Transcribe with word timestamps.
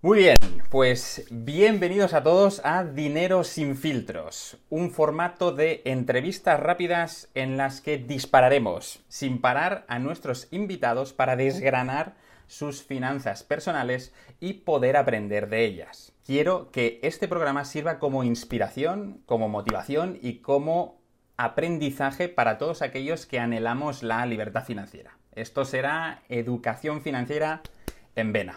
Muy 0.00 0.18
bien, 0.18 0.36
pues 0.70 1.26
bienvenidos 1.28 2.14
a 2.14 2.22
todos 2.22 2.60
a 2.64 2.84
Dinero 2.84 3.42
sin 3.42 3.76
filtros, 3.76 4.56
un 4.70 4.92
formato 4.92 5.50
de 5.50 5.82
entrevistas 5.86 6.60
rápidas 6.60 7.28
en 7.34 7.56
las 7.56 7.80
que 7.80 7.98
dispararemos 7.98 9.02
sin 9.08 9.40
parar 9.40 9.84
a 9.88 9.98
nuestros 9.98 10.46
invitados 10.52 11.12
para 11.12 11.34
desgranar 11.34 12.14
sus 12.46 12.84
finanzas 12.84 13.42
personales 13.42 14.14
y 14.38 14.52
poder 14.52 14.96
aprender 14.96 15.48
de 15.48 15.64
ellas. 15.64 16.12
Quiero 16.24 16.70
que 16.70 17.00
este 17.02 17.26
programa 17.26 17.64
sirva 17.64 17.98
como 17.98 18.22
inspiración, 18.22 19.20
como 19.26 19.48
motivación 19.48 20.16
y 20.22 20.34
como 20.42 21.00
aprendizaje 21.36 22.28
para 22.28 22.56
todos 22.56 22.82
aquellos 22.82 23.26
que 23.26 23.40
anhelamos 23.40 24.04
la 24.04 24.24
libertad 24.26 24.64
financiera. 24.64 25.18
Esto 25.32 25.64
será 25.64 26.22
educación 26.28 27.02
financiera 27.02 27.62
en 28.14 28.32
vena. 28.32 28.56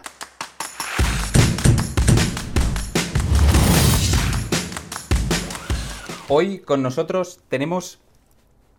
Hoy 6.34 6.60
con 6.60 6.82
nosotros 6.82 7.40
tenemos 7.50 8.00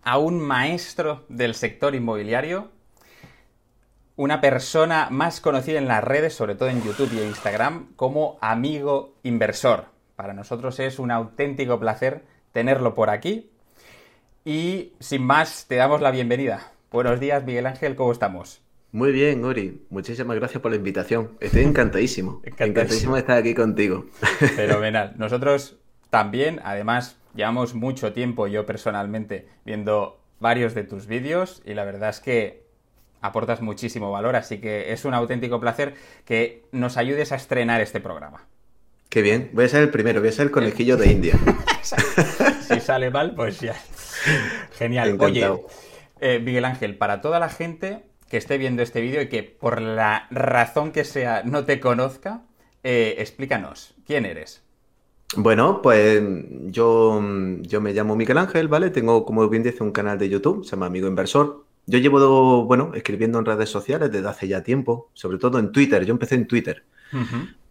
a 0.02 0.18
un 0.18 0.40
maestro 0.40 1.24
del 1.30 1.54
sector 1.54 1.94
inmobiliario, 1.94 2.72
una 4.16 4.42
persona 4.42 5.10
más 5.12 5.40
conocida 5.40 5.78
en 5.78 5.88
las 5.88 6.04
redes, 6.04 6.34
sobre 6.34 6.56
todo 6.56 6.70
en 6.70 6.82
YouTube 6.82 7.14
y 7.14 7.20
en 7.20 7.28
Instagram, 7.28 7.94
como 7.96 8.40
amigo 8.42 9.14
inversor. 9.22 9.86
Para 10.16 10.34
nosotros 10.34 10.80
es 10.80 10.98
un 10.98 11.12
auténtico 11.12 11.80
placer 11.80 12.24
tenerlo 12.54 12.96
por 12.96 13.12
aquí. 13.12 13.52
Y 14.44 14.94
sin 15.00 15.22
más, 15.24 15.68
te 15.68 15.76
damos 15.76 16.02
la 16.02 16.10
bienvenida. 16.10 16.72
Buenos 16.92 17.20
días, 17.20 17.46
Miguel 17.46 17.68
Ángel, 17.68 17.96
¿cómo 17.96 18.14
estamos? 18.14 18.64
Muy 18.92 19.12
bien, 19.12 19.46
Uri. 19.46 19.86
Muchísimas 19.92 20.38
gracias 20.38 20.60
por 20.60 20.72
la 20.72 20.78
invitación. 20.78 21.38
Estoy 21.40 21.62
encantadísimo. 21.62 22.42
encantadísimo. 22.46 22.66
encantadísimo 22.66 23.14
de 23.14 23.20
estar 23.22 23.38
aquí 23.38 23.54
contigo. 23.54 24.08
Fenomenal. 24.56 25.14
Nosotros 25.18 25.78
también, 26.10 26.60
además, 26.64 27.20
Llevamos 27.36 27.74
mucho 27.74 28.14
tiempo 28.14 28.48
yo 28.48 28.66
personalmente 28.66 29.48
viendo 29.66 30.20
varios 30.40 30.74
de 30.74 30.84
tus 30.84 31.08
vídeos 31.08 31.62
y 31.66 31.74
la 31.74 31.84
verdad 31.84 32.10
es 32.10 32.20
que 32.20 32.64
aportas 33.22 33.62
muchísimo 33.62 34.12
valor, 34.12 34.36
así 34.36 34.60
que 34.60 34.92
es 34.92 35.06
un 35.06 35.14
auténtico 35.14 35.60
placer 35.60 35.96
que 36.26 36.66
nos 36.72 36.98
ayudes 36.98 37.32
a 37.32 37.36
estrenar 37.36 37.82
este 37.82 38.02
programa. 38.02 38.46
Qué 39.10 39.22
bien, 39.22 39.50
voy 39.54 39.66
a 39.66 39.70
ser 39.70 39.84
el 39.84 39.90
primero, 39.90 40.20
voy 40.20 40.30
a 40.30 40.32
ser 40.32 40.48
el 40.48 40.52
conejillo 40.52 40.98
de 40.98 41.12
India. 41.12 41.40
si 42.62 42.80
sale 42.80 43.10
mal, 43.10 43.34
pues 43.36 43.62
ya. 43.62 43.76
Genial. 44.78 45.18
Oye, 45.20 45.48
eh, 46.20 46.40
Miguel 46.40 46.66
Ángel, 46.66 46.98
para 46.98 47.22
toda 47.22 47.40
la 47.40 47.50
gente 47.50 48.04
que 48.30 48.38
esté 48.38 48.58
viendo 48.58 48.82
este 48.82 49.02
vídeo 49.02 49.22
y 49.22 49.30
que 49.30 49.44
por 49.44 49.82
la 49.82 50.28
razón 50.32 50.92
que 50.92 51.04
sea 51.04 51.44
no 51.44 51.64
te 51.66 51.80
conozca, 51.80 52.42
eh, 52.84 53.16
explícanos, 53.20 53.94
¿quién 54.06 54.26
eres? 54.26 54.64
Bueno, 55.36 55.82
pues 55.82 56.22
yo, 56.66 57.20
yo 57.62 57.82
me 57.82 57.94
llamo 57.94 58.16
Miguel 58.16 58.38
Ángel, 58.38 58.68
¿vale? 58.68 58.92
Tengo, 58.92 59.26
como 59.26 59.48
bien 59.50 59.64
dice, 59.64 59.84
un 59.84 59.92
canal 59.92 60.18
de 60.20 60.30
YouTube, 60.30 60.64
se 60.64 60.72
llama 60.72 60.86
Amigo 60.88 61.08
Inversor. 61.08 61.64
Yo 61.86 62.00
llevo, 62.00 62.66
bueno, 62.66 62.92
escribiendo 62.94 63.40
en 63.40 63.46
redes 63.46 63.70
sociales 63.70 64.12
desde 64.12 64.28
hace 64.28 64.48
ya 64.48 64.64
tiempo, 64.64 65.10
sobre 65.14 65.38
todo 65.38 65.60
en 65.60 65.72
Twitter. 65.72 66.06
Yo 66.06 66.14
empecé 66.14 66.36
en 66.36 66.48
Twitter, 66.48 66.84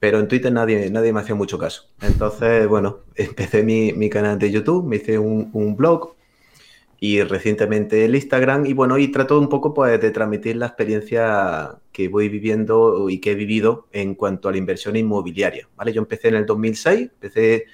pero 0.01 0.19
en 0.19 0.29
Twitter 0.29 0.53
nadie, 0.53 0.91
nadie 0.91 1.13
me 1.13 1.21
hacía 1.21 1.35
mucho 1.35 1.59
caso. 1.59 1.85
Entonces, 2.01 2.67
bueno, 2.67 3.01
empecé 3.15 3.63
mi, 3.63 3.93
mi 3.93 4.11
canal 4.11 4.39
de 4.39 4.51
YouTube, 4.51 4.85
me 4.85 4.97
hice 4.97 5.19
un, 5.19 5.51
un 5.53 5.77
blog, 5.77 6.15
y 7.05 7.21
recientemente 7.25 8.05
el 8.05 8.15
Instagram 8.15 8.65
y 8.65 8.75
bueno, 8.75 8.97
y 8.97 9.09
trato 9.09 9.37
un 9.41 9.49
poco 9.49 9.75
pues 9.75 10.01
de 10.01 10.13
transmitir 10.13 10.55
la 10.55 10.67
experiencia 10.67 11.81
que 11.91 12.07
voy 12.07 12.29
viviendo 12.29 13.11
y 13.11 13.19
que 13.19 13.33
he 13.33 13.35
vivido 13.35 13.89
en 13.91 14.15
cuanto 14.15 14.49
a 14.49 14.53
la 14.53 14.59
inversión 14.59 14.95
inmobiliaria, 14.95 15.69
¿vale? 15.75 15.93
Yo 15.93 16.01
empecé 16.01 16.29
en 16.29 16.37
el 16.37 16.47
2006, 16.47 17.11
empecé 17.15 17.67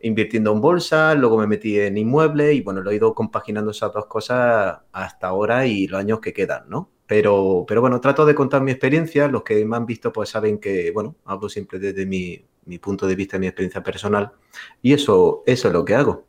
invirtiendo 0.00 0.52
en 0.52 0.62
bolsa, 0.62 1.14
luego 1.14 1.36
me 1.36 1.46
metí 1.46 1.78
en 1.78 1.98
inmuebles 1.98 2.54
y 2.54 2.62
bueno, 2.62 2.80
lo 2.80 2.90
he 2.90 2.94
ido 2.94 3.14
compaginando 3.14 3.72
esas 3.72 3.92
dos 3.92 4.06
cosas 4.06 4.78
hasta 4.90 5.26
ahora 5.26 5.66
y 5.66 5.86
los 5.86 6.00
años 6.00 6.20
que 6.20 6.32
quedan, 6.32 6.70
¿no? 6.70 6.88
Pero, 7.06 7.66
pero 7.68 7.82
bueno, 7.82 8.00
trato 8.00 8.24
de 8.24 8.34
contar 8.34 8.62
mi 8.62 8.70
experiencia, 8.70 9.28
los 9.28 9.42
que 9.42 9.62
me 9.66 9.76
han 9.76 9.84
visto 9.84 10.14
pues 10.14 10.30
saben 10.30 10.58
que, 10.58 10.92
bueno, 10.92 11.16
hablo 11.26 11.50
siempre 11.50 11.78
desde 11.78 12.06
mi, 12.06 12.42
mi 12.64 12.78
punto 12.78 13.06
de 13.06 13.16
vista, 13.16 13.38
mi 13.38 13.48
experiencia 13.48 13.82
personal 13.82 14.32
y 14.80 14.94
eso, 14.94 15.42
eso 15.44 15.68
es 15.68 15.74
lo 15.74 15.84
que 15.84 15.94
hago. 15.94 16.24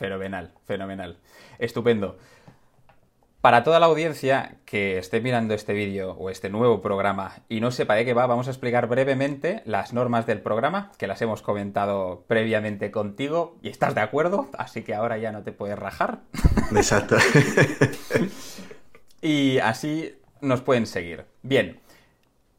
Fenomenal, 0.00 0.54
fenomenal. 0.64 1.18
Estupendo. 1.60 2.16
Para 3.40 3.64
toda 3.64 3.80
la 3.80 3.86
audiencia 3.86 4.56
que 4.66 4.98
esté 4.98 5.22
mirando 5.22 5.54
este 5.54 5.72
vídeo 5.72 6.12
o 6.12 6.28
este 6.28 6.50
nuevo 6.50 6.82
programa 6.82 7.36
y 7.48 7.60
no 7.60 7.70
sepa 7.70 7.94
de 7.94 8.04
qué 8.04 8.12
va, 8.12 8.26
vamos 8.26 8.48
a 8.48 8.50
explicar 8.50 8.86
brevemente 8.86 9.62
las 9.64 9.94
normas 9.94 10.26
del 10.26 10.42
programa, 10.42 10.92
que 10.98 11.06
las 11.06 11.22
hemos 11.22 11.40
comentado 11.40 12.24
previamente 12.26 12.90
contigo 12.90 13.56
y 13.62 13.70
estás 13.70 13.94
de 13.94 14.02
acuerdo, 14.02 14.50
así 14.58 14.82
que 14.82 14.94
ahora 14.94 15.16
ya 15.16 15.32
no 15.32 15.42
te 15.42 15.52
puedes 15.52 15.78
rajar. 15.78 16.20
Exacto. 16.76 17.16
y 19.22 19.56
así 19.58 20.14
nos 20.42 20.60
pueden 20.60 20.86
seguir. 20.86 21.24
Bien, 21.42 21.80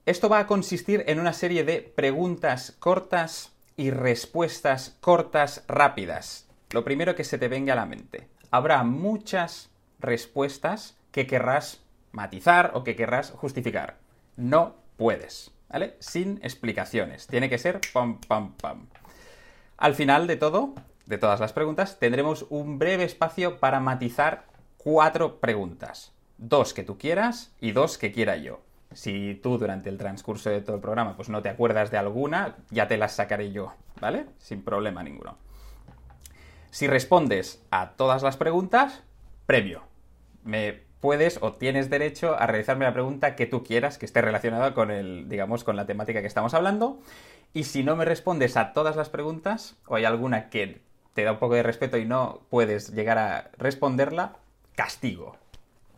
esto 0.08 0.30
va 0.30 0.40
a 0.40 0.48
consistir 0.48 1.04
en 1.06 1.20
una 1.20 1.34
serie 1.34 1.64
de 1.64 1.82
preguntas 1.82 2.76
cortas 2.80 3.52
y 3.78 3.92
respuestas 3.92 4.98
cortas 5.00 5.64
rápidas. 5.68 6.48
Lo 6.72 6.84
primero 6.84 7.14
que 7.14 7.24
se 7.24 7.38
te 7.38 7.50
venga 7.50 7.74
a 7.74 7.76
la 7.76 7.86
mente 7.86 8.32
habrá 8.52 8.84
muchas 8.84 9.72
respuestas 10.00 10.98
que 11.12 11.26
querrás 11.26 11.82
matizar 12.12 12.72
o 12.74 12.84
que 12.84 12.96
querrás 12.96 13.32
justificar. 13.32 13.98
No 14.36 14.76
puedes, 14.98 15.52
¿vale? 15.70 15.96
Sin 16.00 16.40
explicaciones. 16.44 17.28
Tiene 17.28 17.50
que 17.50 17.58
ser 17.58 17.80
pam, 17.94 18.20
pam, 18.20 18.54
pam. 18.54 18.88
Al 19.78 19.96
final 19.96 20.28
de 20.28 20.36
todo, 20.36 20.76
de 21.06 21.18
todas 21.18 21.40
las 21.40 21.54
preguntas, 21.54 21.98
tendremos 21.98 22.46
un 22.50 22.78
breve 22.78 23.04
espacio 23.04 23.60
para 23.60 23.80
matizar 23.80 24.46
cuatro 24.78 25.40
preguntas. 25.40 26.14
Dos 26.38 26.74
que 26.74 26.84
tú 26.84 26.98
quieras 26.98 27.54
y 27.60 27.72
dos 27.72 27.98
que 27.98 28.12
quiera 28.12 28.36
yo. 28.38 28.62
Si 28.94 29.40
tú 29.42 29.58
durante 29.58 29.90
el 29.90 29.98
transcurso 29.98 30.50
de 30.50 30.62
todo 30.62 30.76
el 30.76 30.82
programa 30.82 31.16
pues 31.16 31.30
no 31.30 31.42
te 31.42 31.50
acuerdas 31.50 31.92
de 31.92 31.98
alguna, 31.98 32.58
ya 32.70 32.88
te 32.88 32.98
las 32.98 33.14
sacaré 33.14 33.52
yo, 33.52 33.74
¿vale? 34.02 34.26
Sin 34.38 34.64
problema 34.64 35.02
ninguno. 35.02 35.38
Si 36.72 36.88
respondes 36.88 37.62
a 37.70 37.92
todas 37.92 38.24
las 38.24 38.38
preguntas, 38.38 39.04
premio. 39.46 39.84
Me 40.44 40.80
puedes 41.02 41.40
o 41.42 41.54
tienes 41.54 41.90
derecho 41.90 42.36
a 42.40 42.48
realizarme 42.48 42.86
la 42.86 42.94
pregunta 42.94 43.36
que 43.36 43.46
tú 43.46 43.64
quieras 43.64 43.98
que 43.98 44.06
esté 44.06 44.22
relacionada 44.22 44.74
con 44.74 44.90
el, 44.90 45.28
digamos, 45.28 45.66
con 45.66 45.76
la 45.76 45.86
temática 45.86 46.22
que 46.22 46.28
estamos 46.28 46.54
hablando. 46.54 47.00
Y 47.54 47.66
si 47.66 47.84
no 47.84 47.98
me 47.98 48.06
respondes 48.06 48.56
a 48.56 48.72
todas 48.72 48.96
las 48.96 49.10
preguntas, 49.10 49.76
o 49.86 49.96
hay 49.96 50.06
alguna 50.06 50.50
que 50.50 50.82
te 51.14 51.24
da 51.26 51.34
un 51.34 51.40
poco 51.40 51.56
de 51.56 51.64
respeto 51.64 51.98
y 51.98 52.06
no 52.06 52.42
puedes 52.50 52.94
llegar 52.94 53.18
a 53.18 53.52
responderla, 53.58 54.38
castigo. 54.76 55.36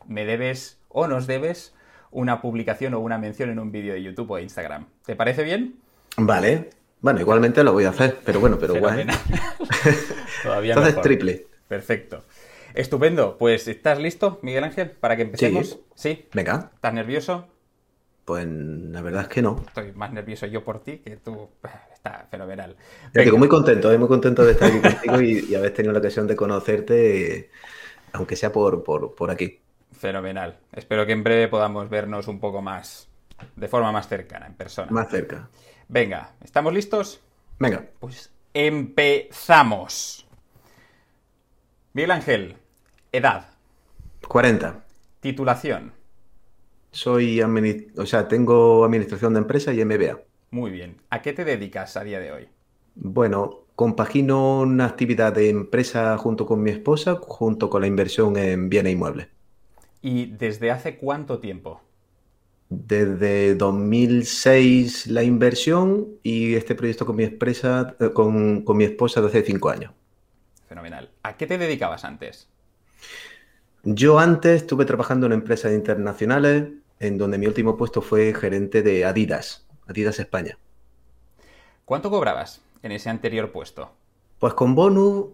Me 0.08 0.26
debes 0.26 0.80
o 0.90 1.08
nos 1.08 1.28
debes 1.28 1.76
una 2.10 2.42
publicación 2.42 2.96
o 2.96 3.00
una 3.00 3.20
mención 3.20 3.52
en 3.52 3.60
un 3.60 3.72
vídeo 3.72 3.94
de 3.94 4.02
YouTube 4.02 4.32
o 4.32 4.40
Instagram. 4.40 4.88
¿Te 5.06 5.16
parece 5.16 5.44
bien? 5.44 5.76
Vale. 6.18 6.72
Bueno, 7.04 7.20
igualmente 7.20 7.66
lo 7.66 7.74
voy 7.74 7.84
a 7.84 7.90
hacer, 7.90 8.20
pero 8.24 8.40
bueno, 8.40 8.58
pero 8.58 8.76
guay. 8.80 9.06
Todavía 10.44 10.74
Entonces, 10.74 11.02
triple. 11.02 11.48
Perfecto. 11.68 12.24
Estupendo. 12.76 13.38
Pues, 13.38 13.68
¿estás 13.68 14.00
listo, 14.00 14.40
Miguel 14.42 14.64
Ángel, 14.64 14.92
para 14.92 15.18
que 15.18 15.24
empecemos? 15.24 15.80
Sí. 15.96 16.30
Venga. 16.34 16.72
¿Estás 16.74 16.94
nervioso? 16.94 17.50
Pues 18.24 18.48
la 18.48 19.02
verdad 19.02 19.24
es 19.24 19.28
que 19.28 19.42
no. 19.42 19.66
Estoy 19.68 19.92
más 19.92 20.14
nervioso 20.14 20.46
yo 20.46 20.64
por 20.64 20.82
ti 20.82 21.00
que 21.00 21.18
tú. 21.18 21.50
Está 21.94 22.26
fenomenal. 22.32 22.78
Estoy 23.14 23.38
muy 23.38 23.50
contento, 23.50 23.92
eh, 23.92 23.98
muy 23.98 24.08
contento 24.08 24.46
de 24.46 24.54
estar 24.54 24.72
aquí 24.72 24.80
contigo 24.80 25.20
y, 25.22 25.46
y, 25.50 25.56
haber 25.56 25.74
tenido 25.74 25.92
la 25.92 26.00
ocasión 26.00 26.26
de 26.26 26.38
conocerte, 26.38 27.50
aunque 28.14 28.38
sea 28.38 28.54
por, 28.54 28.82
por, 28.82 29.14
por 29.14 29.30
aquí. 29.30 29.60
Fenomenal. 29.92 30.58
Espero 30.72 31.06
que 31.06 31.12
en 31.12 31.26
breve 31.26 31.50
podamos 31.50 31.90
vernos 31.90 32.30
un 32.30 32.40
poco 32.40 32.62
más, 32.62 33.10
de 33.58 33.68
forma 33.68 33.92
más 33.92 34.08
cercana, 34.08 34.48
en 34.48 34.54
persona. 34.54 34.88
Más 34.90 35.10
cerca. 35.10 35.50
Venga, 35.88 36.34
¿estamos 36.44 36.74
listos? 36.74 37.22
Venga. 37.60 37.86
Pues 38.00 38.32
empezamos. 38.54 40.28
Miguel 41.94 42.12
Ángel, 42.12 42.58
edad. 43.12 43.50
40. 44.28 44.84
Titulación. 45.20 45.94
Soy, 46.92 47.42
o 47.42 48.06
sea, 48.06 48.28
tengo 48.28 48.86
administración 48.86 49.34
de 49.34 49.40
empresa 49.40 49.74
y 49.74 49.84
MBA. 49.84 50.20
Muy 50.52 50.72
bien. 50.72 50.98
¿A 51.10 51.22
qué 51.22 51.34
te 51.34 51.44
dedicas 51.46 51.98
a 51.98 52.04
día 52.04 52.20
de 52.20 52.32
hoy? 52.32 52.48
Bueno, 52.96 53.62
compagino 53.76 54.60
una 54.60 54.86
actividad 54.86 55.34
de 55.34 55.50
empresa 55.50 56.18
junto 56.18 56.46
con 56.46 56.62
mi 56.62 56.70
esposa, 56.70 57.16
junto 57.16 57.70
con 57.70 57.82
la 57.82 57.88
inversión 57.88 58.38
en 58.38 58.70
bienes 58.70 58.94
inmuebles. 58.94 59.28
¿Y 60.02 60.28
desde 60.28 60.70
hace 60.70 60.98
cuánto 60.98 61.40
tiempo? 61.40 61.82
Desde 62.76 63.54
2006 63.56 65.08
la 65.08 65.24
inversión 65.24 66.08
y 66.24 66.56
este 66.56 66.74
proyecto 66.74 67.06
con 67.06 67.16
mi, 67.16 67.24
empresa, 67.24 67.96
eh, 68.00 68.10
con, 68.12 68.64
con 68.64 68.78
mi 68.78 68.84
esposa 68.84 69.22
de 69.22 69.28
hace 69.28 69.44
cinco 69.44 69.70
años. 69.70 69.92
Fenomenal. 70.68 71.12
¿A 71.22 71.38
qué 71.38 71.46
te 71.46 71.60
dedicabas 71.60 72.04
antes? 72.04 72.50
Yo 73.84 74.18
antes 74.18 74.62
estuve 74.62 74.86
trabajando 74.86 75.28
en 75.28 75.34
empresas 75.34 75.72
internacionales, 75.74 76.70
en 77.00 77.18
donde 77.18 77.38
mi 77.38 77.46
último 77.46 77.78
puesto 77.78 78.02
fue 78.02 78.34
gerente 78.34 78.82
de 78.82 79.06
Adidas, 79.06 79.68
Adidas 79.88 80.20
España. 80.20 80.58
¿Cuánto 81.86 82.10
cobrabas 82.10 82.62
en 82.82 82.92
ese 82.94 83.10
anterior 83.10 83.52
puesto? 83.52 83.92
Pues 84.40 84.54
con 84.56 84.74
bonus 84.74 85.28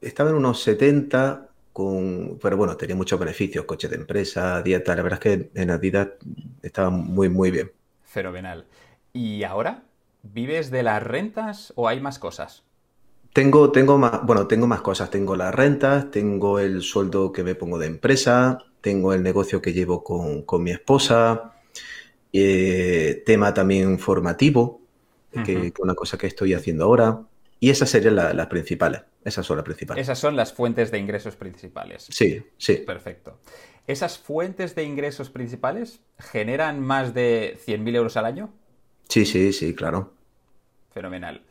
estaba 0.00 0.30
en 0.30 0.36
unos 0.36 0.62
70, 0.62 1.49
con, 1.80 2.38
pero 2.40 2.56
bueno, 2.56 2.76
tenía 2.76 2.96
muchos 2.96 3.18
beneficios, 3.18 3.64
coche 3.64 3.88
de 3.88 3.96
empresa, 3.96 4.62
dieta, 4.62 4.94
la 4.94 5.02
verdad 5.02 5.20
es 5.24 5.36
que 5.38 5.50
en 5.54 5.70
Adidas 5.70 6.08
estaba 6.62 6.90
muy, 6.90 7.28
muy 7.28 7.50
bien. 7.50 7.72
Fenomenal. 8.04 8.66
¿Y 9.12 9.44
ahora? 9.44 9.82
¿Vives 10.22 10.70
de 10.70 10.82
las 10.82 11.02
rentas 11.02 11.72
o 11.76 11.88
hay 11.88 12.00
más 12.00 12.18
cosas? 12.18 12.64
Tengo, 13.32 13.70
tengo 13.70 13.96
más, 13.96 14.24
bueno, 14.26 14.46
tengo 14.46 14.66
más 14.66 14.82
cosas. 14.82 15.10
Tengo 15.10 15.36
las 15.36 15.54
rentas, 15.54 16.10
tengo 16.10 16.58
el 16.58 16.82
sueldo 16.82 17.32
que 17.32 17.44
me 17.44 17.54
pongo 17.54 17.78
de 17.78 17.86
empresa, 17.86 18.58
tengo 18.80 19.14
el 19.14 19.22
negocio 19.22 19.62
que 19.62 19.72
llevo 19.72 20.02
con, 20.02 20.42
con 20.42 20.62
mi 20.62 20.72
esposa, 20.72 21.54
eh, 22.32 23.22
tema 23.24 23.54
también 23.54 23.98
formativo, 23.98 24.80
que 25.44 25.68
es 25.68 25.72
una 25.78 25.94
cosa 25.94 26.18
que 26.18 26.26
estoy 26.26 26.54
haciendo 26.54 26.84
ahora. 26.84 27.20
Y 27.60 27.68
esas 27.70 27.90
serían 27.90 28.16
las 28.16 28.46
principales. 28.46 29.02
Esas 29.22 29.44
son 29.44 29.58
las 29.58 29.64
principales. 29.64 30.02
Esas 30.02 30.18
son 30.18 30.34
las 30.34 30.52
fuentes 30.52 30.90
de 30.90 30.98
ingresos 30.98 31.36
principales. 31.36 32.06
Sí, 32.10 32.42
sí. 32.56 32.76
Perfecto. 32.76 33.38
¿Esas 33.86 34.18
fuentes 34.18 34.74
de 34.74 34.84
ingresos 34.84 35.28
principales 35.28 36.00
generan 36.18 36.80
más 36.80 37.12
de 37.12 37.58
100.000 37.66 37.96
euros 37.96 38.16
al 38.16 38.24
año? 38.24 38.50
Sí, 39.08 39.26
sí, 39.26 39.52
sí, 39.52 39.74
claro. 39.74 40.14
Fenomenal. 40.90 41.42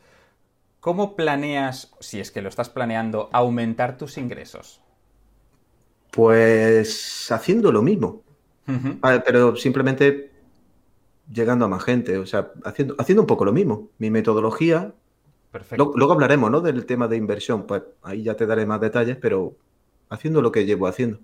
¿Cómo 0.80 1.14
planeas, 1.14 1.92
si 2.00 2.18
es 2.18 2.30
que 2.30 2.42
lo 2.42 2.48
estás 2.48 2.70
planeando, 2.70 3.28
aumentar 3.32 3.96
tus 3.96 4.18
ingresos? 4.18 4.80
Pues 6.10 7.30
haciendo 7.30 7.70
lo 7.70 7.82
mismo. 7.82 8.22
pero 9.24 9.54
simplemente 9.56 10.30
llegando 11.32 11.66
a 11.66 11.68
más 11.68 11.84
gente, 11.84 12.18
o 12.18 12.26
sea, 12.26 12.50
haciendo, 12.64 12.96
haciendo 12.98 13.22
un 13.22 13.26
poco 13.26 13.44
lo 13.44 13.52
mismo. 13.52 13.90
Mi 13.98 14.10
metodología. 14.10 14.92
Perfecto. 15.50 15.92
Luego, 15.96 16.12
hablaremos, 16.12 16.50
¿no? 16.50 16.60
Del 16.60 16.86
tema 16.86 17.08
de 17.08 17.16
inversión, 17.16 17.66
pues 17.66 17.82
ahí 18.02 18.22
ya 18.22 18.34
te 18.34 18.46
daré 18.46 18.66
más 18.66 18.80
detalles, 18.80 19.16
pero 19.16 19.56
haciendo 20.08 20.42
lo 20.42 20.52
que 20.52 20.64
llevo 20.64 20.86
haciendo. 20.86 21.18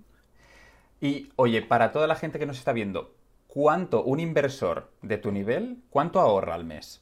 Y 0.99 1.29
oye, 1.35 1.61
para 1.61 1.91
toda 1.91 2.07
la 2.07 2.15
gente 2.15 2.39
que 2.39 2.45
nos 2.45 2.57
está 2.57 2.73
viendo, 2.73 3.13
¿cuánto 3.47 4.03
un 4.03 4.19
inversor 4.19 4.89
de 5.01 5.17
tu 5.17 5.31
nivel, 5.31 5.77
cuánto 5.89 6.19
ahorra 6.19 6.55
al 6.55 6.65
mes? 6.65 7.01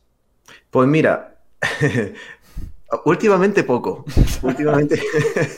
Pues 0.70 0.88
mira, 0.88 1.40
últimamente 3.06 3.64
poco. 3.64 4.06
Últimamente 4.44 5.02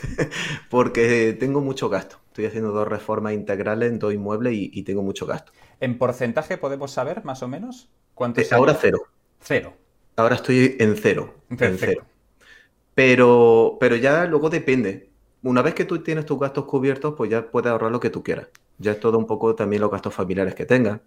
porque 0.69 1.35
tengo 1.39 1.61
mucho 1.61 1.89
gasto. 1.89 2.17
Estoy 2.27 2.45
haciendo 2.45 2.71
dos 2.71 2.87
reformas 2.87 3.33
integrales 3.33 3.91
en 3.91 3.99
dos 3.99 4.13
inmuebles 4.13 4.53
y, 4.55 4.83
tengo 4.83 5.01
mucho 5.01 5.25
gasto. 5.25 5.51
¿En 5.79 5.97
porcentaje 5.97 6.57
podemos 6.57 6.91
saber 6.91 7.25
más 7.25 7.41
o 7.41 7.47
menos? 7.47 7.89
¿Cuánto 8.13 8.41
es? 8.41 8.53
Ahora 8.53 8.77
cero. 8.79 8.99
Cero. 9.39 9.73
Ahora 10.17 10.35
estoy 10.35 10.75
en 10.79 10.97
cero. 10.97 11.35
En 11.51 11.77
cero. 11.77 12.03
Pero, 12.95 13.77
pero 13.79 13.95
ya 13.95 14.25
luego 14.25 14.49
depende. 14.49 15.09
Una 15.43 15.61
vez 15.61 15.75
que 15.75 15.85
tú 15.85 15.99
tienes 15.99 16.25
tus 16.25 16.39
gastos 16.39 16.65
cubiertos, 16.65 17.13
pues 17.15 17.29
ya 17.29 17.49
puedes 17.51 17.71
ahorrar 17.71 17.91
lo 17.91 17.99
que 17.99 18.09
tú 18.09 18.23
quieras. 18.23 18.47
Ya 18.79 18.93
es 18.93 18.99
todo 18.99 19.19
un 19.19 19.27
poco 19.27 19.53
también 19.53 19.81
los 19.81 19.91
gastos 19.91 20.15
familiares 20.15 20.55
que 20.55 20.65
tengas. 20.65 20.99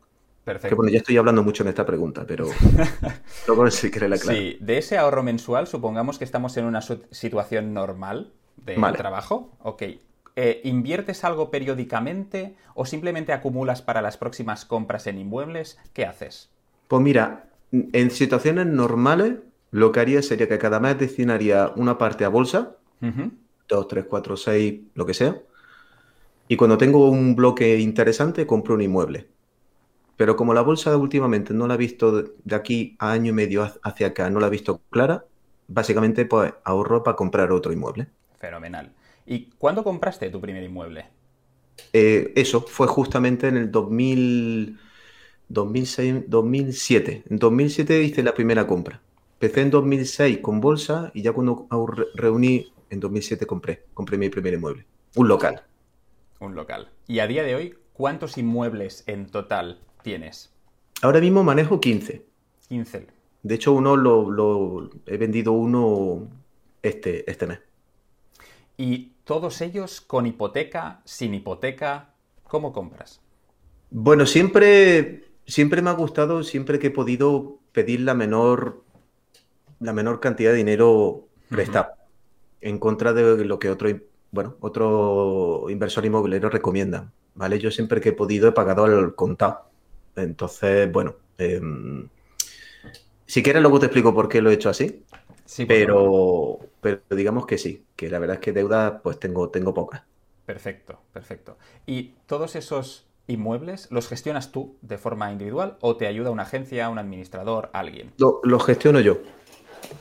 Perfecto. 0.44 0.68
Que 0.68 0.74
bueno, 0.76 0.92
ya 0.92 0.98
estoy 0.98 1.16
hablando 1.16 1.42
mucho 1.42 1.64
en 1.64 1.70
esta 1.70 1.84
pregunta, 1.84 2.24
pero 2.26 2.46
luego 3.48 3.68
sí 3.72 3.90
que 3.90 4.08
la 4.08 4.16
clave. 4.16 4.38
Sí, 4.38 4.58
de 4.60 4.78
ese 4.78 4.96
ahorro 4.96 5.24
mensual, 5.24 5.66
supongamos 5.66 6.16
que 6.16 6.24
estamos 6.24 6.56
en 6.56 6.64
una 6.64 6.80
situación 6.80 7.74
normal 7.74 8.32
de 8.56 8.76
trabajo. 8.96 9.50
Ok. 9.58 9.82
Eh, 10.36 10.60
¿Inviertes 10.62 11.24
algo 11.24 11.50
periódicamente 11.50 12.54
o 12.74 12.86
simplemente 12.86 13.32
acumulas 13.32 13.82
para 13.82 14.00
las 14.00 14.16
próximas 14.16 14.64
compras 14.64 15.08
en 15.08 15.18
inmuebles? 15.18 15.78
¿Qué 15.92 16.06
haces? 16.06 16.48
Pues 16.86 17.02
mira, 17.02 17.49
en 17.72 18.10
situaciones 18.10 18.66
normales, 18.66 19.34
lo 19.70 19.92
que 19.92 20.00
haría 20.00 20.22
sería 20.22 20.48
que 20.48 20.58
cada 20.58 20.80
mes 20.80 20.98
destinaría 20.98 21.72
una 21.76 21.98
parte 21.98 22.24
a 22.24 22.28
bolsa, 22.28 22.76
dos, 23.68 23.88
tres, 23.88 24.04
cuatro, 24.08 24.36
seis, 24.36 24.80
lo 24.94 25.06
que 25.06 25.14
sea. 25.14 25.40
Y 26.48 26.56
cuando 26.56 26.76
tengo 26.76 27.08
un 27.08 27.36
bloque 27.36 27.78
interesante, 27.78 28.46
compro 28.46 28.74
un 28.74 28.82
inmueble. 28.82 29.28
Pero 30.16 30.36
como 30.36 30.52
la 30.52 30.62
bolsa 30.62 30.96
últimamente 30.96 31.54
no 31.54 31.66
la 31.66 31.74
he 31.74 31.78
visto 31.78 32.22
de 32.22 32.54
aquí 32.54 32.96
a 32.98 33.12
año 33.12 33.30
y 33.30 33.32
medio 33.32 33.70
hacia 33.82 34.08
acá, 34.08 34.28
no 34.28 34.40
la 34.40 34.48
he 34.48 34.50
visto 34.50 34.82
clara, 34.90 35.24
básicamente 35.68 36.26
pues 36.26 36.52
ahorro 36.64 37.02
para 37.02 37.16
comprar 37.16 37.52
otro 37.52 37.72
inmueble. 37.72 38.08
Fenomenal. 38.38 38.92
¿Y 39.26 39.46
cuándo 39.58 39.84
compraste 39.84 40.28
tu 40.28 40.40
primer 40.40 40.62
inmueble? 40.64 41.06
Eh, 41.92 42.32
eso 42.36 42.62
fue 42.62 42.86
justamente 42.86 43.48
en 43.48 43.56
el 43.56 43.70
2000, 43.70 44.78
2006, 45.50 46.24
2007. 46.28 47.24
En 47.28 47.38
2007 47.38 48.02
hice 48.02 48.22
la 48.22 48.34
primera 48.34 48.66
compra. 48.66 49.02
Empecé 49.34 49.62
en 49.62 49.70
2006 49.70 50.38
con 50.38 50.60
bolsa 50.60 51.10
y 51.12 51.22
ya 51.22 51.32
cuando 51.32 51.66
reuní, 52.14 52.72
en 52.88 53.00
2007 53.00 53.46
compré, 53.46 53.84
compré 53.92 54.16
mi 54.16 54.28
primer 54.28 54.54
inmueble. 54.54 54.86
Un 55.16 55.28
local. 55.28 55.62
Un 56.38 56.54
local. 56.54 56.90
Y 57.06 57.18
a 57.18 57.26
día 57.26 57.42
de 57.42 57.54
hoy, 57.54 57.74
¿cuántos 57.92 58.38
inmuebles 58.38 59.02
en 59.06 59.26
total 59.26 59.80
tienes? 60.02 60.52
Ahora 61.02 61.20
mismo 61.20 61.42
manejo 61.42 61.80
15. 61.80 62.24
15. 62.68 63.06
De 63.42 63.54
hecho, 63.54 63.72
uno 63.72 63.96
lo, 63.96 64.90
he 65.06 65.16
vendido 65.16 65.52
uno 65.52 66.28
este, 66.82 67.28
este 67.30 67.46
mes. 67.46 67.58
¿Y 68.76 69.12
todos 69.24 69.60
ellos 69.62 70.00
con 70.00 70.26
hipoteca, 70.26 71.00
sin 71.04 71.34
hipoteca? 71.34 72.14
¿Cómo 72.44 72.72
compras? 72.72 73.20
Bueno, 73.90 74.26
siempre, 74.26 75.29
siempre 75.50 75.82
me 75.82 75.90
ha 75.90 75.94
gustado, 75.94 76.42
siempre 76.42 76.78
que 76.78 76.88
he 76.88 76.90
podido 76.90 77.58
pedir 77.72 78.00
la 78.00 78.14
menor, 78.14 78.82
la 79.80 79.92
menor 79.92 80.20
cantidad 80.20 80.52
de 80.52 80.56
dinero 80.56 81.26
prestado, 81.48 81.92
en 82.60 82.78
contra 82.78 83.12
de 83.12 83.44
lo 83.44 83.58
que 83.58 83.70
otro, 83.70 83.90
bueno, 84.30 84.56
otro 84.60 85.66
inversor 85.68 86.06
inmobiliario 86.06 86.48
recomienda. 86.48 87.10
¿vale? 87.34 87.58
Yo 87.58 87.70
siempre 87.70 88.00
que 88.00 88.10
he 88.10 88.12
podido 88.12 88.48
he 88.48 88.52
pagado 88.52 88.84
al 88.84 89.14
contado. 89.14 89.64
Entonces, 90.16 90.90
bueno, 90.92 91.14
em, 91.38 92.08
si 93.26 93.42
quieres 93.42 93.62
luego 93.62 93.78
te 93.78 93.86
explico 93.86 94.14
por 94.14 94.28
qué 94.28 94.42
lo 94.42 94.50
he 94.50 94.54
hecho 94.54 94.68
así. 94.68 95.04
Sí, 95.44 95.66
pero, 95.66 96.58
pero 96.80 97.00
digamos 97.10 97.46
que 97.46 97.58
sí, 97.58 97.84
que 97.96 98.08
la 98.08 98.18
verdad 98.18 98.36
es 98.36 98.40
que 98.40 98.52
deuda 98.52 99.00
pues 99.02 99.18
tengo, 99.18 99.48
tengo 99.48 99.74
pocas. 99.74 100.02
Perfecto, 100.46 101.00
perfecto. 101.12 101.56
¿Y 101.86 102.14
todos 102.26 102.56
esos 102.56 103.06
inmuebles 103.30 103.88
los 103.90 104.08
gestionas 104.08 104.52
tú 104.52 104.76
de 104.82 104.98
forma 104.98 105.32
individual 105.32 105.76
o 105.80 105.96
te 105.96 106.06
ayuda 106.06 106.30
una 106.30 106.42
agencia, 106.42 106.88
un 106.88 106.98
administrador, 106.98 107.70
alguien? 107.72 108.12
Lo, 108.18 108.58
gestiono 108.58 109.00
yo. 109.00 109.18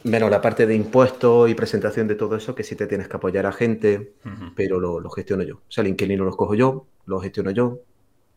Menos 0.04 0.30
la 0.30 0.42
parte 0.42 0.68
de 0.68 0.76
impuestos 0.76 1.50
y 1.50 1.56
presentación 1.56 2.08
de 2.08 2.16
todo 2.16 2.36
eso, 2.36 2.54
que 2.54 2.64
sí 2.64 2.76
te 2.76 2.88
tienes 2.88 3.08
que 3.08 3.18
apoyar 3.18 3.46
a 3.46 3.52
gente, 3.52 4.14
pero 4.56 4.80
lo, 4.80 5.00
lo, 5.00 5.10
gestiono 5.10 5.44
yo. 5.44 5.56
O 5.56 5.72
sea, 5.72 5.82
el 5.82 5.88
inquilino 5.88 6.26
lo 6.26 6.36
cojo 6.36 6.54
yo, 6.54 6.86
lo 7.06 7.20
gestiono 7.20 7.50
yo, 7.52 7.80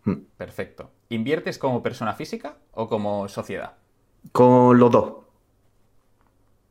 Hmm. 0.05 0.25
Perfecto. 0.37 0.91
¿Inviertes 1.09 1.59
como 1.59 1.83
persona 1.83 2.15
física 2.15 2.57
o 2.73 2.89
como 2.89 3.29
sociedad? 3.29 3.75
Con 4.33 4.79
los 4.79 4.91
dos. 4.91 5.15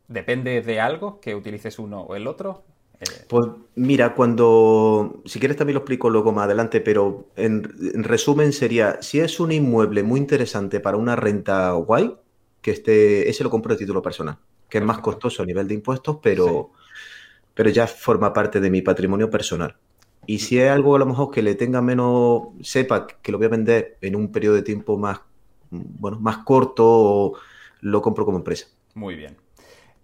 ¿Depende 0.08 0.62
de 0.62 0.82
algo 0.82 1.22
que 1.22 1.36
utilices 1.36 1.80
uno 1.80 2.02
o 2.02 2.16
el 2.16 2.28
otro? 2.28 2.64
Eh, 3.02 3.26
pues 3.28 3.50
mira, 3.76 4.14
cuando, 4.14 5.24
si 5.26 5.40
quieres 5.40 5.58
también 5.58 5.74
lo 5.74 5.80
explico 5.80 6.10
luego 6.10 6.32
más 6.32 6.46
adelante, 6.46 6.82
pero 6.82 7.30
en, 7.36 7.64
resumen 8.04 8.54
sería, 8.54 9.02
si 9.02 9.20
es 9.20 9.40
un 9.40 9.52
inmueble 9.52 10.04
muy 10.04 10.20
interesante 10.20 10.80
para 10.80 10.98
una 10.98 11.16
renta 11.16 11.72
guay, 11.72 12.16
que 12.62 12.72
esté, 12.72 13.28
ese 13.28 13.44
lo 13.44 13.50
compro 13.50 13.74
de 13.74 13.80
título 13.80 14.04
personal, 14.04 14.38
que 14.70 14.78
es 14.78 14.84
más 14.84 15.00
costoso 15.00 15.42
a 15.42 15.48
nivel 15.48 15.68
de 15.68 15.74
impuestos, 15.74 16.20
pero, 16.22 16.74
pero 17.56 17.72
ya 17.72 17.88
forma 17.88 18.32
parte 18.34 18.60
de 18.60 18.70
mi 18.70 18.84
patrimonio 18.84 19.32
personal. 19.32 19.76
Y 20.28 20.38
si 20.38 20.60
es 20.60 20.70
algo 20.70 20.96
a 20.96 21.00
lo 21.00 21.08
mejor 21.08 21.32
que 21.32 21.42
le 21.42 21.56
tenga 21.56 21.82
menos, 21.82 22.50
sepa 22.62 23.08
que 23.08 23.32
lo 23.32 23.40
voy 23.40 23.48
a 23.48 23.50
vender 23.50 23.98
en 24.02 24.16
un 24.16 24.32
periodo 24.32 24.56
de 24.56 24.62
tiempo 24.62 24.96
más, 25.00 25.22
bueno, 25.72 26.20
más 26.20 26.40
corto, 26.40 27.34
lo 27.80 28.02
compro 28.04 28.26
como 28.26 28.38
empresa. 28.38 28.68
Muy 28.94 29.16
bien. 29.16 29.38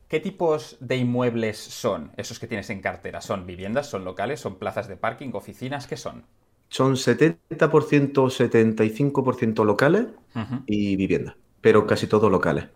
¿Qué 0.08 0.22
tipos 0.22 0.78
de 0.80 0.96
inmuebles 0.96 1.58
son 1.58 2.14
esos 2.16 2.40
que 2.40 2.48
tienes 2.48 2.70
en 2.70 2.80
cartera? 2.80 3.20
¿Son 3.20 3.46
viviendas, 3.46 3.88
son 3.88 4.06
locales, 4.06 4.40
son 4.40 4.56
plazas 4.56 4.88
de 4.88 4.96
parking, 4.96 5.32
oficinas? 5.34 5.86
¿Qué 5.86 5.98
son? 5.98 6.24
Son 6.70 6.96
70%, 6.96 7.38
75% 7.50 9.66
locales 9.66 10.06
y 10.66 10.96
viviendas, 10.96 11.36
pero 11.60 11.86
casi 11.86 12.08
todos 12.08 12.32
locales. 12.32 12.68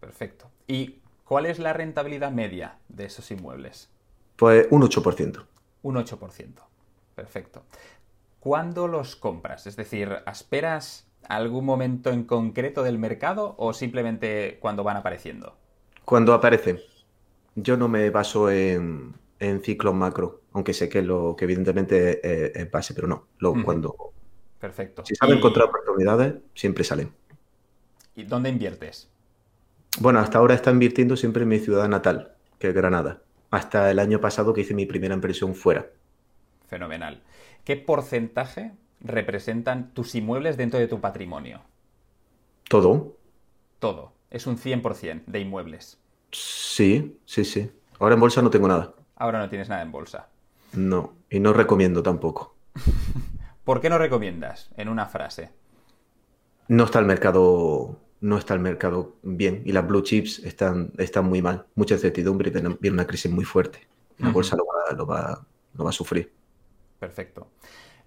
Perfecto. 0.00 0.50
¿Y 0.66 0.96
cuál 1.24 1.46
es 1.46 1.58
la 1.58 1.72
rentabilidad 1.72 2.30
media 2.30 2.76
de 2.88 3.06
esos 3.06 3.30
inmuebles? 3.30 3.88
Pues 4.36 4.68
un 4.70 4.82
8%. 4.82 5.46
Un 5.82 5.96
8%. 5.96 6.62
Perfecto. 7.14 7.64
¿Cuándo 8.38 8.86
los 8.86 9.16
compras? 9.16 9.66
Es 9.66 9.76
decir, 9.76 10.10
¿esperas 10.30 11.08
algún 11.26 11.64
momento 11.64 12.10
en 12.10 12.24
concreto 12.24 12.82
del 12.82 12.98
mercado 12.98 13.54
o 13.56 13.72
simplemente 13.72 14.58
cuando 14.60 14.84
van 14.84 14.98
apareciendo? 14.98 15.56
Cuando 16.06 16.32
aparecen. 16.32 16.80
Yo 17.56 17.76
no 17.76 17.88
me 17.88 18.08
baso 18.10 18.50
en, 18.50 19.14
ciclos 19.62 19.94
macro, 19.94 20.42
aunque 20.52 20.72
sé 20.72 20.88
que 20.88 21.02
lo 21.02 21.34
que 21.36 21.44
evidentemente 21.44 22.58
es, 22.58 22.70
base, 22.70 22.94
pero 22.94 23.08
no. 23.08 23.26
Lo, 23.38 23.54
cuando, 23.64 24.12
Perfecto. 24.60 25.04
Si 25.04 25.14
saben 25.14 25.38
encontrar 25.38 25.68
oportunidades, 25.68 26.34
siempre 26.54 26.84
salen. 26.84 27.12
¿Y 28.14 28.24
dónde 28.24 28.50
inviertes? 28.50 29.10
Bueno, 30.00 30.20
hasta 30.20 30.38
ahora 30.38 30.54
está 30.54 30.70
invirtiendo 30.70 31.16
siempre 31.16 31.42
en 31.42 31.48
mi 31.48 31.58
ciudad 31.58 31.88
natal, 31.88 32.34
que 32.58 32.68
es 32.68 32.74
Granada. 32.74 33.22
Hasta 33.50 33.90
el 33.90 33.98
año 33.98 34.20
pasado 34.20 34.54
que 34.54 34.60
hice 34.62 34.74
mi 34.74 34.86
primera 34.86 35.14
impresión 35.14 35.54
fuera. 35.54 35.90
Fenomenal. 36.68 37.22
¿Qué 37.64 37.76
porcentaje 37.76 38.72
representan 39.00 39.92
tus 39.92 40.14
inmuebles 40.14 40.56
dentro 40.56 40.78
de 40.78 40.88
tu 40.88 41.00
patrimonio? 41.00 41.62
¿Todo? 42.68 43.16
Todo. 43.78 44.15
Es 44.30 44.46
un 44.46 44.56
100% 44.58 45.24
de 45.26 45.40
inmuebles. 45.40 45.98
Sí, 46.32 47.18
sí, 47.24 47.44
sí. 47.44 47.70
Ahora 47.98 48.14
en 48.14 48.20
bolsa 48.20 48.42
no 48.42 48.50
tengo 48.50 48.68
nada. 48.68 48.94
Ahora 49.16 49.38
no 49.38 49.48
tienes 49.48 49.68
nada 49.68 49.82
en 49.82 49.92
bolsa. 49.92 50.28
No, 50.72 51.14
y 51.30 51.40
no 51.40 51.52
recomiendo 51.52 52.02
tampoco. 52.02 52.54
¿Por 53.64 53.80
qué 53.80 53.88
no 53.90 53.98
recomiendas? 53.98 54.70
En 54.76 54.88
una 54.88 55.06
frase. 55.06 55.50
No 56.68 56.84
está 56.84 56.98
el 56.98 57.04
mercado, 57.06 58.00
no 58.20 58.38
está 58.38 58.54
el 58.54 58.60
mercado 58.60 59.16
bien 59.22 59.62
y 59.64 59.72
las 59.72 59.86
blue 59.86 60.02
chips 60.02 60.40
están, 60.40 60.92
están 60.98 61.26
muy 61.26 61.42
mal. 61.42 61.66
Mucha 61.74 61.94
incertidumbre 61.94 62.50
y 62.50 62.52
viene 62.52 62.94
una 62.94 63.06
crisis 63.06 63.30
muy 63.30 63.44
fuerte. 63.44 63.86
La 64.18 64.30
bolsa 64.30 64.56
lo 64.56 64.64
va, 64.66 64.96
lo 64.96 65.06
va- 65.06 65.46
lo 65.74 65.84
va 65.84 65.90
a 65.90 65.92
sufrir. 65.92 66.32
Perfecto. 66.98 67.48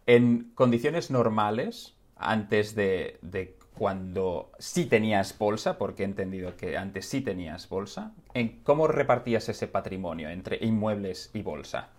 En 0.07 0.51
condiciones 0.55 1.11
normales, 1.11 1.95
antes 2.15 2.73
de, 2.75 3.19
de 3.21 3.55
cuando 3.79 4.51
sí 4.59 4.85
tenías 4.85 5.37
bolsa, 5.37 5.77
porque 5.77 6.03
he 6.03 6.05
entendido 6.05 6.57
que 6.57 6.77
antes 6.77 7.05
sí 7.07 7.21
tenías 7.21 7.69
bolsa, 7.69 8.13
¿en 8.33 8.61
cómo 8.63 8.87
repartías 8.87 9.49
ese 9.49 9.67
patrimonio 9.67 10.29
entre 10.29 10.57
inmuebles 10.61 11.31
y 11.33 11.41
bolsa? 11.43 11.89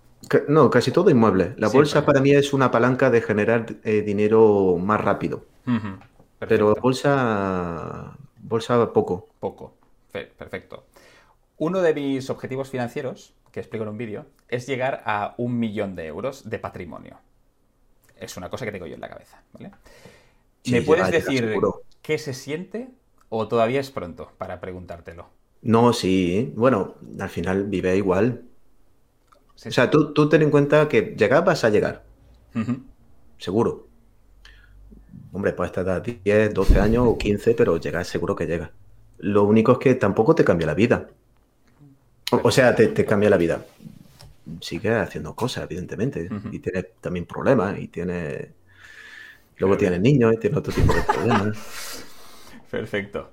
No, 0.49 0.69
casi 0.71 0.93
todo 0.93 1.11
inmueble. 1.11 1.55
La 1.57 1.69
Sí, 1.69 1.79
bolsa 1.79 2.05
para 2.05 2.21
mí 2.21 2.31
es 2.33 2.53
una 2.53 2.71
palanca 2.71 3.11
de 3.11 3.23
generar 3.23 3.77
eh, 3.85 4.03
dinero 4.03 4.77
más 4.79 5.01
rápido. 5.01 5.45
Pero 6.47 6.75
bolsa, 6.77 8.17
bolsa 8.43 8.93
poco. 8.93 9.29
Poco. 9.41 9.75
Fe- 10.13 10.27
Perfecto. 10.27 10.85
Uno 11.59 11.83
de 11.83 11.95
mis 11.95 12.31
objetivos 12.31 12.71
financieros, 12.71 13.35
que 13.53 13.61
explico 13.61 13.85
en 13.85 13.91
un 13.91 13.99
vídeo, 13.99 14.27
es 14.49 14.67
llegar 14.67 15.03
a 15.07 15.35
un 15.39 15.59
millón 15.59 15.97
de 15.97 16.07
euros 16.07 16.49
de 16.51 16.59
patrimonio. 16.59 17.19
Es 18.17 18.37
una 18.37 18.51
cosa 18.51 18.65
que 18.65 18.73
tengo 18.73 18.87
yo 18.87 18.95
en 18.95 19.01
la 19.01 19.09
cabeza, 19.09 19.43
¿vale? 19.53 19.73
Sí, 20.63 20.73
¿Me 20.73 20.83
puedes 20.83 21.11
llega, 21.11 21.11
decir 21.11 21.71
qué 22.03 22.19
se 22.19 22.35
siente 22.35 22.91
o 23.29 23.49
todavía 23.49 23.81
es 23.81 23.91
pronto 23.91 24.33
para 24.39 24.61
preguntártelo? 24.61 25.29
No, 25.63 25.93
sí. 25.95 26.53
Bueno, 26.57 26.97
al 27.19 27.29
final 27.31 27.65
vive 27.69 27.97
igual. 27.97 28.45
Sí, 29.55 29.71
O 29.71 29.73
sea, 29.73 29.91
tú, 29.91 30.13
tú 30.13 30.29
ten 30.29 30.43
en 30.43 30.51
cuenta 30.51 30.87
que 30.89 31.15
llegar 31.17 31.45
vas 31.45 31.65
a 31.65 31.71
llegar, 31.71 32.05
seguro. 33.39 33.89
Hombre, 35.33 35.53
puedes 35.53 35.73
tardar 35.73 36.03
10, 36.03 36.53
12 36.55 36.79
años 36.81 37.05
o 37.07 37.17
15, 37.19 37.55
pero 37.55 37.77
llegar 37.79 38.05
seguro 38.05 38.35
que 38.37 38.47
llega. 38.47 38.73
Lo 39.19 39.45
único 39.45 39.73
es 39.73 39.79
que 39.79 39.95
tampoco 39.95 40.35
te 40.35 40.45
cambia 40.45 40.67
la 40.67 40.75
vida. 40.75 41.09
O, 42.31 42.37
o 42.49 42.51
sea, 42.51 42.75
te, 42.75 42.89
te 42.89 43.05
cambia 43.07 43.31
la 43.31 43.37
vida. 43.37 43.65
Sigues 44.61 44.95
haciendo 44.95 45.35
cosas, 45.37 45.65
evidentemente. 45.65 46.35
Y 46.51 46.61
tienes 46.61 46.87
también 47.01 47.27
problemas. 47.27 47.79
Y 47.81 47.89
tienes. 47.89 48.51
Luego 49.61 49.77
tienes 49.77 50.01
niños 50.01 50.35
y 50.35 50.39
tienes 50.39 50.59
otro 50.59 50.73
tipo 50.73 50.93
de 50.93 51.03
problemas. 51.03 52.05
Perfecto. 52.71 53.31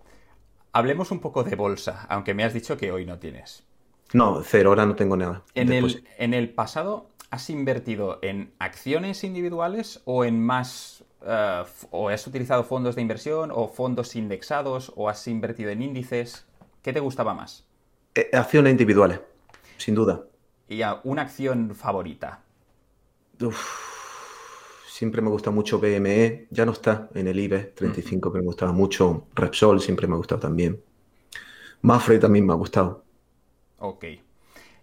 Hablemos 0.73 1.11
un 1.11 1.19
poco 1.19 1.43
de 1.43 1.55
bolsa, 1.55 2.05
aunque 2.09 2.33
me 2.33 2.43
has 2.43 2.53
dicho 2.53 2.77
que 2.77 2.91
hoy 2.91 3.05
no 3.05 3.17
tienes. 3.17 3.63
No, 4.13 4.41
cero, 4.43 4.69
ahora 4.69 4.85
no 4.85 4.95
tengo 4.95 5.17
nada. 5.17 5.43
En 5.55 5.71
el, 5.71 6.03
en 6.17 6.33
el 6.33 6.49
pasado, 6.49 7.09
¿has 7.29 7.49
invertido 7.49 8.19
en 8.21 8.53
acciones 8.59 9.23
individuales 9.23 10.01
o 10.05 10.23
en 10.25 10.39
más... 10.39 11.03
eh, 11.25 11.63
o 11.91 12.09
has 12.09 12.25
utilizado 12.27 12.63
fondos 12.63 12.95
de 12.95 13.01
inversión 13.01 13.51
o 13.53 13.67
fondos 13.67 14.15
indexados 14.15 14.93
o 14.95 15.09
has 15.09 15.27
invertido 15.27 15.71
en 15.71 15.81
índices? 15.81 16.45
¿Qué 16.83 16.93
te 16.93 16.99
gustaba 16.99 17.33
más? 17.33 17.65
Eh, 18.15 18.29
acciones 18.33 18.71
individuales, 18.71 19.19
sin 19.77 19.95
duda. 19.95 20.23
Y 20.69 20.81
a- 20.83 21.01
una 21.03 21.23
acción 21.23 21.73
favorita. 21.75 22.43
Uf, 23.41 23.96
siempre 24.97 25.21
me 25.21 25.29
gusta 25.29 25.51
mucho 25.51 25.79
BME, 25.79 26.47
ya 26.49 26.65
no 26.65 26.71
está 26.73 27.09
en 27.13 27.27
el 27.27 27.39
IBEX 27.39 27.75
35, 27.75 28.31
pero 28.31 28.43
me 28.43 28.47
gustaba 28.47 28.71
mucho. 28.73 29.27
Repsol 29.35 29.81
siempre 29.81 30.07
me 30.07 30.13
ha 30.15 30.17
gustado 30.17 30.41
también. 30.41 30.81
Mafre 31.81 32.19
también 32.19 32.45
me 32.45 32.53
ha 32.53 32.55
gustado. 32.55 33.03
Ok. 33.79 34.05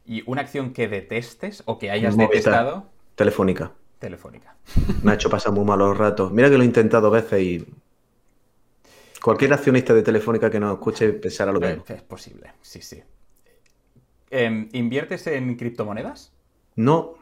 ¿Y 0.07 0.23
una 0.27 0.43
acción 0.43 0.73
que 0.73 0.89
detestes 0.89 1.63
o 1.67 1.79
que 1.79 1.91
hayas 1.91 2.17
Movistar. 2.17 2.53
detestado? 2.55 2.91
Telefónica. 3.15 3.73
Telefónica. 3.99 4.57
Me 5.03 5.13
ha 5.13 5.15
hecho 5.15 5.31
pasar 5.31 5.53
muy 5.53 5.65
malos 5.65 5.97
ratos. 5.97 6.33
Mira 6.33 6.51
que 6.51 6.57
lo 6.57 6.63
he 6.63 6.67
intentado 6.67 7.11
veces 7.11 7.43
y 7.43 7.67
cualquier 9.23 9.53
accionista 9.53 9.95
de 9.95 10.03
Telefónica 10.03 10.51
que 10.51 10.61
nos 10.61 10.75
escuche 10.75 11.13
pensará 11.15 11.53
lo 11.53 11.61
mismo. 11.61 11.85
Es 11.89 12.03
posible, 12.03 12.53
sí, 12.63 12.81
sí. 12.83 13.03
Em, 14.31 14.69
¿Inviertes 14.73 15.27
en 15.27 15.57
criptomonedas? 15.57 16.33
No, 16.77 17.17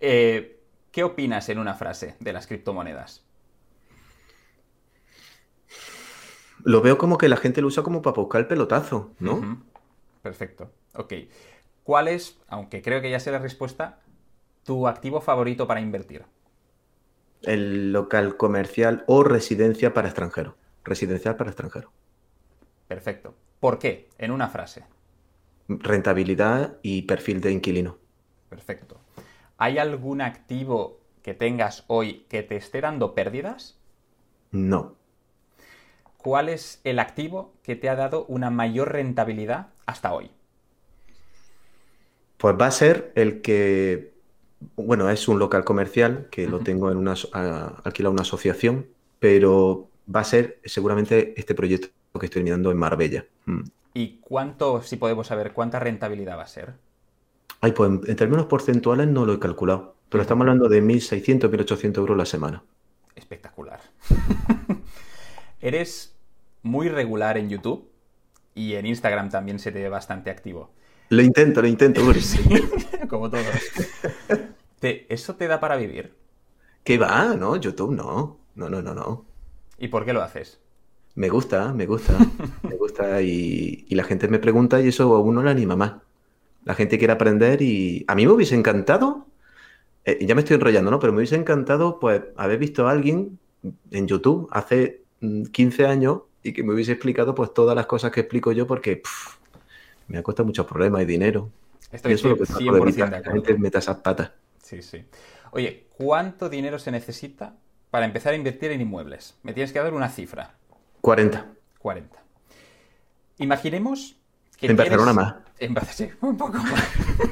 Eh, 0.00 0.57
¿Qué 0.90 1.04
opinas 1.04 1.48
en 1.48 1.58
una 1.58 1.74
frase 1.74 2.16
de 2.20 2.32
las 2.32 2.46
criptomonedas? 2.46 3.24
lo 6.64 6.82
veo 6.82 6.98
como 6.98 7.18
que 7.18 7.28
la 7.28 7.36
gente 7.36 7.60
lo 7.60 7.68
usa 7.68 7.82
como 7.82 8.02
para 8.02 8.16
buscar 8.16 8.40
el 8.42 8.46
pelotazo, 8.46 9.12
¿no? 9.20 9.64
Perfecto. 10.22 10.70
Ok. 10.94 11.14
¿Cuál 11.82 12.08
es, 12.08 12.38
aunque 12.48 12.82
creo 12.82 13.00
que 13.00 13.10
ya 13.10 13.20
sé 13.20 13.30
la 13.30 13.38
respuesta, 13.38 14.00
tu 14.64 14.86
activo 14.86 15.20
favorito 15.20 15.66
para 15.66 15.80
invertir? 15.80 16.24
El 17.42 17.92
local 17.92 18.36
comercial 18.36 19.04
o 19.06 19.22
residencia 19.22 19.94
para 19.94 20.08
extranjeros. 20.08 20.54
Residencial 20.84 21.36
para 21.36 21.50
extranjeros. 21.50 21.90
Perfecto. 22.86 23.34
¿Por 23.60 23.78
qué? 23.78 24.08
En 24.18 24.30
una 24.30 24.48
frase. 24.48 24.84
Rentabilidad 25.68 26.76
y 26.82 27.02
perfil 27.02 27.40
de 27.40 27.52
inquilino. 27.52 27.98
Perfecto. 28.48 29.00
¿Hay 29.58 29.76
algún 29.76 30.22
activo 30.22 31.00
que 31.22 31.34
tengas 31.34 31.84
hoy 31.88 32.24
que 32.30 32.42
te 32.42 32.56
esté 32.56 32.80
dando 32.80 33.14
pérdidas? 33.14 33.78
No. 34.52 34.96
¿Cuál 36.18 36.50
es 36.50 36.80
el 36.84 36.98
activo 36.98 37.54
que 37.62 37.74
te 37.74 37.88
ha 37.88 37.96
dado 37.96 38.26
una 38.26 38.50
mayor 38.50 38.92
rentabilidad 38.92 39.68
hasta 39.86 40.12
hoy? 40.12 40.30
Pues 42.36 42.54
va 42.60 42.66
a 42.66 42.70
ser 42.70 43.12
el 43.16 43.40
que, 43.42 44.12
bueno, 44.76 45.10
es 45.10 45.26
un 45.28 45.38
local 45.38 45.64
comercial 45.64 46.28
que 46.30 46.46
lo 46.46 46.62
tengo 46.62 46.90
en 46.90 46.98
una, 46.98 47.14
a- 47.32 47.80
alquilado 47.84 48.12
una 48.12 48.22
asociación, 48.22 48.86
pero 49.18 49.88
va 50.14 50.20
a 50.20 50.24
ser 50.24 50.60
seguramente 50.64 51.34
este 51.38 51.54
proyecto 51.54 51.88
que 52.18 52.26
estoy 52.26 52.42
mirando 52.42 52.70
en 52.70 52.78
Marbella. 52.78 53.26
Mm. 53.46 53.62
¿Y 53.92 54.18
cuánto, 54.20 54.80
si 54.82 54.96
podemos 54.96 55.26
saber, 55.26 55.52
cuánta 55.52 55.78
rentabilidad 55.78 56.38
va 56.38 56.44
a 56.44 56.46
ser? 56.46 56.74
Ay, 57.60 57.72
pues 57.72 57.90
en, 57.90 58.00
en 58.06 58.16
términos 58.16 58.46
porcentuales 58.46 59.08
no 59.08 59.26
lo 59.26 59.34
he 59.34 59.38
calculado, 59.38 59.96
pero 60.08 60.22
estamos 60.22 60.42
hablando 60.42 60.68
de 60.68 60.80
1.600, 60.82 61.50
1.800 61.50 61.98
euros 61.98 62.16
la 62.16 62.26
semana. 62.26 62.62
Espectacular. 63.16 63.80
Eres 65.60 66.16
muy 66.62 66.88
regular 66.88 67.36
en 67.38 67.48
YouTube 67.48 67.88
y 68.54 68.74
en 68.74 68.86
Instagram 68.86 69.30
también 69.30 69.58
se 69.58 69.72
te 69.72 69.80
ve 69.82 69.88
bastante 69.88 70.30
activo. 70.30 70.70
Lo 71.10 71.22
intento, 71.22 71.62
lo 71.62 71.68
intento, 71.68 72.04
Uri. 72.04 72.20
Como 73.08 73.30
todos. 73.30 73.46
Te- 74.78 75.12
¿Eso 75.12 75.36
te 75.36 75.48
da 75.48 75.58
para 75.58 75.76
vivir? 75.76 76.14
¿Qué 76.84 76.98
va? 76.98 77.34
No, 77.34 77.56
YouTube 77.56 77.92
no. 77.92 78.38
No, 78.54 78.68
no, 78.68 78.82
no, 78.82 78.94
no. 78.94 79.24
¿Y 79.78 79.88
por 79.88 80.04
qué 80.04 80.12
lo 80.12 80.22
haces? 80.22 80.60
Me 81.14 81.28
gusta, 81.28 81.72
me 81.72 81.86
gusta, 81.86 82.16
me 82.62 82.76
gusta 82.76 83.20
y, 83.22 83.86
y 83.88 83.94
la 83.94 84.04
gente 84.04 84.28
me 84.28 84.38
pregunta 84.38 84.80
y 84.80 84.88
eso 84.88 85.14
a 85.16 85.20
uno 85.20 85.42
le 85.42 85.50
anima 85.50 85.74
más. 85.76 85.94
La 86.64 86.74
gente 86.74 86.98
quiere 86.98 87.12
aprender 87.12 87.62
y 87.62 88.04
a 88.08 88.14
mí 88.14 88.26
me 88.26 88.32
hubiese 88.32 88.54
encantado, 88.54 89.26
eh, 90.04 90.18
ya 90.20 90.34
me 90.34 90.42
estoy 90.42 90.56
enrollando, 90.56 90.90
¿no? 90.90 90.98
Pero 90.98 91.12
me 91.12 91.18
hubiese 91.18 91.36
encantado 91.36 91.98
pues 91.98 92.22
haber 92.36 92.58
visto 92.58 92.86
a 92.86 92.90
alguien 92.90 93.38
en 93.90 94.06
YouTube 94.06 94.48
hace 94.50 95.02
mm, 95.20 95.44
15 95.44 95.86
años 95.86 96.20
y 96.42 96.52
que 96.52 96.62
me 96.62 96.74
hubiese 96.74 96.92
explicado 96.92 97.34
pues 97.34 97.52
todas 97.52 97.74
las 97.74 97.86
cosas 97.86 98.10
que 98.10 98.20
explico 98.20 98.52
yo 98.52 98.66
porque 98.66 98.96
pff, 98.96 99.36
me 100.08 100.18
ha 100.18 100.22
costado 100.22 100.46
muchos 100.46 100.66
problemas 100.66 101.02
y 101.02 101.04
dinero. 101.04 101.50
Y 101.92 101.96
Estoy 101.96 102.12
eso 102.12 102.28
es 102.28 102.38
lo 102.38 102.44
que 102.44 102.46
trato 102.46 102.64
de 102.64 102.70
100% 102.70 102.82
evitar, 102.82 103.10
de 103.10 103.22
que 103.22 103.28
la 103.28 103.34
gente 103.34 103.58
meta 103.58 103.78
esas 103.78 103.96
patas. 103.98 104.32
Sí, 104.62 104.82
sí. 104.82 105.04
Oye, 105.52 105.86
¿cuánto 105.96 106.48
dinero 106.48 106.78
se 106.78 106.90
necesita 106.90 107.56
para 107.90 108.04
empezar 108.04 108.34
a 108.34 108.36
invertir 108.36 108.70
en 108.72 108.80
inmuebles? 108.80 109.38
Me 109.42 109.52
tienes 109.52 109.72
que 109.72 109.78
dar 109.78 109.94
una 109.94 110.08
cifra. 110.08 110.54
40. 111.00 111.46
40. 111.78 112.22
Imaginemos 113.38 114.16
que 114.58 114.66
En 114.66 114.76
Barcelona 114.76 115.12
más. 115.12 115.34
En 115.58 115.74
Bar- 115.74 115.86
sí, 115.86 116.08
un 116.20 116.36
poco 116.36 116.58
más. 116.58 116.84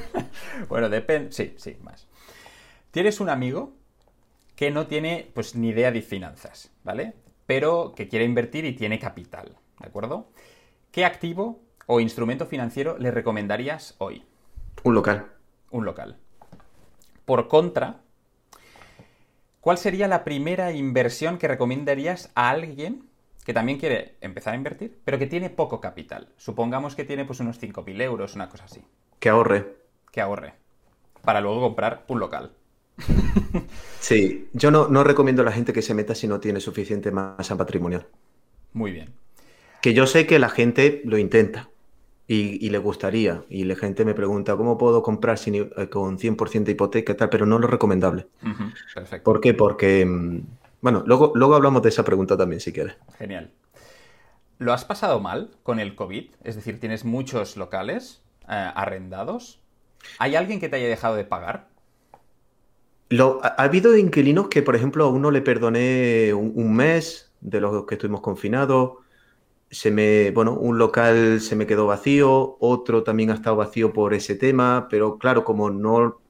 bueno, 0.68 0.88
depende. 0.88 1.32
Sí, 1.32 1.54
sí, 1.58 1.76
más. 1.82 2.06
Tienes 2.90 3.20
un 3.20 3.28
amigo 3.28 3.74
que 4.54 4.70
no 4.70 4.86
tiene 4.86 5.30
pues 5.34 5.54
ni 5.54 5.68
idea 5.68 5.92
de 5.92 6.02
finanzas, 6.02 6.70
¿vale? 6.82 7.14
Pero 7.46 7.92
que 7.94 8.08
quiere 8.08 8.24
invertir 8.24 8.64
y 8.64 8.72
tiene 8.74 8.98
capital, 8.98 9.56
¿de 9.80 9.86
acuerdo? 9.86 10.30
¿Qué 10.90 11.04
activo 11.04 11.60
o 11.86 12.00
instrumento 12.00 12.46
financiero 12.46 12.98
le 12.98 13.10
recomendarías 13.10 13.94
hoy? 13.98 14.24
Un 14.82 14.94
local. 14.94 15.26
Un 15.70 15.84
local. 15.84 16.16
Por 17.24 17.48
contra, 17.48 18.00
¿cuál 19.60 19.78
sería 19.78 20.08
la 20.08 20.24
primera 20.24 20.72
inversión 20.72 21.38
que 21.38 21.48
recomendarías 21.48 22.30
a 22.34 22.50
alguien 22.50 23.08
que 23.46 23.54
también 23.54 23.78
quiere 23.78 24.16
empezar 24.20 24.54
a 24.54 24.56
invertir, 24.56 24.98
pero 25.04 25.20
que 25.20 25.28
tiene 25.28 25.50
poco 25.50 25.80
capital. 25.80 26.26
Supongamos 26.36 26.96
que 26.96 27.04
tiene 27.04 27.24
pues 27.24 27.38
unos 27.38 27.60
5.000 27.60 28.02
euros, 28.02 28.34
una 28.34 28.48
cosa 28.48 28.64
así. 28.64 28.82
Que 29.20 29.28
ahorre. 29.28 29.76
Que 30.10 30.20
ahorre. 30.20 30.54
Para 31.22 31.40
luego 31.40 31.60
comprar 31.60 32.04
un 32.08 32.18
local. 32.18 32.50
Sí, 34.00 34.48
yo 34.52 34.70
no, 34.70 34.86
no 34.86 35.02
recomiendo 35.02 35.42
a 35.42 35.44
la 35.44 35.50
gente 35.50 35.72
que 35.72 35.82
se 35.82 35.92
meta 35.92 36.14
si 36.14 36.28
no 36.28 36.38
tiene 36.38 36.60
suficiente 36.60 37.10
masa 37.10 37.56
patrimonial. 37.56 38.06
Muy 38.72 38.92
bien. 38.92 39.14
Que 39.80 39.94
yo 39.94 40.06
sé 40.06 40.26
que 40.28 40.38
la 40.38 40.48
gente 40.48 41.02
lo 41.04 41.18
intenta 41.18 41.68
y, 42.28 42.64
y 42.64 42.70
le 42.70 42.78
gustaría. 42.78 43.44
Y 43.48 43.64
la 43.64 43.74
gente 43.74 44.04
me 44.04 44.14
pregunta, 44.14 44.56
¿cómo 44.56 44.78
puedo 44.78 45.02
comprar 45.02 45.38
sin, 45.38 45.54
eh, 45.56 45.88
con 45.90 46.18
100% 46.18 46.66
de 46.66 46.72
hipoteca 46.72 47.14
y 47.14 47.16
tal? 47.16 47.30
Pero 47.30 47.46
no 47.46 47.58
lo 47.58 47.66
recomendable. 47.66 48.28
Perfecto. 48.94 49.24
¿Por 49.24 49.40
qué? 49.40 49.54
Porque, 49.54 50.04
mm, 50.06 50.40
bueno, 50.86 51.02
luego, 51.06 51.32
luego 51.34 51.56
hablamos 51.56 51.82
de 51.82 51.88
esa 51.88 52.04
pregunta 52.04 52.36
también, 52.36 52.60
si 52.60 52.72
quieres. 52.72 52.96
Genial. 53.18 53.52
¿Lo 54.58 54.72
has 54.74 54.84
pasado 54.84 55.18
mal 55.20 55.56
con 55.62 55.80
el 55.80 55.94
COVID? 55.94 56.30
Es 56.44 56.56
decir, 56.56 56.78
¿tienes 56.80 57.04
muchos 57.04 57.56
locales 57.56 58.22
eh, 58.48 58.70
arrendados? 58.74 59.60
¿Hay 60.18 60.36
alguien 60.36 60.60
que 60.60 60.68
te 60.68 60.76
haya 60.76 60.88
dejado 60.88 61.16
de 61.16 61.24
pagar? 61.24 61.68
Lo- 63.08 63.40
ha, 63.44 63.48
ha 63.48 63.62
habido 63.64 63.96
inquilinos 63.96 64.48
que, 64.48 64.62
por 64.62 64.74
ejemplo, 64.76 65.04
a 65.04 65.08
uno 65.10 65.30
le 65.30 65.42
perdoné 65.42 66.32
un, 66.34 66.52
un 66.54 66.74
mes 66.74 67.32
de 67.40 67.60
los 67.60 67.86
que 67.86 67.94
estuvimos 67.94 68.20
confinados. 68.20 68.98
Se 69.70 69.90
me, 69.92 70.30
bueno, 70.32 70.54
un 70.58 70.78
local 70.78 71.40
se 71.40 71.56
me 71.56 71.66
quedó 71.66 71.86
vacío, 71.86 72.56
otro 72.60 73.04
también 73.04 73.30
ha 73.30 73.34
estado 73.34 73.56
vacío 73.56 73.92
por 73.92 74.14
ese 74.14 74.36
tema, 74.36 74.88
pero 74.90 75.18
claro, 75.18 75.44
como 75.44 75.70
no 75.70 76.22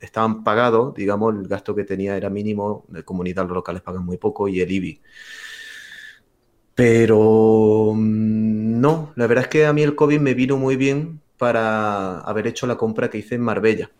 estaban 0.00 0.42
pagados, 0.42 0.94
digamos, 0.94 1.34
el 1.34 1.46
gasto 1.46 1.74
que 1.74 1.84
tenía 1.84 2.16
era 2.16 2.30
mínimo, 2.30 2.84
de 2.88 3.02
comunidad 3.04 3.44
los 3.44 3.54
locales 3.54 3.82
pagan 3.82 4.04
muy 4.04 4.16
poco 4.16 4.48
y 4.48 4.60
el 4.60 4.70
IBI. 4.70 5.00
Pero 6.74 7.92
mm, 7.94 8.80
no, 8.80 9.12
la 9.16 9.26
verdad 9.26 9.44
es 9.44 9.50
que 9.50 9.66
a 9.66 9.72
mí 9.72 9.82
el 9.82 9.94
COVID 9.94 10.18
me 10.20 10.34
vino 10.34 10.56
muy 10.56 10.76
bien 10.76 11.20
para 11.36 12.20
haber 12.20 12.46
hecho 12.46 12.66
la 12.66 12.76
compra 12.76 13.10
que 13.10 13.18
hice 13.18 13.34
en 13.34 13.42
Marbella. 13.42 13.90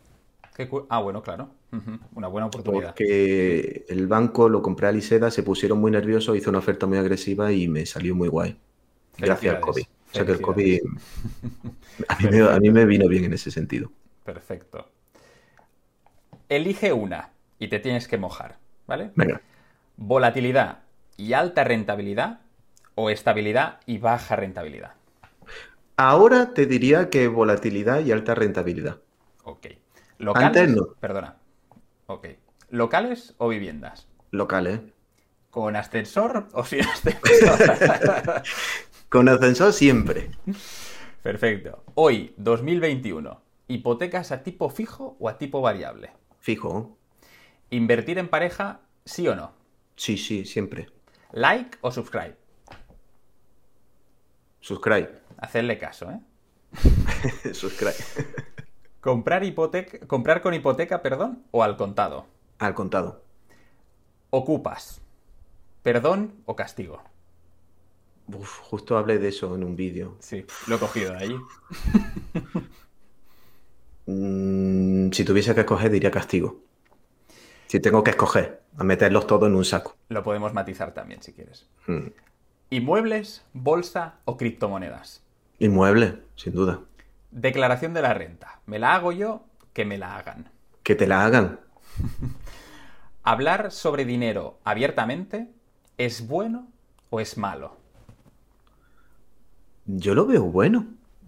Ah, 0.89 1.01
bueno, 1.01 1.23
claro. 1.23 1.49
Una 2.15 2.29
buena 2.29 2.49
oportunidad. 2.49 2.89
Porque 2.89 3.87
el 3.89 4.07
banco 4.07 4.49
lo 4.49 4.61
compré 4.61 4.89
a 4.89 4.93
Liseda, 4.93 5.31
se 5.31 5.43
pusieron 5.43 5.79
muy 5.79 5.91
nerviosos, 5.91 6.37
hizo 6.37 6.51
una 6.51 6.59
oferta 6.59 6.87
muy 6.87 6.99
agresiva 6.99 7.51
y 7.53 7.69
me 7.69 7.87
salió 7.87 8.15
muy 8.15 8.29
guay. 8.29 8.59
Gracias 9.17 9.55
al 9.55 9.61
COVID. 9.61 9.83
O 9.83 10.15
sea 10.15 10.27
que 10.27 10.33
el 10.33 10.41
COVID 10.41 10.81
a 12.09 12.17
mí, 12.17 12.29
me, 12.31 12.41
a 12.41 12.59
mí 12.59 12.71
me 12.71 12.85
vino 12.85 13.09
bien 13.09 13.25
en 13.25 13.33
ese 13.33 13.51
sentido. 13.51 13.91
Perfecto. 14.25 14.87
Elige 16.51 16.93
una 16.93 17.31
y 17.61 17.69
te 17.69 17.79
tienes 17.79 18.09
que 18.09 18.19
mojar, 18.19 18.59
¿vale? 18.89 19.13
Venga. 19.15 19.41
Volatilidad 19.97 20.81
y 21.17 21.33
alta 21.33 21.63
rentabilidad 21.63 22.41
o 22.97 23.09
estabilidad 23.09 23.79
y 23.87 23.99
baja 23.99 24.35
rentabilidad. 24.35 24.95
Ahora 25.97 26.53
te 26.53 26.67
diría 26.67 27.09
que 27.09 27.29
volatilidad 27.29 28.01
y 28.01 28.11
alta 28.11 28.35
rentabilidad. 28.35 28.99
Ok. 29.45 29.69
¿Locales? 30.19 30.47
Antes 30.49 30.71
no. 30.71 30.95
Perdona. 30.99 31.37
Ok. 32.07 32.27
¿Locales 32.71 33.35
o 33.39 33.49
viviendas? 33.49 34.09
Locales. 34.33 34.81
¿Con 35.51 35.77
ascensor 35.77 36.49
o 36.53 36.65
sin 36.65 36.81
ascensor? 36.81 38.43
Con 39.09 39.29
ascensor 39.29 39.73
siempre. 39.73 40.33
Perfecto. 41.23 41.85
Hoy, 41.95 42.35
2021, 42.39 43.41
¿hipotecas 43.69 44.33
a 44.33 44.43
tipo 44.43 44.69
fijo 44.69 45.17
o 45.21 45.29
a 45.29 45.39
tipo 45.39 45.61
variable? 45.61 46.11
Fijo. 46.41 46.97
¿Invertir 47.69 48.19
en 48.19 48.29
pareja, 48.29 48.81
sí 49.05 49.29
o 49.29 49.37
no? 49.37 49.53
Sí, 49.95 50.17
sí, 50.17 50.45
siempre. 50.45 50.89
¿Like 51.33 51.79
o 51.83 51.93
subscribe? 51.93 52.37
Subscribe. 54.61 55.21
Hacerle 55.39 55.79
caso, 55.79 56.11
¿eh? 56.11 56.21
Subscribe. 57.55 57.95
¿Comprar, 59.01 59.45
hipoteca, 59.45 60.07
¿Comprar 60.07 60.43
con 60.43 60.55
hipoteca, 60.55 61.03
perdón, 61.03 61.45
o 61.51 61.63
al 61.63 61.77
contado? 61.77 62.27
Al 62.59 62.75
contado. 62.75 63.23
¿Ocupas? 64.31 65.01
¿Perdón 65.83 66.35
o 66.47 66.57
castigo? 66.57 67.03
Uf, 68.29 68.61
justo 68.61 68.97
hablé 68.97 69.19
de 69.19 69.29
eso 69.29 69.55
en 69.55 69.65
un 69.65 69.77
vídeo. 69.77 70.17
Sí, 70.21 70.45
lo 70.67 70.77
he 70.77 70.79
cogido 70.79 71.13
de 71.13 71.19
allí. 71.19 71.37
Mm, 74.07 75.11
si 75.11 75.25
tuviese 75.25 75.55
que 75.55 75.61
escoger, 75.61 75.91
diría 75.91 76.11
castigo. 76.11 76.61
Si 77.67 77.81
tengo 77.81 78.03
que 78.03 78.11
escoger, 78.11 78.63
a 78.77 78.85
meterlos 78.85 79.27
todos 79.27 79.49
en 79.49 79.55
un 79.55 79.65
saco. 79.65 79.97
Lo 80.09 80.23
podemos 80.23 80.53
matizar 80.53 80.93
también 80.93 81.23
si 81.23 81.33
quieres. 81.33 81.67
Mm. 81.87 82.09
¿Inmuebles, 82.71 83.45
bolsa 83.53 84.17
o 84.25 84.37
criptomonedas? 84.37 85.23
Inmueble, 85.59 86.23
sin 86.37 86.53
duda. 86.55 86.81
Declaración 87.31 87.95
de 87.95 88.03
la 88.03 88.15
renta. 88.15 88.61
¿Me 88.67 88.79
la 88.79 88.95
hago 88.95 89.13
yo? 89.13 89.45
Que 89.73 89.85
me 89.85 89.99
la 89.99 90.17
hagan. 90.17 90.49
Que 90.83 90.95
te 90.95 91.07
la 91.07 91.25
hagan. 91.25 91.61
¿Hablar 93.23 93.71
sobre 93.71 94.05
dinero 94.05 94.59
abiertamente 94.65 95.49
es 95.99 96.27
bueno 96.27 96.69
o 97.11 97.21
es 97.21 97.37
malo? 97.37 97.77
Yo 99.87 100.15
lo 100.15 100.27
veo 100.27 100.45
bueno, 100.45 100.87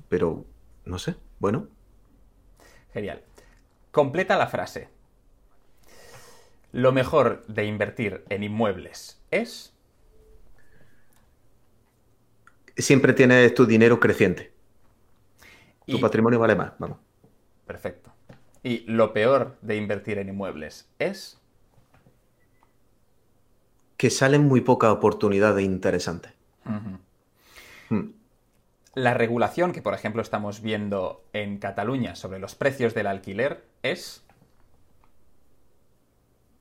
pero 0.09 0.45
no 0.85 0.99
sé, 0.99 1.17
bueno. 1.39 1.69
Genial. 2.93 3.23
Completa 3.91 4.37
la 4.37 4.47
frase. 4.47 4.89
Lo 6.73 6.93
mejor 6.93 7.45
de 7.49 7.67
invertir 7.67 8.25
en 8.29 8.43
inmuebles 8.43 9.21
es... 9.31 9.75
Siempre 12.77 13.13
tienes 13.13 13.55
tu 13.55 13.67
dinero 13.67 14.01
creciente. 14.01 14.53
Tu 15.87 16.01
patrimonio 16.01 16.39
vale 16.39 16.55
más, 16.55 16.73
vamos. 16.79 16.99
Perfecto. 17.67 18.11
Y 18.63 18.85
lo 18.91 19.13
peor 19.13 19.59
de 19.61 19.77
invertir 19.77 20.19
en 20.19 20.31
inmuebles 20.31 20.89
es... 20.99 21.39
Que 23.99 24.09
salen 24.09 24.49
muy 24.49 24.63
pocas 24.63 24.91
oportunidades 24.91 25.65
interesantes. 25.65 26.33
Mm. 26.65 28.07
La 28.95 29.15
regulación 29.15 29.73
que, 29.73 29.81
por 29.83 29.95
ejemplo, 29.95 30.21
estamos 30.23 30.61
viendo 30.61 31.25
en 31.33 31.59
Cataluña 31.59 32.15
sobre 32.15 32.39
los 32.39 32.55
precios 32.55 32.95
del 32.95 33.07
alquiler 33.07 33.65
es... 33.83 34.23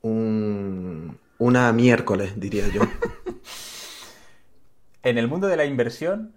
Un- 0.02 1.20
una 1.38 1.72
miércoles, 1.74 2.40
diría 2.40 2.68
yo. 2.70 2.82
En 5.04 5.18
el 5.18 5.28
mundo 5.28 5.48
de 5.48 5.58
la 5.58 5.66
inversión, 5.66 6.32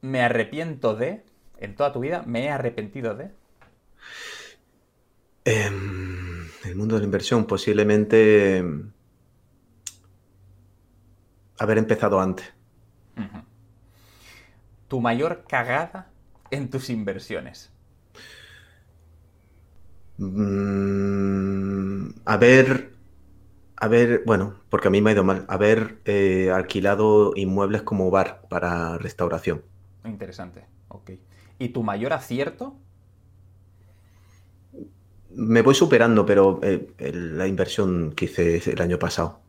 me 0.00 0.22
arrepiento 0.22 0.96
de... 0.96 1.22
En 1.58 1.74
toda 1.76 1.92
tu 1.92 2.00
vida, 2.00 2.22
me 2.26 2.44
he 2.44 2.48
arrepentido 2.50 3.14
de... 3.14 3.30
Em, 5.44 6.48
el 6.64 6.76
mundo 6.76 6.94
de 6.94 7.00
la 7.02 7.04
inversión, 7.04 7.44
posiblemente 7.46 8.56
em, 8.56 8.90
haber 11.58 11.76
empezado 11.76 12.18
antes. 12.18 12.46
Tu 14.96 15.02
mayor 15.02 15.44
cagada 15.46 16.06
en 16.50 16.70
tus 16.70 16.88
inversiones. 16.88 17.70
Mm, 20.16 22.12
haber, 22.24 22.94
haber, 23.76 24.22
bueno, 24.24 24.54
porque 24.70 24.88
a 24.88 24.90
mí 24.90 25.02
me 25.02 25.10
ha 25.10 25.12
ido 25.12 25.22
mal, 25.22 25.44
haber 25.48 26.00
eh, 26.06 26.50
alquilado 26.50 27.34
inmuebles 27.36 27.82
como 27.82 28.10
bar 28.10 28.46
para 28.48 28.96
restauración. 28.96 29.60
Interesante. 30.06 30.64
Ok. 30.88 31.10
¿Y 31.58 31.68
tu 31.68 31.82
mayor 31.82 32.14
acierto? 32.14 32.74
Me 35.28 35.60
voy 35.60 35.74
superando, 35.74 36.24
pero 36.24 36.58
eh, 36.62 36.88
la 37.12 37.46
inversión 37.46 38.12
que 38.12 38.24
hice 38.24 38.62
el 38.64 38.80
año 38.80 38.98
pasado, 38.98 39.40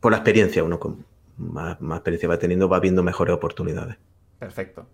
por 0.00 0.10
la 0.10 0.18
experiencia, 0.18 0.64
uno 0.64 0.80
con 0.80 1.06
más, 1.36 1.80
más 1.80 1.98
experiencia 1.98 2.28
va 2.28 2.40
teniendo, 2.40 2.68
va 2.68 2.80
viendo 2.80 3.04
mejores 3.04 3.32
oportunidades. 3.32 3.96
Perfecto. 4.42 4.88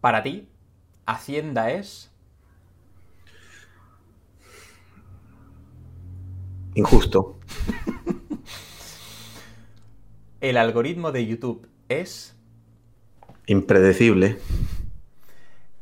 Para 0.00 0.22
ti, 0.22 0.48
Hacienda 1.04 1.70
es... 1.70 2.10
Injusto. 6.72 7.38
El 10.40 10.56
algoritmo 10.56 11.12
de 11.12 11.26
YouTube 11.26 11.68
es... 11.90 12.34
Impredecible. 13.44 14.38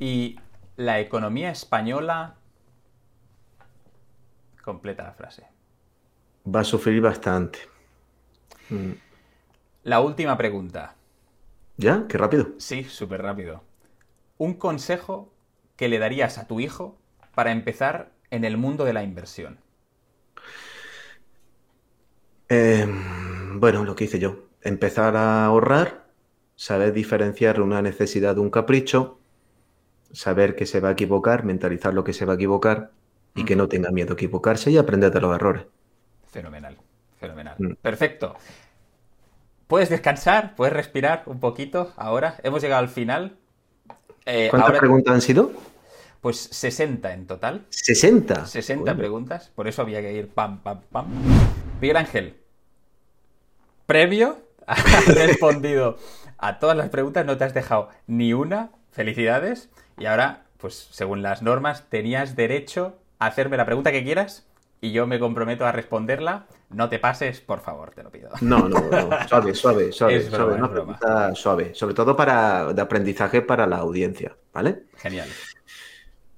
Y 0.01 0.41
la 0.75 0.99
economía 0.99 1.53
española... 1.53 2.35
Completa 4.65 5.05
la 5.05 5.13
frase. 5.13 5.47
Va 6.53 6.63
a 6.63 6.65
sufrir 6.65 7.01
bastante. 7.01 7.61
Mm. 8.71 8.95
La 9.85 10.01
última 10.01 10.37
pregunta. 10.37 10.97
¿Ya? 11.81 12.07
Qué 12.09 12.19
rápido. 12.19 12.51
Sí, 12.59 12.85
súper 12.85 13.23
rápido. 13.23 13.63
Un 14.37 14.55
consejo 14.55 15.33
que 15.77 15.89
le 15.89 15.99
darías 15.99 16.37
a 16.37 16.47
tu 16.47 16.61
hijo 16.61 16.99
para 17.35 17.53
empezar 17.53 18.13
en 18.31 18.45
el 18.45 18.59
mundo 18.59 18.85
de 18.85 18.93
la 18.93 19.03
inversión. 19.03 19.59
Eh, 22.51 22.87
bueno, 23.55 23.85
lo 23.85 23.95
que 23.95 24.05
hice 24.05 24.19
yo. 24.19 24.49
empezar 24.63 25.17
a 25.17 25.47
ahorrar, 25.47 26.05
saber 26.55 26.93
diferenciar 26.93 27.63
una 27.63 27.81
necesidad 27.81 28.35
de 28.35 28.43
un 28.43 28.51
capricho, 28.51 29.19
saber 30.13 30.55
que 30.57 30.67
se 30.67 30.81
va 30.81 30.91
a 30.91 30.93
equivocar, 30.93 31.45
mentalizar 31.45 31.95
lo 31.95 32.05
que 32.05 32.13
se 32.13 32.27
va 32.27 32.35
a 32.35 32.37
equivocar 32.37 32.91
y 33.35 33.45
que 33.47 33.57
no 33.57 33.69
tenga 33.69 33.91
miedo 33.91 34.13
a 34.13 34.15
equivocarse 34.15 34.71
y 34.71 34.77
aprender 34.77 35.13
de 35.13 35.21
los 35.23 35.35
errores. 35.35 35.65
Fenomenal, 36.31 36.77
fenomenal. 37.19 37.57
Mm. 37.59 37.73
Perfecto. 37.81 38.37
Puedes 39.71 39.89
descansar, 39.89 40.57
puedes 40.57 40.75
respirar 40.75 41.23
un 41.27 41.39
poquito 41.39 41.93
ahora. 41.97 42.35
Hemos 42.43 42.61
llegado 42.61 42.81
al 42.81 42.89
final. 42.89 43.37
Eh, 44.27 44.49
¿Cuántas 44.51 44.81
preguntas 44.81 45.15
han 45.15 45.21
sido? 45.21 45.53
Pues 46.21 46.39
60 46.39 47.15
en 47.15 47.29
total. 47.29 47.67
¿60? 47.71 48.47
60 48.47 48.97
preguntas, 48.97 49.53
por 49.55 49.69
eso 49.69 49.83
había 49.83 50.01
que 50.01 50.13
ir 50.13 50.29
pam, 50.29 50.59
pam, 50.59 50.81
pam. 50.91 51.07
Miguel 51.81 51.99
Ángel, 51.99 52.35
previo, 53.87 54.39
has 54.67 55.07
respondido 55.15 55.99
a 56.37 56.59
todas 56.59 56.77
las 56.77 56.89
preguntas, 56.89 57.25
no 57.25 57.37
te 57.37 57.45
has 57.45 57.55
dejado 57.55 57.91
ni 58.09 58.33
una. 58.33 58.71
Felicidades. 58.91 59.71
Y 60.01 60.07
ahora, 60.07 60.47
pues 60.59 60.89
según 60.91 61.23
las 61.23 61.43
normas, 61.43 61.85
tenías 61.89 62.35
derecho 62.35 62.99
a 63.21 63.27
hacerme 63.27 63.57
la 63.57 63.67
pregunta 63.67 63.93
que 63.93 64.03
quieras 64.03 64.49
y 64.81 64.91
yo 64.91 65.07
me 65.07 65.21
comprometo 65.21 65.65
a 65.65 65.71
responderla. 65.71 66.47
No 66.71 66.89
te 66.89 67.01
pases, 67.01 67.41
por 67.41 67.61
favor, 67.61 67.91
te 67.91 68.03
lo 68.03 68.11
pido. 68.11 68.31
No, 68.43 68.69
no, 68.69 68.81
no. 68.81 69.11
suave, 69.29 69.55
suave, 69.55 69.91
suave. 69.93 70.23
suave, 70.31 71.35
suave. 71.35 71.75
Sobre 71.75 71.95
todo 71.95 72.17
para 72.17 72.73
de 72.73 72.81
aprendizaje 72.81 73.43
para 73.43 73.67
la 73.67 73.79
audiencia, 73.79 74.37
¿vale? 74.53 74.85
Genial. 74.97 75.29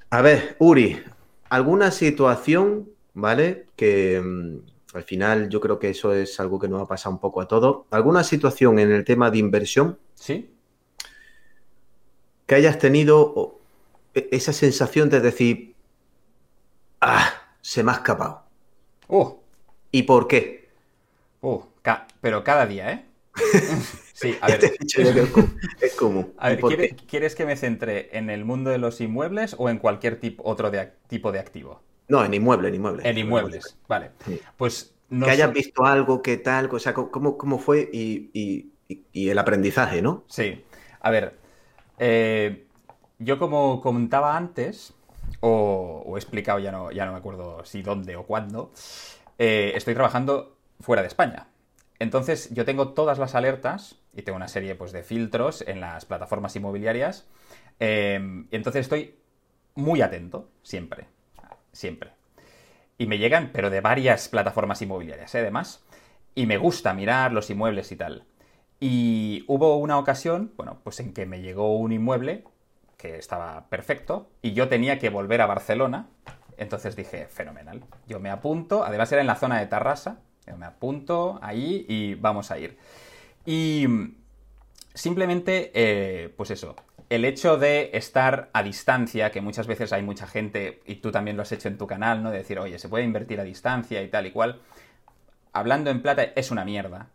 A 0.08 0.22
ver, 0.22 0.56
Uri, 0.58 1.02
¿alguna 1.50 1.90
situación, 1.90 2.88
¿vale? 3.12 3.66
Que 3.76 4.22
mm, 4.24 4.96
al 4.96 5.02
final 5.02 5.50
yo 5.50 5.60
creo 5.60 5.78
que 5.78 5.90
eso 5.90 6.14
es 6.14 6.40
algo 6.40 6.58
que 6.58 6.68
nos 6.68 6.80
ha 6.80 6.86
pasado 6.88 7.14
un 7.14 7.20
poco 7.20 7.42
a 7.42 7.48
todos. 7.48 7.84
¿Alguna 7.90 8.24
situación 8.24 8.78
en 8.78 8.90
el 8.90 9.04
tema 9.04 9.30
de 9.30 9.36
inversión? 9.36 9.98
Sí. 10.14 10.50
Que 12.46 12.54
hayas 12.54 12.78
tenido 12.78 13.58
e, 14.14 14.28
esa 14.32 14.54
sensación 14.54 15.10
de 15.10 15.20
decir, 15.20 15.74
ah, 17.02 17.34
se 17.60 17.82
me 17.82 17.92
ha 17.92 17.96
escapado. 17.96 18.44
Uh. 19.08 19.41
¿Y 19.92 20.02
por 20.04 20.26
qué? 20.26 20.70
Uh, 21.42 21.62
pero 22.20 22.42
cada 22.42 22.66
día, 22.66 22.92
¿eh? 22.92 23.04
Sí, 24.14 24.36
a 24.40 24.46
ver. 24.46 24.60
es 25.80 25.94
común. 25.94 26.32
A 26.38 26.50
ver, 26.50 26.60
¿quieres, 27.08 27.34
que 27.34 27.44
me 27.44 27.56
centre 27.56 28.16
en 28.16 28.30
el 28.30 28.44
mundo 28.44 28.70
de 28.70 28.78
los 28.78 29.00
inmuebles 29.00 29.56
o 29.58 29.68
en 29.68 29.78
cualquier 29.78 30.20
tipo, 30.20 30.44
otro 30.46 30.70
tipo 31.08 31.32
de 31.32 31.40
activo? 31.40 31.82
No, 32.06 32.24
en 32.24 32.32
inmuebles, 32.32 32.68
en 32.68 32.74
inmuebles. 32.76 33.04
En 33.06 33.18
inmuebles, 33.18 33.76
vale. 33.88 34.10
Pues 34.56 34.94
no 35.08 35.26
que 35.26 35.32
hayas 35.32 35.52
visto 35.52 35.84
algo, 35.84 36.22
qué 36.22 36.36
tal, 36.36 36.68
o 36.72 36.78
sea, 36.78 36.94
cómo, 36.94 37.36
cómo 37.36 37.58
fue 37.58 37.90
y, 37.92 38.70
el 39.12 39.38
aprendizaje, 39.38 40.02
¿no? 40.02 40.24
Sí. 40.28 40.62
A 41.00 41.10
ver, 41.10 41.36
eh, 41.98 42.66
yo 43.18 43.38
como 43.40 43.80
comentaba 43.80 44.36
antes, 44.36 44.94
o, 45.40 46.12
he 46.14 46.18
explicado, 46.18 46.60
ya 46.60 46.70
no, 46.70 46.92
ya 46.92 47.06
no 47.06 47.12
me 47.12 47.18
acuerdo 47.18 47.64
si 47.64 47.82
dónde 47.82 48.14
o 48.14 48.24
cuándo, 48.24 48.70
eh, 49.38 49.72
estoy 49.74 49.94
trabajando 49.94 50.56
fuera 50.80 51.02
de 51.02 51.08
España. 51.08 51.48
Entonces 51.98 52.52
yo 52.52 52.64
tengo 52.64 52.90
todas 52.94 53.18
las 53.18 53.34
alertas 53.34 53.96
y 54.12 54.22
tengo 54.22 54.36
una 54.36 54.48
serie 54.48 54.74
pues, 54.74 54.92
de 54.92 55.02
filtros 55.02 55.62
en 55.66 55.80
las 55.80 56.04
plataformas 56.04 56.56
inmobiliarias. 56.56 57.26
Em, 57.78 58.48
entonces 58.50 58.80
estoy 58.80 59.16
muy 59.74 60.02
atento, 60.02 60.48
siempre. 60.62 61.06
Siempre. 61.72 62.10
Y 62.98 63.06
me 63.06 63.18
llegan, 63.18 63.50
pero 63.52 63.70
de 63.70 63.80
varias 63.80 64.28
plataformas 64.28 64.82
inmobiliarias, 64.82 65.34
¿eh? 65.34 65.38
además. 65.38 65.84
Y 66.34 66.46
me 66.46 66.58
gusta 66.58 66.92
mirar 66.92 67.32
los 67.32 67.50
inmuebles 67.50 67.92
y 67.92 67.96
tal. 67.96 68.24
Y 68.80 69.44
hubo 69.46 69.76
una 69.76 69.98
ocasión, 69.98 70.52
bueno, 70.56 70.80
pues 70.82 70.98
en 71.00 71.12
que 71.14 71.24
me 71.24 71.40
llegó 71.40 71.76
un 71.76 71.92
inmueble 71.92 72.44
que 72.96 73.16
estaba 73.16 73.68
perfecto 73.68 74.28
y 74.42 74.54
yo 74.54 74.68
tenía 74.68 74.98
que 74.98 75.08
volver 75.08 75.40
a 75.40 75.46
Barcelona. 75.46 76.08
Entonces 76.56 76.96
dije, 76.96 77.26
fenomenal. 77.26 77.82
Yo 78.06 78.20
me 78.20 78.30
apunto, 78.30 78.84
además 78.84 79.10
era 79.12 79.20
en 79.20 79.26
la 79.26 79.36
zona 79.36 79.58
de 79.58 79.66
Tarrasa, 79.66 80.18
me 80.56 80.66
apunto 80.66 81.38
ahí 81.42 81.86
y 81.88 82.14
vamos 82.14 82.50
a 82.50 82.58
ir. 82.58 82.78
Y 83.44 83.86
simplemente, 84.94 85.70
eh, 85.74 86.32
pues 86.36 86.50
eso, 86.50 86.76
el 87.08 87.24
hecho 87.24 87.58
de 87.58 87.90
estar 87.94 88.50
a 88.52 88.62
distancia, 88.62 89.30
que 89.30 89.40
muchas 89.40 89.66
veces 89.66 89.92
hay 89.92 90.02
mucha 90.02 90.26
gente, 90.26 90.80
y 90.86 90.96
tú 90.96 91.10
también 91.10 91.36
lo 91.36 91.42
has 91.42 91.52
hecho 91.52 91.68
en 91.68 91.78
tu 91.78 91.86
canal, 91.86 92.22
¿no? 92.22 92.30
De 92.30 92.38
decir, 92.38 92.58
oye, 92.58 92.78
se 92.78 92.88
puede 92.88 93.04
invertir 93.04 93.40
a 93.40 93.44
distancia 93.44 94.02
y 94.02 94.08
tal 94.08 94.26
y 94.26 94.30
cual. 94.30 94.60
Hablando 95.52 95.90
en 95.90 96.02
plata, 96.02 96.22
es 96.22 96.50
una 96.50 96.64
mierda. 96.64 97.08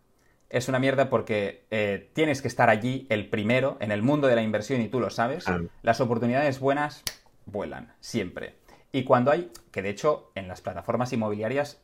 Es 0.50 0.68
una 0.68 0.78
mierda 0.78 1.10
porque 1.10 1.66
eh, 1.70 2.10
tienes 2.14 2.40
que 2.40 2.48
estar 2.48 2.70
allí 2.70 3.06
el 3.10 3.28
primero 3.28 3.76
en 3.80 3.92
el 3.92 4.02
mundo 4.02 4.28
de 4.28 4.36
la 4.36 4.42
inversión 4.42 4.80
y 4.80 4.88
tú 4.88 4.98
lo 5.00 5.10
sabes. 5.10 5.44
Las 5.82 6.00
oportunidades 6.00 6.58
buenas 6.58 7.02
vuelan, 7.44 7.92
siempre. 8.00 8.54
Y 8.92 9.04
cuando 9.04 9.30
hay, 9.30 9.50
que 9.70 9.82
de 9.82 9.90
hecho 9.90 10.30
en 10.34 10.48
las 10.48 10.60
plataformas 10.60 11.12
inmobiliarias 11.12 11.82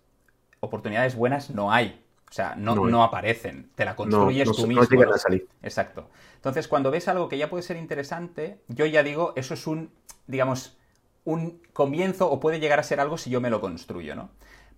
oportunidades 0.61 1.14
buenas 1.14 1.51
no 1.51 1.73
hay. 1.73 2.01
O 2.31 2.33
sea, 2.35 2.57
no, 2.57 2.75
no, 2.75 3.05
aparecen. 3.05 3.71
Te 3.77 3.85
la 3.85 3.95
construyes 3.95 4.51
tú 4.51 4.67
mismo. 4.67 4.83
a 4.83 5.19
salir. 5.19 5.47
Exacto. 5.62 6.11
Entonces, 6.35 6.67
cuando 6.67 6.90
ves 6.90 7.07
algo 7.07 7.29
que 7.29 7.38
ya 7.38 7.49
puede 7.49 7.62
ser 7.62 7.77
interesante, 7.77 8.59
yo 8.67 8.87
ya 8.87 9.05
digo, 9.05 9.35
eso 9.37 9.55
es 9.55 9.69
un, 9.69 9.93
digamos, 10.27 10.77
un 11.25 11.62
comienzo 11.73 12.31
o 12.31 12.40
puede 12.40 12.59
llegar 12.59 12.81
a 12.81 12.83
ser 12.83 12.99
algo 12.99 13.19
si 13.19 13.31
yo 13.31 13.40
me 13.40 13.51
lo 13.51 13.61
construyo, 13.61 14.17
¿no? 14.17 14.31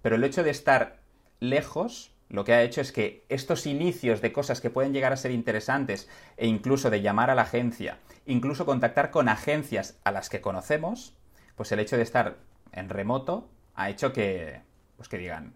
Pero 0.02 0.16
el 0.16 0.24
hecho 0.24 0.44
de 0.44 0.50
estar 0.50 1.00
lejos, 1.40 2.12
lo 2.28 2.44
que 2.44 2.52
ha 2.52 2.62
hecho 2.62 2.80
es 2.80 2.92
que 2.92 3.24
estos 3.30 3.66
inicios 3.66 4.20
de 4.20 4.32
cosas 4.32 4.60
que 4.60 4.70
pueden 4.70 4.92
llegar 4.92 5.14
a 5.14 5.16
ser 5.16 5.30
interesantes 5.30 6.10
e 6.36 6.46
incluso 6.46 6.90
de 6.90 7.00
llamar 7.00 7.30
a 7.30 7.34
la 7.34 7.42
agencia, 7.42 8.00
incluso 8.26 8.66
contactar 8.66 9.10
con 9.10 9.30
agencias 9.30 9.98
a 10.04 10.12
las 10.12 10.28
que 10.28 10.40
conocemos, 10.40 11.15
pues 11.56 11.72
el 11.72 11.80
hecho 11.80 11.96
de 11.96 12.02
estar 12.02 12.36
en 12.72 12.88
remoto 12.88 13.48
ha 13.74 13.90
hecho 13.90 14.12
que, 14.12 14.62
pues 14.96 15.08
que 15.08 15.18
digan, 15.18 15.54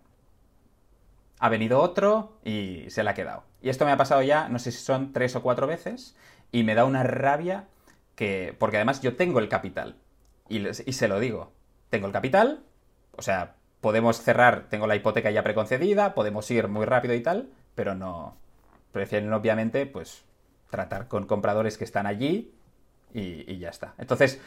ha 1.38 1.48
venido 1.48 1.80
otro 1.80 2.38
y 2.44 2.84
se 2.88 3.02
la 3.02 3.12
ha 3.12 3.14
quedado. 3.14 3.44
Y 3.62 3.68
esto 3.70 3.84
me 3.84 3.92
ha 3.92 3.96
pasado 3.96 4.22
ya, 4.22 4.48
no 4.48 4.58
sé 4.58 4.72
si 4.72 4.78
son 4.78 5.12
tres 5.12 5.36
o 5.36 5.42
cuatro 5.42 5.66
veces, 5.66 6.16
y 6.52 6.64
me 6.64 6.74
da 6.74 6.84
una 6.84 7.02
rabia 7.02 7.68
que. 8.14 8.54
Porque 8.58 8.76
además 8.76 9.00
yo 9.00 9.16
tengo 9.16 9.38
el 9.38 9.48
capital. 9.48 9.96
Y, 10.48 10.72
se 10.72 11.08
lo 11.08 11.20
digo. 11.20 11.52
Tengo 11.90 12.06
el 12.06 12.12
capital, 12.12 12.62
o 13.16 13.22
sea, 13.22 13.56
podemos 13.80 14.20
cerrar, 14.20 14.68
tengo 14.68 14.86
la 14.86 14.96
hipoteca 14.96 15.30
ya 15.30 15.42
preconcedida, 15.42 16.14
podemos 16.14 16.48
ir 16.50 16.68
muy 16.68 16.86
rápido 16.86 17.14
y 17.14 17.22
tal, 17.22 17.50
pero 17.74 17.94
no. 17.94 18.36
Prefieren, 18.92 19.32
obviamente, 19.32 19.86
pues, 19.86 20.24
tratar 20.70 21.08
con 21.08 21.26
compradores 21.26 21.78
que 21.78 21.84
están 21.84 22.06
allí 22.06 22.52
y, 23.14 23.50
y 23.50 23.58
ya 23.58 23.70
está. 23.70 23.94
Entonces, 23.98 24.40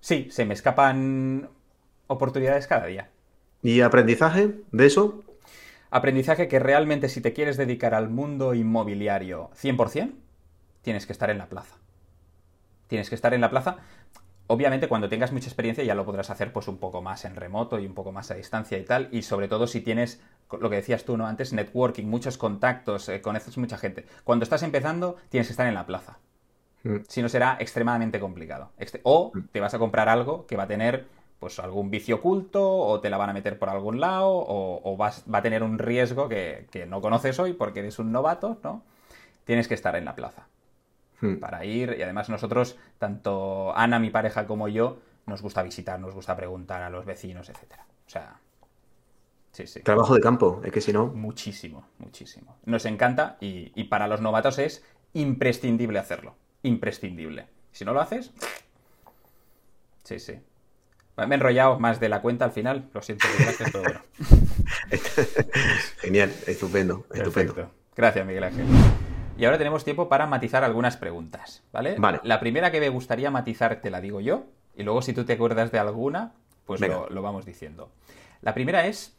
sí, 0.00 0.28
se 0.30 0.44
me 0.44 0.54
escapan 0.54 1.48
oportunidades 2.06 2.66
cada 2.66 2.86
día. 2.86 3.10
¿Y 3.62 3.80
aprendizaje 3.80 4.56
de 4.70 4.86
eso? 4.86 5.22
Aprendizaje 5.90 6.48
que 6.48 6.58
realmente 6.58 7.08
si 7.08 7.20
te 7.20 7.32
quieres 7.32 7.56
dedicar 7.56 7.94
al 7.94 8.08
mundo 8.08 8.54
inmobiliario 8.54 9.50
100%, 9.60 10.12
tienes 10.82 11.06
que 11.06 11.12
estar 11.12 11.30
en 11.30 11.38
la 11.38 11.48
plaza. 11.48 11.76
Tienes 12.86 13.08
que 13.08 13.14
estar 13.14 13.34
en 13.34 13.40
la 13.40 13.50
plaza. 13.50 13.78
Obviamente 14.46 14.88
cuando 14.88 15.08
tengas 15.08 15.32
mucha 15.32 15.46
experiencia 15.46 15.84
ya 15.84 15.94
lo 15.94 16.06
podrás 16.06 16.30
hacer 16.30 16.52
pues 16.52 16.68
un 16.68 16.78
poco 16.78 17.02
más 17.02 17.24
en 17.24 17.36
remoto 17.36 17.78
y 17.78 17.86
un 17.86 17.94
poco 17.94 18.12
más 18.12 18.30
a 18.30 18.34
distancia 18.34 18.78
y 18.78 18.84
tal. 18.84 19.08
Y 19.12 19.22
sobre 19.22 19.48
todo 19.48 19.66
si 19.66 19.80
tienes, 19.80 20.22
lo 20.58 20.70
que 20.70 20.76
decías 20.76 21.04
tú 21.04 21.16
¿no? 21.16 21.26
antes, 21.26 21.52
networking, 21.52 22.04
muchos 22.04 22.38
contactos, 22.38 23.08
eh, 23.08 23.20
conoces 23.20 23.58
mucha 23.58 23.76
gente. 23.76 24.06
Cuando 24.24 24.44
estás 24.44 24.62
empezando 24.62 25.16
tienes 25.28 25.48
que 25.48 25.52
estar 25.52 25.66
en 25.66 25.74
la 25.74 25.86
plaza. 25.86 26.18
Mm. 26.82 26.96
Si 27.08 27.22
no 27.22 27.28
será 27.28 27.56
extremadamente 27.60 28.20
complicado. 28.20 28.70
O 29.02 29.32
mm. 29.34 29.40
te 29.52 29.60
vas 29.60 29.74
a 29.74 29.78
comprar 29.78 30.08
algo 30.08 30.46
que 30.46 30.56
va 30.56 30.64
a 30.64 30.68
tener 30.68 31.06
pues 31.38 31.58
algún 31.60 31.90
vicio 31.90 32.16
oculto 32.16 32.68
o 32.68 33.00
te 33.00 33.10
la 33.10 33.16
van 33.16 33.30
a 33.30 33.32
meter 33.32 33.58
por 33.58 33.68
algún 33.68 34.00
lado 34.00 34.28
o, 34.28 34.96
vas, 34.96 35.24
va 35.32 35.38
a 35.38 35.42
tener 35.42 35.62
un 35.62 35.78
riesgo 35.78 36.28
que, 36.28 36.66
no 36.88 37.00
conoces 37.00 37.38
hoy 37.38 37.52
porque 37.52 37.80
eres 37.80 37.98
un 37.98 38.10
novato, 38.10 38.58
¿no? 38.64 38.82
Tienes 39.44 39.68
que 39.68 39.74
estar 39.74 39.94
en 39.96 40.04
la 40.04 40.14
plaza 40.16 40.48
hmm. 41.20 41.36
para 41.36 41.64
ir 41.64 41.94
y 41.98 42.02
además 42.02 42.28
nosotros, 42.28 42.76
tanto 42.98 43.72
Ana, 43.76 43.98
mi 44.00 44.10
pareja, 44.10 44.46
como 44.46 44.68
yo, 44.68 44.98
nos 45.26 45.40
gusta 45.40 45.62
visitar, 45.62 46.00
nos 46.00 46.14
gusta 46.14 46.36
preguntar 46.36 46.82
a 46.82 46.90
los 46.90 47.06
vecinos, 47.06 47.48
etcétera. 47.48 47.86
O 48.06 48.10
sea, 48.10 48.40
sí, 49.52 49.66
sí. 49.66 49.80
Trabajo 49.82 50.14
de 50.14 50.20
campo, 50.20 50.60
es 50.64 50.72
que 50.72 50.80
si 50.80 50.92
no... 50.92 51.06
Muchísimo, 51.06 51.84
muchísimo. 51.98 52.56
Nos 52.64 52.84
encanta 52.84 53.36
y, 53.40 53.70
y 53.76 53.84
para 53.84 54.08
los 54.08 54.20
novatos 54.20 54.58
es 54.58 54.84
imprescindible 55.12 56.00
hacerlo, 56.00 56.34
imprescindible. 56.62 57.46
Si 57.72 57.84
no 57.84 57.92
lo 57.92 58.00
haces... 58.00 58.32
Sí, 60.04 60.18
sí. 60.18 60.40
Me 61.16 61.24
he 61.24 61.34
enrollado 61.34 61.78
más 61.78 62.00
de 62.00 62.08
la 62.08 62.22
cuenta 62.22 62.44
al 62.44 62.52
final, 62.52 62.88
lo 62.94 63.02
siento, 63.02 63.26
gracias, 63.38 63.70
pero 63.72 63.82
bueno. 63.82 64.00
Genial, 65.98 66.32
estupendo, 66.46 67.04
estupendo. 67.12 67.70
Gracias, 67.96 68.24
Miguel 68.24 68.44
Ángel. 68.44 68.66
Y 69.36 69.44
ahora 69.44 69.58
tenemos 69.58 69.84
tiempo 69.84 70.08
para 70.08 70.26
matizar 70.26 70.64
algunas 70.64 70.96
preguntas, 70.96 71.62
¿vale? 71.72 71.96
Vale. 71.98 72.20
La 72.22 72.40
primera 72.40 72.70
que 72.70 72.80
me 72.80 72.88
gustaría 72.88 73.30
matizar 73.30 73.80
te 73.80 73.90
la 73.90 74.00
digo 74.00 74.20
yo, 74.20 74.46
y 74.76 74.84
luego 74.84 75.02
si 75.02 75.12
tú 75.12 75.24
te 75.24 75.32
acuerdas 75.32 75.72
de 75.72 75.78
alguna, 75.80 76.32
pues 76.64 76.80
lo, 76.80 77.22
vamos 77.22 77.44
diciendo. 77.44 77.90
La 78.40 78.54
primera 78.54 78.86
es, 78.86 79.16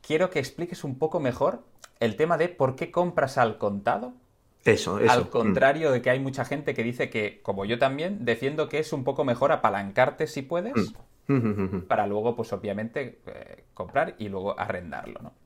quiero 0.00 0.30
que 0.30 0.40
expliques 0.40 0.82
un 0.82 0.98
poco 0.98 1.20
mejor 1.20 1.62
el 2.00 2.16
tema 2.16 2.36
de 2.36 2.48
por 2.48 2.74
qué 2.74 2.90
compras 2.90 3.38
al 3.38 3.58
contado. 3.58 4.12
Eso, 4.64 4.98
eso. 5.00 5.10
Al 5.12 5.30
Mm. 5.30 5.30
contrario 5.30 5.90
de 5.92 6.02
que 6.02 6.10
hay 6.10 6.20
mucha 6.20 6.44
gente 6.44 6.74
que 6.74 6.82
dice 6.84 7.10
que, 7.10 7.40
como 7.42 7.64
yo 7.64 7.78
también, 7.78 8.24
defiendo 8.24 8.68
que 8.68 8.78
es 8.78 8.92
un 8.92 9.04
poco 9.04 9.24
mejor 9.24 9.52
apalancarte 9.52 10.26
si 10.26 10.42
puedes, 10.42 10.96
Mm, 11.28 11.34
mm, 11.34 11.86
para 11.86 12.06
luego, 12.06 12.36
pues 12.36 12.52
obviamente, 12.52 13.20
eh, 13.26 13.64
comprar 13.74 14.14
y 14.18 14.28
luego 14.28 14.58
arrendarlo, 14.58 15.20
¿no? 15.22 15.38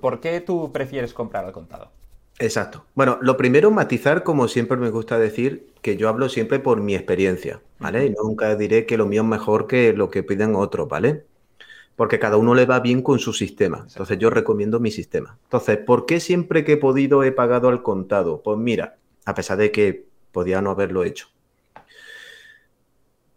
¿Por 0.00 0.20
qué 0.20 0.40
tú 0.40 0.72
prefieres 0.72 1.14
comprar 1.14 1.44
al 1.44 1.52
contado? 1.52 1.92
Exacto. 2.38 2.86
Bueno, 2.94 3.18
lo 3.22 3.36
primero, 3.38 3.70
matizar, 3.70 4.22
como 4.22 4.48
siempre 4.48 4.76
me 4.76 4.90
gusta 4.90 5.18
decir, 5.18 5.74
que 5.80 5.96
yo 5.96 6.08
hablo 6.10 6.28
siempre 6.28 6.58
por 6.60 6.80
mi 6.82 6.94
experiencia, 6.94 7.62
¿vale? 7.78 8.06
Y 8.06 8.10
nunca 8.10 8.54
diré 8.56 8.84
que 8.86 8.98
lo 8.98 9.06
mío 9.06 9.22
es 9.22 9.28
mejor 9.28 9.66
que 9.66 9.92
lo 9.94 10.10
que 10.10 10.22
piden 10.22 10.54
otros, 10.54 10.86
¿vale? 10.88 11.25
Porque 11.96 12.18
cada 12.18 12.36
uno 12.36 12.54
le 12.54 12.66
va 12.66 12.80
bien 12.80 13.02
con 13.02 13.18
su 13.18 13.32
sistema. 13.32 13.86
Entonces 13.88 14.18
yo 14.18 14.30
recomiendo 14.30 14.78
mi 14.78 14.90
sistema. 14.90 15.38
Entonces, 15.44 15.78
¿por 15.78 16.04
qué 16.06 16.20
siempre 16.20 16.64
que 16.64 16.74
he 16.74 16.76
podido 16.76 17.24
he 17.24 17.32
pagado 17.32 17.68
al 17.68 17.82
contado? 17.82 18.42
Pues 18.42 18.58
mira, 18.58 18.98
a 19.24 19.34
pesar 19.34 19.58
de 19.58 19.72
que 19.72 20.06
podía 20.30 20.60
no 20.60 20.70
haberlo 20.70 21.02
hecho. 21.04 21.28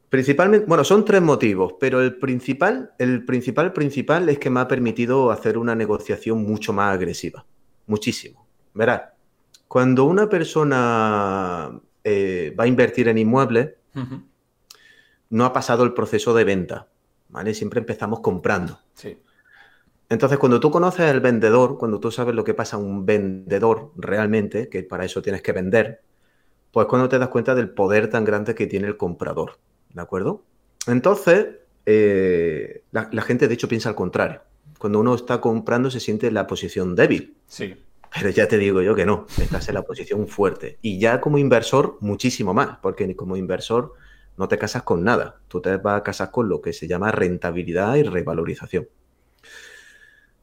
Principalmente, 0.10 0.65
bueno, 0.65 0.84
son 0.84 1.06
tres 1.06 1.22
motivos, 1.22 1.76
pero 1.80 2.02
el 2.02 2.15
principal, 2.17 2.91
el 2.98 3.24
principal, 3.26 3.74
principal 3.74 4.28
es 4.28 4.39
que 4.39 4.50
me 4.50 4.60
ha 4.60 4.67
permitido 4.67 5.30
hacer 5.32 5.58
una 5.58 5.76
negociación 5.76 6.43
mucho 6.43 6.74
más 6.74 6.93
agresiva. 6.93 7.45
Muchísimo. 7.86 8.45
Verás, 8.74 9.04
cuando 9.67 10.06
una 10.06 10.28
persona 10.28 11.80
eh, 12.04 12.56
va 12.60 12.63
a 12.63 12.67
invertir 12.67 13.08
en 13.08 13.19
inmuebles, 13.19 13.69
no 15.30 15.45
ha 15.45 15.54
pasado 15.54 15.84
el 15.84 15.93
proceso 15.93 16.34
de 16.34 16.43
venta, 16.43 16.88
¿vale? 17.30 17.54
Siempre 17.54 17.80
empezamos 17.80 18.20
comprando. 18.20 18.80
Sí. 18.94 19.18
Entonces, 20.10 20.39
cuando 20.39 20.60
tú 20.60 20.72
conoces 20.72 21.02
al 21.02 21.22
vendedor, 21.22 21.78
cuando 21.78 22.00
tú 22.00 22.12
sabes 22.12 22.36
lo 22.36 22.44
que 22.44 22.54
pasa 22.54 22.78
a 22.78 22.80
un 22.80 23.06
vendedor 23.06 23.92
realmente, 23.96 24.68
que 24.68 24.84
para 24.84 25.06
eso 25.06 25.22
tienes 25.22 25.42
que 25.42 25.52
vender, 25.52 26.02
pues 26.72 26.88
cuando 26.88 27.08
te 27.08 27.20
das 27.20 27.30
cuenta 27.30 27.56
del 27.56 27.70
poder 27.70 28.10
tan 28.10 28.26
grande 28.26 28.56
que 28.56 28.68
tiene 28.68 28.88
el 28.88 28.98
comprador, 28.98 29.60
¿de 29.94 30.02
acuerdo? 30.02 30.44
Entonces, 30.88 31.48
eh, 31.86 32.84
la, 32.92 33.10
la 33.12 33.22
gente 33.22 33.48
de 33.48 33.54
hecho 33.54 33.68
piensa 33.68 33.89
al 33.89 33.96
contrario. 33.96 34.42
Cuando 34.80 35.00
uno 35.00 35.13
está 35.13 35.42
comprando 35.42 35.92
se 35.92 36.00
siente 36.00 36.28
en 36.28 36.34
la 36.34 36.48
posición 36.48 36.96
débil. 36.96 37.36
Sí. 37.48 37.76
Pero 38.13 38.30
ya 38.30 38.48
te 38.48 38.58
digo 38.58 38.82
yo 38.82 38.96
que 38.96 39.06
no, 39.06 39.28
estás 39.39 39.68
en 39.70 39.76
la 39.76 39.84
posición 39.84 40.28
fuerte. 40.28 40.80
Y 40.82 41.00
ya 41.00 41.22
como 41.22 41.38
inversor, 41.38 41.98
muchísimo 42.02 42.54
más, 42.54 42.80
porque 42.82 43.15
como 43.15 43.38
inversor 43.38 43.94
no 44.39 44.47
te 44.47 44.58
casas 44.58 44.84
con 44.84 45.04
nada. 45.04 45.41
Tú 45.49 45.62
te 45.62 45.75
vas 45.78 45.99
a 45.99 46.04
casar 46.04 46.32
con 46.32 46.47
lo 46.47 46.62
que 46.62 46.71
se 46.73 46.88
llama 46.88 47.12
rentabilidad 47.12 47.95
y 47.95 48.04
revalorización. 48.04 48.88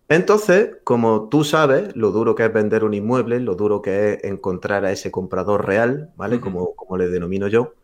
Entonces, 0.09 0.77
como 0.85 1.29
tú 1.31 1.45
sabes 1.45 1.97
lo 1.97 2.13
duro 2.13 2.35
que 2.35 2.45
es 2.45 2.53
vender 2.53 2.85
un 2.85 2.93
inmueble, 2.95 3.41
lo 3.41 3.55
duro 3.57 3.81
que 3.83 4.13
es 4.13 4.25
encontrar 4.25 4.85
a 4.85 4.93
ese 4.93 5.11
comprador 5.11 5.67
real, 5.67 6.13
¿vale? 6.15 6.41
Como, 6.41 6.77
como 6.77 6.99
le 6.99 7.09
denomino 7.09 7.49
yo, 7.49 7.75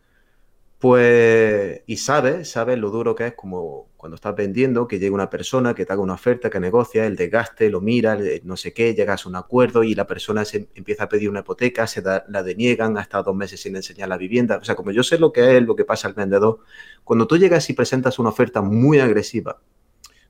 pues, 0.83 1.81
y 1.87 1.95
sabes, 1.95 2.51
sabes 2.51 2.77
lo 2.77 2.89
duro 2.91 3.15
que 3.15 3.27
es 3.27 3.33
como 3.35 3.87
cuando 3.95 4.15
estás 4.15 4.35
vendiendo, 4.35 4.85
que 4.85 4.99
llega 4.99 5.15
una 5.15 5.29
persona, 5.29 5.73
que 5.73 5.85
te 5.85 5.93
haga 5.93 6.01
una 6.01 6.15
oferta, 6.15 6.49
que 6.49 6.59
negocia, 6.59 7.05
el 7.05 7.15
desgaste, 7.15 7.69
lo 7.69 7.79
mira, 7.79 8.15
el 8.15 8.41
no 8.43 8.57
sé 8.57 8.73
qué, 8.73 8.93
llegas 8.93 9.25
a 9.25 9.29
un 9.29 9.37
acuerdo 9.37 9.83
y 9.83 9.95
la 9.95 10.05
persona 10.05 10.43
se 10.43 10.67
empieza 10.75 11.05
a 11.05 11.09
pedir 11.09 11.29
una 11.29 11.39
hipoteca, 11.39 11.87
se 11.87 12.01
la 12.03 12.43
deniegan, 12.43 12.97
ha 12.97 13.01
estado 13.01 13.23
dos 13.23 13.35
meses 13.35 13.61
sin 13.61 13.77
enseñar 13.77 14.09
la 14.09 14.17
vivienda. 14.17 14.57
O 14.57 14.63
sea, 14.65 14.75
como 14.75 14.91
yo 14.91 15.03
sé 15.03 15.17
lo 15.19 15.31
que 15.31 15.55
es, 15.57 15.63
lo 15.63 15.73
que 15.77 15.85
pasa 15.85 16.09
al 16.09 16.15
vendedor, 16.15 16.59
cuando 17.05 17.27
tú 17.27 17.37
llegas 17.37 17.69
y 17.69 17.73
presentas 17.73 18.19
una 18.19 18.29
oferta 18.29 18.61
muy 18.61 18.99
agresiva, 18.99 19.61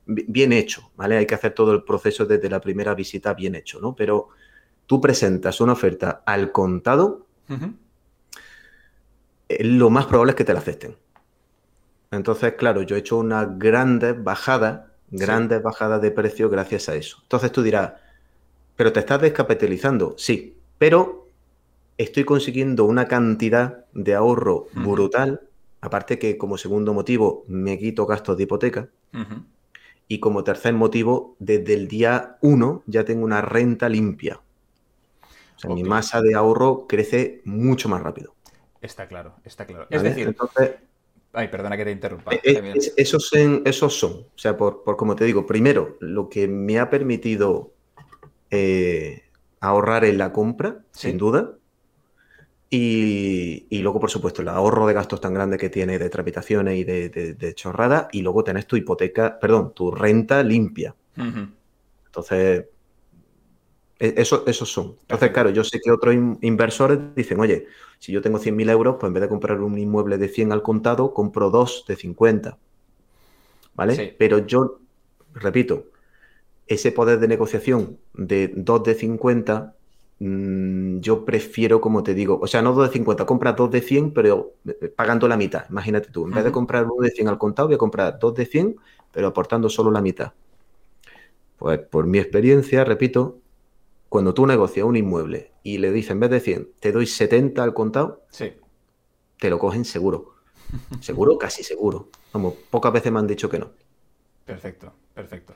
bi- 0.06 0.24
bien 0.28 0.52
hecho, 0.52 0.90
¿vale? 0.96 1.16
Hay 1.18 1.26
que 1.26 1.34
hacer 1.36 1.54
todo 1.54 1.72
el 1.74 1.84
proceso 1.84 2.26
desde 2.26 2.50
la 2.50 2.60
primera 2.60 2.94
visita 2.94 3.34
bien 3.34 3.54
hecho, 3.56 3.80
¿no? 3.80 3.94
Pero 3.96 4.28
tú 4.86 5.00
presentas 5.00 5.60
una 5.60 5.72
oferta 5.74 6.22
al 6.26 6.52
contado, 6.52 7.26
eh, 7.48 7.83
lo 9.60 9.90
más 9.90 10.06
probable 10.06 10.30
es 10.30 10.36
que 10.36 10.44
te 10.44 10.52
la 10.52 10.60
acepten. 10.60 10.96
Entonces, 12.10 12.54
claro, 12.54 12.82
yo 12.82 12.96
he 12.96 13.00
hecho 13.00 13.18
una 13.18 13.44
grandes 13.44 14.22
bajadas, 14.22 14.82
grandes 15.10 15.62
bajadas 15.62 16.00
de 16.00 16.10
precio 16.10 16.48
gracias 16.48 16.88
a 16.88 16.94
eso. 16.94 17.18
Entonces 17.22 17.50
tú 17.52 17.62
dirás, 17.62 17.94
pero 18.76 18.92
te 18.92 19.00
estás 19.00 19.20
descapitalizando, 19.20 20.14
sí, 20.16 20.56
pero 20.78 21.28
estoy 21.98 22.24
consiguiendo 22.24 22.84
una 22.84 23.06
cantidad 23.06 23.84
de 23.92 24.14
ahorro 24.14 24.66
brutal, 24.74 25.40
aparte 25.80 26.18
que 26.18 26.36
como 26.38 26.58
segundo 26.58 26.92
motivo 26.92 27.44
me 27.46 27.78
quito 27.78 28.06
gastos 28.06 28.36
de 28.36 28.44
hipoteca 28.44 28.88
y 30.08 30.20
como 30.20 30.44
tercer 30.44 30.74
motivo, 30.74 31.36
desde 31.38 31.74
el 31.74 31.88
día 31.88 32.36
uno 32.40 32.82
ya 32.86 33.04
tengo 33.04 33.24
una 33.24 33.40
renta 33.40 33.88
limpia. 33.88 34.40
O 35.56 35.58
sea, 35.58 35.70
mi 35.70 35.84
masa 35.84 36.20
de 36.20 36.34
ahorro 36.34 36.86
crece 36.88 37.40
mucho 37.44 37.88
más 37.88 38.02
rápido. 38.02 38.33
Está 38.84 39.08
claro, 39.08 39.34
está 39.44 39.64
claro. 39.66 39.86
Es 39.88 40.02
decir, 40.02 40.28
Entonces, 40.28 40.72
ay, 41.32 41.48
perdona 41.48 41.76
que 41.76 41.84
te 41.86 41.90
interrumpa. 41.90 42.34
Eh, 42.34 42.40
eh, 42.44 42.72
es- 42.74 42.92
esos, 42.96 43.32
en- 43.32 43.62
esos 43.64 43.98
son, 43.98 44.12
o 44.12 44.38
sea, 44.38 44.56
por, 44.56 44.84
por 44.84 44.96
como 44.98 45.16
te 45.16 45.24
digo, 45.24 45.46
primero, 45.46 45.96
lo 46.00 46.28
que 46.28 46.46
me 46.48 46.78
ha 46.78 46.90
permitido 46.90 47.72
eh, 48.50 49.22
ahorrar 49.60 50.04
en 50.04 50.18
la 50.18 50.32
compra, 50.32 50.84
Sí. 50.92 51.08
sin 51.08 51.18
duda, 51.18 51.54
y, 52.70 53.66
y 53.70 53.78
luego, 53.78 54.00
por 54.00 54.10
supuesto, 54.10 54.42
el 54.42 54.48
ahorro 54.48 54.86
de 54.86 54.94
gastos 54.94 55.20
tan 55.20 55.32
grande 55.32 55.56
que 55.58 55.70
tiene 55.70 55.98
de 55.98 56.10
tramitaciones 56.10 56.76
y 56.76 56.84
de, 56.84 57.08
de, 57.08 57.34
de 57.34 57.54
chorrada, 57.54 58.08
y 58.12 58.22
luego 58.22 58.44
tenés 58.44 58.66
tu 58.66 58.76
hipoteca, 58.76 59.38
perdón, 59.38 59.72
tu 59.74 59.90
renta 59.92 60.42
limpia. 60.42 60.94
Entonces, 62.06 62.66
eso, 63.98 64.44
esos 64.46 64.72
son. 64.72 64.96
Entonces, 65.02 65.30
claro, 65.30 65.50
yo 65.50 65.64
sé 65.64 65.80
que 65.80 65.90
otros 65.90 66.14
in- 66.14 66.38
inversores 66.42 66.98
dicen, 67.14 67.40
oye, 67.40 67.66
si 67.98 68.12
yo 68.12 68.20
tengo 68.22 68.38
100.000 68.38 68.68
euros, 68.70 68.96
pues 69.00 69.08
en 69.08 69.14
vez 69.14 69.22
de 69.22 69.28
comprar 69.28 69.60
un 69.60 69.78
inmueble 69.78 70.18
de 70.18 70.28
100 70.28 70.52
al 70.52 70.62
contado, 70.62 71.14
compro 71.14 71.50
dos 71.50 71.84
de 71.88 71.96
50. 71.96 72.58
¿Vale? 73.74 73.94
Sí. 73.94 74.12
Pero 74.18 74.38
yo, 74.38 74.78
repito, 75.34 75.86
ese 76.66 76.92
poder 76.92 77.20
de 77.20 77.28
negociación 77.28 77.98
de 78.14 78.52
dos 78.56 78.84
de 78.84 78.94
50, 78.94 79.76
mm, 80.20 81.00
yo 81.00 81.24
prefiero, 81.24 81.80
como 81.80 82.02
te 82.02 82.14
digo, 82.14 82.40
o 82.42 82.46
sea, 82.48 82.62
no 82.62 82.72
dos 82.74 82.88
de 82.88 82.94
50, 82.94 83.26
compra 83.26 83.52
dos 83.54 83.70
de 83.70 83.82
100, 83.82 84.12
pero 84.12 84.54
eh, 84.66 84.88
pagando 84.96 85.28
la 85.28 85.36
mitad. 85.36 85.66
Imagínate 85.70 86.10
tú, 86.10 86.26
en 86.26 86.32
vez 86.32 86.44
de 86.44 86.52
comprar 86.52 86.86
uno 86.86 87.02
de 87.02 87.10
100 87.10 87.28
al 87.28 87.38
contado, 87.38 87.68
voy 87.68 87.76
a 87.76 87.78
comprar 87.78 88.18
dos 88.18 88.34
de 88.34 88.46
100, 88.46 88.76
pero 89.12 89.28
aportando 89.28 89.68
solo 89.70 89.90
la 89.90 90.02
mitad. 90.02 90.32
Pues 91.58 91.78
por 91.80 92.06
mi 92.06 92.18
experiencia, 92.18 92.84
repito, 92.84 93.38
cuando 94.14 94.32
tú 94.32 94.46
negocias 94.46 94.86
un 94.86 94.94
inmueble 94.94 95.50
y 95.64 95.78
le 95.78 95.90
dices 95.90 96.12
en 96.12 96.20
vez 96.20 96.30
de 96.30 96.38
100, 96.38 96.68
te 96.78 96.92
doy 96.92 97.04
70 97.04 97.64
al 97.64 97.74
contado, 97.74 98.22
Sí. 98.30 98.52
te 99.40 99.50
lo 99.50 99.58
cogen 99.58 99.84
seguro. 99.84 100.36
Seguro, 101.00 101.36
casi 101.36 101.64
seguro. 101.64 102.10
Vamos, 102.32 102.54
pocas 102.70 102.92
veces 102.92 103.10
me 103.10 103.18
han 103.18 103.26
dicho 103.26 103.50
que 103.50 103.58
no. 103.58 103.72
Perfecto, 104.44 104.92
perfecto. 105.14 105.54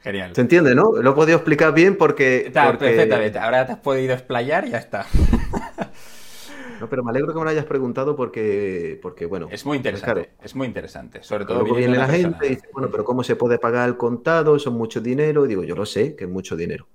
Genial. 0.00 0.34
¿Se 0.34 0.40
entiende, 0.40 0.74
no? 0.74 0.90
Lo 1.00 1.12
he 1.12 1.14
podido 1.14 1.36
explicar 1.38 1.72
bien 1.72 1.96
porque... 1.96 2.46
Está 2.48 2.72
porque- 2.72 2.86
perfectamente. 2.86 3.38
Ahora 3.38 3.66
te 3.66 3.72
has 3.74 3.78
podido 3.78 4.14
explayar 4.14 4.66
y 4.66 4.70
ya 4.70 4.78
está. 4.78 5.06
No, 6.80 6.88
pero 6.88 7.04
me 7.04 7.10
alegro 7.12 7.32
que 7.32 7.38
me 7.38 7.44
lo 7.44 7.50
hayas 7.50 7.64
preguntado 7.66 8.16
porque, 8.16 8.98
porque 9.00 9.24
bueno, 9.26 9.46
Es 9.52 9.64
muy 9.64 9.78
pues 9.78 9.86
interesante. 9.86 10.22
claro, 10.24 10.36
Es 10.42 10.56
muy 10.56 10.66
interesante. 10.66 11.22
Sobre 11.22 11.44
todo 11.44 11.60
luego 11.60 11.76
viene 11.76 11.96
la 11.96 12.08
gente 12.08 12.44
y 12.46 12.48
dice, 12.56 12.68
bueno, 12.72 12.88
pero 12.90 13.04
¿cómo 13.04 13.22
se 13.22 13.36
puede 13.36 13.60
pagar 13.60 13.88
el 13.88 13.96
contado? 13.96 14.56
Eso 14.56 14.70
es 14.70 14.74
mucho 14.74 15.00
dinero. 15.00 15.44
Y 15.44 15.48
digo, 15.48 15.62
yo 15.62 15.76
lo 15.76 15.86
sé, 15.86 16.16
que 16.16 16.24
es 16.24 16.30
mucho 16.30 16.56
dinero. 16.56 16.88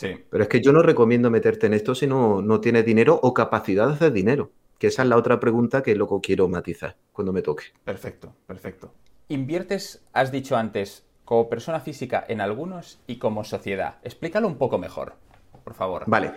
Sí. 0.00 0.16
Pero 0.30 0.44
es 0.44 0.48
que 0.48 0.62
yo 0.62 0.72
no 0.72 0.82
recomiendo 0.82 1.30
meterte 1.30 1.66
en 1.66 1.74
esto 1.74 1.94
si 1.94 2.06
no, 2.06 2.40
no 2.40 2.58
tienes 2.58 2.86
dinero 2.86 3.20
o 3.22 3.34
capacidad 3.34 3.86
de 3.86 3.92
hacer 3.92 4.12
dinero. 4.12 4.50
Que 4.78 4.86
esa 4.86 5.02
es 5.02 5.08
la 5.10 5.18
otra 5.18 5.38
pregunta 5.38 5.82
que 5.82 5.94
luego 5.94 6.22
quiero 6.22 6.48
matizar 6.48 6.96
cuando 7.12 7.34
me 7.34 7.42
toque. 7.42 7.64
Perfecto, 7.84 8.32
perfecto. 8.46 8.94
Inviertes, 9.28 10.00
has 10.14 10.32
dicho 10.32 10.56
antes, 10.56 11.04
como 11.26 11.50
persona 11.50 11.80
física 11.80 12.24
en 12.26 12.40
algunos 12.40 12.98
y 13.06 13.16
como 13.16 13.44
sociedad. 13.44 13.96
Explícalo 14.02 14.48
un 14.48 14.56
poco 14.56 14.78
mejor, 14.78 15.16
por 15.64 15.74
favor. 15.74 16.04
Vale. 16.06 16.32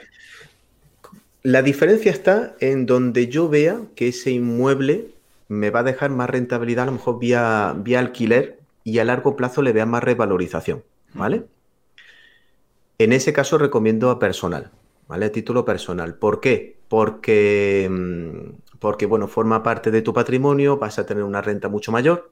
La 1.41 1.61
diferencia 1.61 2.11
está 2.11 2.55
en 2.59 2.85
donde 2.85 3.27
yo 3.27 3.47
vea 3.47 3.79
que 3.95 4.09
ese 4.09 4.31
inmueble 4.31 5.11
me 5.47 5.69
va 5.69 5.79
a 5.79 5.83
dejar 5.83 6.09
más 6.09 6.29
rentabilidad, 6.29 6.83
a 6.83 6.87
lo 6.87 6.91
mejor 6.93 7.17
vía, 7.17 7.73
vía 7.77 7.99
alquiler, 7.99 8.59
y 8.83 8.99
a 8.99 9.05
largo 9.05 9.37
plazo 9.37 9.61
le 9.61 9.71
vea 9.71 9.85
más 9.85 10.03
revalorización. 10.03 10.83
¿Vale? 11.13 11.45
En 12.97 13.13
ese 13.13 13.33
caso 13.33 13.57
recomiendo 13.57 14.09
a 14.09 14.19
personal, 14.19 14.71
¿vale? 15.07 15.25
A 15.25 15.31
título 15.31 15.65
personal. 15.65 16.15
¿Por 16.15 16.39
qué? 16.39 16.77
Porque, 16.87 17.87
mm, 17.89 18.77
porque, 18.79 19.05
bueno, 19.05 19.27
forma 19.27 19.63
parte 19.63 19.91
de 19.91 20.01
tu 20.01 20.13
patrimonio, 20.13 20.77
vas 20.77 20.99
a 20.99 21.05
tener 21.05 21.23
una 21.23 21.41
renta 21.41 21.69
mucho 21.69 21.91
mayor 21.91 22.31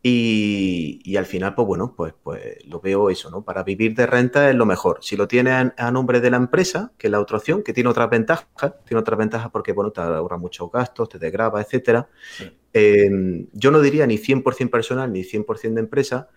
y, 0.00 1.00
y 1.04 1.16
al 1.16 1.26
final, 1.26 1.54
pues 1.54 1.66
bueno, 1.66 1.94
pues, 1.96 2.14
pues 2.22 2.64
lo 2.66 2.80
veo 2.80 3.10
eso, 3.10 3.30
¿no? 3.30 3.42
Para 3.42 3.64
vivir 3.64 3.94
de 3.94 4.06
renta 4.06 4.48
es 4.48 4.54
lo 4.54 4.64
mejor. 4.64 4.98
Si 5.02 5.16
lo 5.16 5.26
tienes 5.26 5.54
a, 5.54 5.74
a 5.76 5.90
nombre 5.90 6.20
de 6.20 6.30
la 6.30 6.36
empresa, 6.36 6.92
que 6.96 7.08
es 7.08 7.10
la 7.10 7.20
otra 7.20 7.38
opción, 7.38 7.62
que 7.64 7.72
tiene 7.72 7.90
otras 7.90 8.08
ventajas, 8.08 8.46
tiene 8.84 9.00
otras 9.00 9.18
ventajas 9.18 9.50
porque, 9.50 9.72
bueno, 9.72 9.90
te 9.90 10.00
ahorra 10.00 10.38
muchos 10.38 10.70
gastos, 10.70 11.08
te 11.08 11.18
desgrava, 11.18 11.60
etcétera. 11.60 12.08
Sí. 12.36 12.50
Eh, 12.72 13.46
yo 13.52 13.70
no 13.72 13.80
diría 13.80 14.06
ni 14.06 14.18
100% 14.18 14.70
personal 14.70 15.12
ni 15.12 15.24
100% 15.24 15.74
de 15.74 15.80
empresa, 15.80 16.28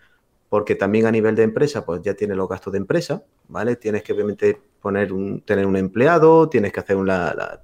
porque 0.52 0.74
también 0.74 1.06
a 1.06 1.10
nivel 1.10 1.34
de 1.34 1.44
empresa, 1.44 1.82
pues 1.82 2.02
ya 2.02 2.12
tienes 2.12 2.36
los 2.36 2.46
gastos 2.46 2.74
de 2.74 2.78
empresa, 2.78 3.24
¿vale? 3.48 3.76
Tienes 3.76 4.02
que 4.02 4.12
obviamente 4.12 4.60
poner 4.82 5.10
un, 5.10 5.40
tener 5.40 5.66
un 5.66 5.76
empleado, 5.76 6.50
tienes 6.50 6.74
que 6.74 6.80
hacer 6.80 6.98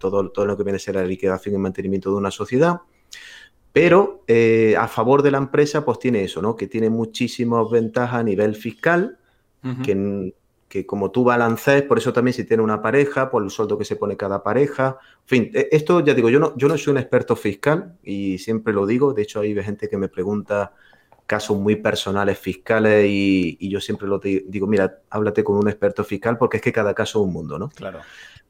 todo, 0.00 0.30
todo 0.30 0.46
lo 0.46 0.56
que 0.56 0.62
viene 0.62 0.76
a 0.76 0.78
ser 0.78 0.94
la 0.94 1.04
liquidación 1.04 1.54
y 1.54 1.58
mantenimiento 1.58 2.08
de 2.08 2.16
una 2.16 2.30
sociedad. 2.30 2.80
Pero 3.74 4.24
eh, 4.26 4.74
a 4.78 4.88
favor 4.88 5.20
de 5.20 5.30
la 5.30 5.36
empresa, 5.36 5.84
pues 5.84 5.98
tiene 5.98 6.24
eso, 6.24 6.40
¿no? 6.40 6.56
Que 6.56 6.66
tiene 6.66 6.88
muchísimas 6.88 7.70
ventajas 7.70 8.20
a 8.20 8.22
nivel 8.22 8.56
fiscal, 8.56 9.18
que, 9.84 10.32
que, 10.66 10.86
como 10.86 11.10
tú 11.10 11.24
balancees, 11.24 11.82
por 11.82 11.98
eso 11.98 12.14
también 12.14 12.32
si 12.32 12.44
tiene 12.44 12.62
una 12.62 12.80
pareja, 12.80 13.30
por 13.30 13.44
el 13.44 13.50
sueldo 13.50 13.76
que 13.76 13.84
se 13.84 13.96
pone 13.96 14.16
cada 14.16 14.42
pareja. 14.42 14.96
En 15.24 15.26
fin, 15.26 15.50
e, 15.52 15.68
esto 15.72 16.00
ya 16.00 16.14
digo, 16.14 16.30
yo 16.30 16.40
no, 16.40 16.56
yo 16.56 16.68
no 16.68 16.78
soy 16.78 16.92
un 16.92 16.98
experto 17.00 17.36
fiscal 17.36 17.98
y 18.02 18.38
siempre 18.38 18.72
lo 18.72 18.86
digo. 18.86 19.12
De 19.12 19.20
hecho, 19.20 19.40
hay 19.40 19.54
gente 19.62 19.90
que 19.90 19.98
me 19.98 20.08
pregunta 20.08 20.72
casos 21.28 21.58
muy 21.58 21.76
personales 21.76 22.38
fiscales 22.38 23.06
y, 23.06 23.68
yo 23.68 23.80
siempre 23.80 24.08
lo 24.08 24.18
digo, 24.18 24.66
mira, 24.66 25.00
háblate 25.10 25.44
con 25.44 25.58
un 25.58 25.68
experto 25.68 26.02
fiscal 26.02 26.38
porque 26.38 26.56
es 26.56 26.62
que 26.62 26.72
cada 26.72 26.94
caso 26.94 27.20
es 27.20 27.26
un 27.26 27.32
mundo, 27.34 27.58
¿no? 27.58 27.68
Claro. 27.68 28.00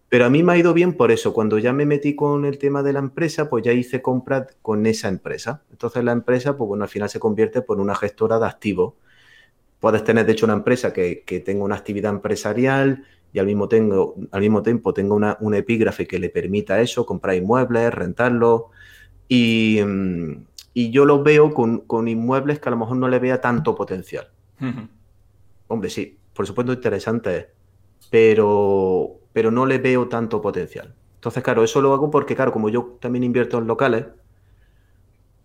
Pero 0.09 0.25
a 0.25 0.31
mí 0.31 0.45
me 0.45 0.53
ha 0.53 0.57
ido 0.57 0.73
bien 0.73 0.95
por 0.95 1.11
eso. 1.11 1.35
Cuando 1.35 1.59
ya 1.59 1.73
me 1.73 1.85
metí 1.85 2.14
con 2.14 2.45
el 2.45 2.57
tema 2.57 2.85
de 2.85 2.93
la 2.93 3.01
empresa, 3.01 3.51
pues 3.51 3.64
ya 3.64 3.73
hice 3.73 4.01
compras 4.01 4.57
con 4.62 4.87
esa 4.87 5.09
empresa. 5.09 5.62
Entonces 5.73 6.05
la 6.05 6.12
empresa, 6.12 6.57
pues 6.57 6.69
bueno, 6.69 6.85
al 6.85 6.88
final 6.88 7.11
se 7.11 7.19
convierte 7.19 7.62
por 7.62 7.81
una 7.81 7.97
gestora 7.97 8.38
de 8.38 8.47
activos. 8.47 8.95
Puedes 9.81 10.05
tener, 10.05 10.25
de 10.25 10.33
hecho, 10.33 10.47
una 10.47 10.55
empresa 10.55 10.93
que, 10.93 11.25
tenga 11.45 11.64
una 11.64 11.75
actividad 11.75 12.12
empresarial 12.12 13.05
y 13.33 13.41
al 13.41 13.47
mismo, 13.47 13.69
tengo, 13.69 14.14
al 14.31 14.41
mismo 14.41 14.62
tiempo 14.62 14.95
tenga 14.95 15.14
una, 15.14 15.37
un 15.41 15.55
epígrafe 15.55 16.07
que 16.07 16.21
le 16.21 16.31
permita 16.31 16.81
eso, 16.81 17.05
comprar 17.05 17.35
inmuebles, 17.35 17.93
rentarlos. 17.93 18.62
Y, 19.29 19.81
mm, 19.85 20.47
y 20.79 20.91
yo 20.91 21.05
lo 21.05 21.25
veo 21.25 21.53
con, 21.53 22.07
inmuebles 22.07 22.61
que 22.61 22.69
a 22.69 22.71
lo 22.71 22.77
mejor 22.77 22.99
no 22.99 23.09
le 23.09 23.19
vea 23.19 23.41
tanto 23.41 23.75
potencial. 23.75 24.31
Hombre, 25.67 25.91
sí, 25.91 26.17
por 26.33 26.47
supuesto 26.47 26.73
interesante 26.73 27.51
pero, 28.11 29.19
pero 29.33 29.51
no 29.51 29.67
le 29.67 29.79
veo 29.79 30.07
tanto 30.07 30.41
potencial. 30.41 30.95
Entonces, 31.17 31.43
claro, 31.43 31.64
eso 31.64 31.81
lo 31.81 31.93
hago 31.93 32.12
porque, 32.12 32.37
claro, 32.37 32.53
como 32.53 32.69
yo 32.69 32.97
también 33.01 33.25
invierto 33.25 33.59
en 33.59 33.67
locales, 33.67 34.07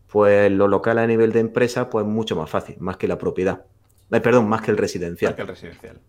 pues 0.07 0.51
los 0.51 0.69
locales 0.69 1.03
a 1.03 1.07
nivel 1.07 1.31
de 1.31 1.39
empresa, 1.39 1.89
pues 1.89 2.05
mucho 2.05 2.35
más 2.35 2.47
fácil, 2.47 2.75
más 2.79 2.97
que 2.97 3.07
la 3.07 3.17
propiedad. 3.17 3.65
perdón, 4.09 4.47
más 4.47 4.61
que 4.61 4.69
el 4.69 4.77
residencial. 4.77 5.31
Más 5.31 5.35
que 5.35 5.41
el 5.41 5.47
residencial. 5.47 5.99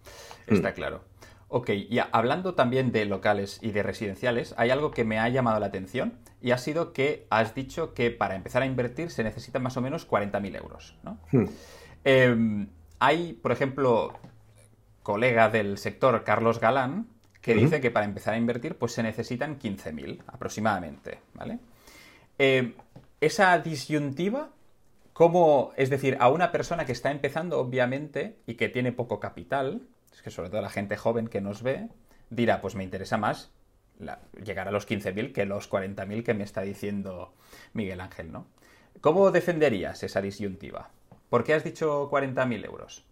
Está 0.46 0.70
mm. 0.70 0.74
claro. 0.74 1.00
Ok, 1.56 1.70
y 1.70 2.00
hablando 2.10 2.54
también 2.54 2.90
de 2.90 3.04
locales 3.04 3.60
y 3.62 3.70
de 3.70 3.84
residenciales, 3.84 4.56
hay 4.56 4.70
algo 4.70 4.90
que 4.90 5.04
me 5.04 5.20
ha 5.20 5.28
llamado 5.28 5.60
la 5.60 5.66
atención 5.66 6.18
y 6.40 6.50
ha 6.50 6.58
sido 6.58 6.92
que 6.92 7.28
has 7.30 7.54
dicho 7.54 7.94
que 7.94 8.10
para 8.10 8.34
empezar 8.34 8.62
a 8.62 8.66
invertir 8.66 9.08
se 9.12 9.22
necesitan 9.22 9.62
más 9.62 9.76
o 9.76 9.80
menos 9.80 10.10
40.000 10.10 10.56
euros. 10.56 10.98
¿no? 11.04 11.20
Hmm. 11.30 11.44
Em, 12.02 12.68
hay, 12.98 13.34
por 13.34 13.52
ejemplo, 13.52 14.18
colega 15.04 15.48
del 15.48 15.78
sector, 15.78 16.24
Carlos 16.24 16.58
Galán, 16.58 17.06
que 17.40 17.54
dice 17.54 17.80
que 17.80 17.92
para 17.92 18.06
empezar 18.06 18.34
a 18.34 18.36
invertir 18.36 18.74
pues 18.74 18.90
se 18.90 19.04
necesitan 19.04 19.56
15.000 19.56 20.24
aproximadamente. 20.26 21.20
¿vale? 21.34 21.60
Em, 22.36 22.74
esa 23.20 23.56
disyuntiva, 23.60 24.50
¿cómo, 25.12 25.70
es 25.76 25.88
decir, 25.88 26.16
a 26.18 26.30
una 26.30 26.50
persona 26.50 26.84
que 26.84 26.90
está 26.90 27.12
empezando 27.12 27.60
obviamente 27.60 28.38
y 28.44 28.54
que 28.54 28.68
tiene 28.68 28.90
poco 28.90 29.20
capital, 29.20 29.82
es 30.14 30.22
que 30.22 30.30
sobre 30.30 30.50
todo 30.50 30.62
la 30.62 30.70
gente 30.70 30.96
joven 30.96 31.28
que 31.28 31.40
nos 31.40 31.62
ve, 31.62 31.88
dirá, 32.30 32.60
pues 32.60 32.74
me 32.74 32.84
interesa 32.84 33.16
más 33.18 33.50
llegar 34.44 34.68
a 34.68 34.70
los 34.70 34.88
15.000 34.88 35.32
que 35.32 35.44
los 35.44 35.70
40.000 35.70 36.24
que 36.24 36.34
me 36.34 36.44
está 36.44 36.62
diciendo 36.62 37.32
Miguel 37.72 38.00
Ángel, 38.00 38.32
¿no? 38.32 38.46
¿Cómo 39.00 39.30
defenderías 39.30 40.02
esa 40.02 40.20
disyuntiva? 40.20 40.90
¿Por 41.28 41.44
qué 41.44 41.54
has 41.54 41.64
dicho 41.64 42.10
40.000 42.10 42.64
euros? 42.64 43.04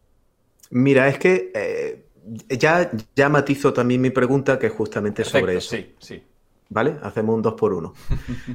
Mira, 0.71 1.09
es 1.09 1.19
que 1.19 1.53
eh, 1.55 2.05
ya, 2.49 2.91
ya 3.15 3.29
matizo 3.29 3.73
también 3.73 4.01
mi 4.01 4.11
pregunta, 4.11 4.59
que 4.59 4.69
es 4.69 4.73
justamente 4.73 5.25
sobre 5.25 5.57
eso. 5.57 5.77
Sí, 5.77 5.95
sí. 5.99 6.23
¿Vale? 6.69 6.97
Hacemos 7.03 7.35
un 7.35 7.43
2 7.43 7.55
por 7.55 7.75
1 7.75 7.95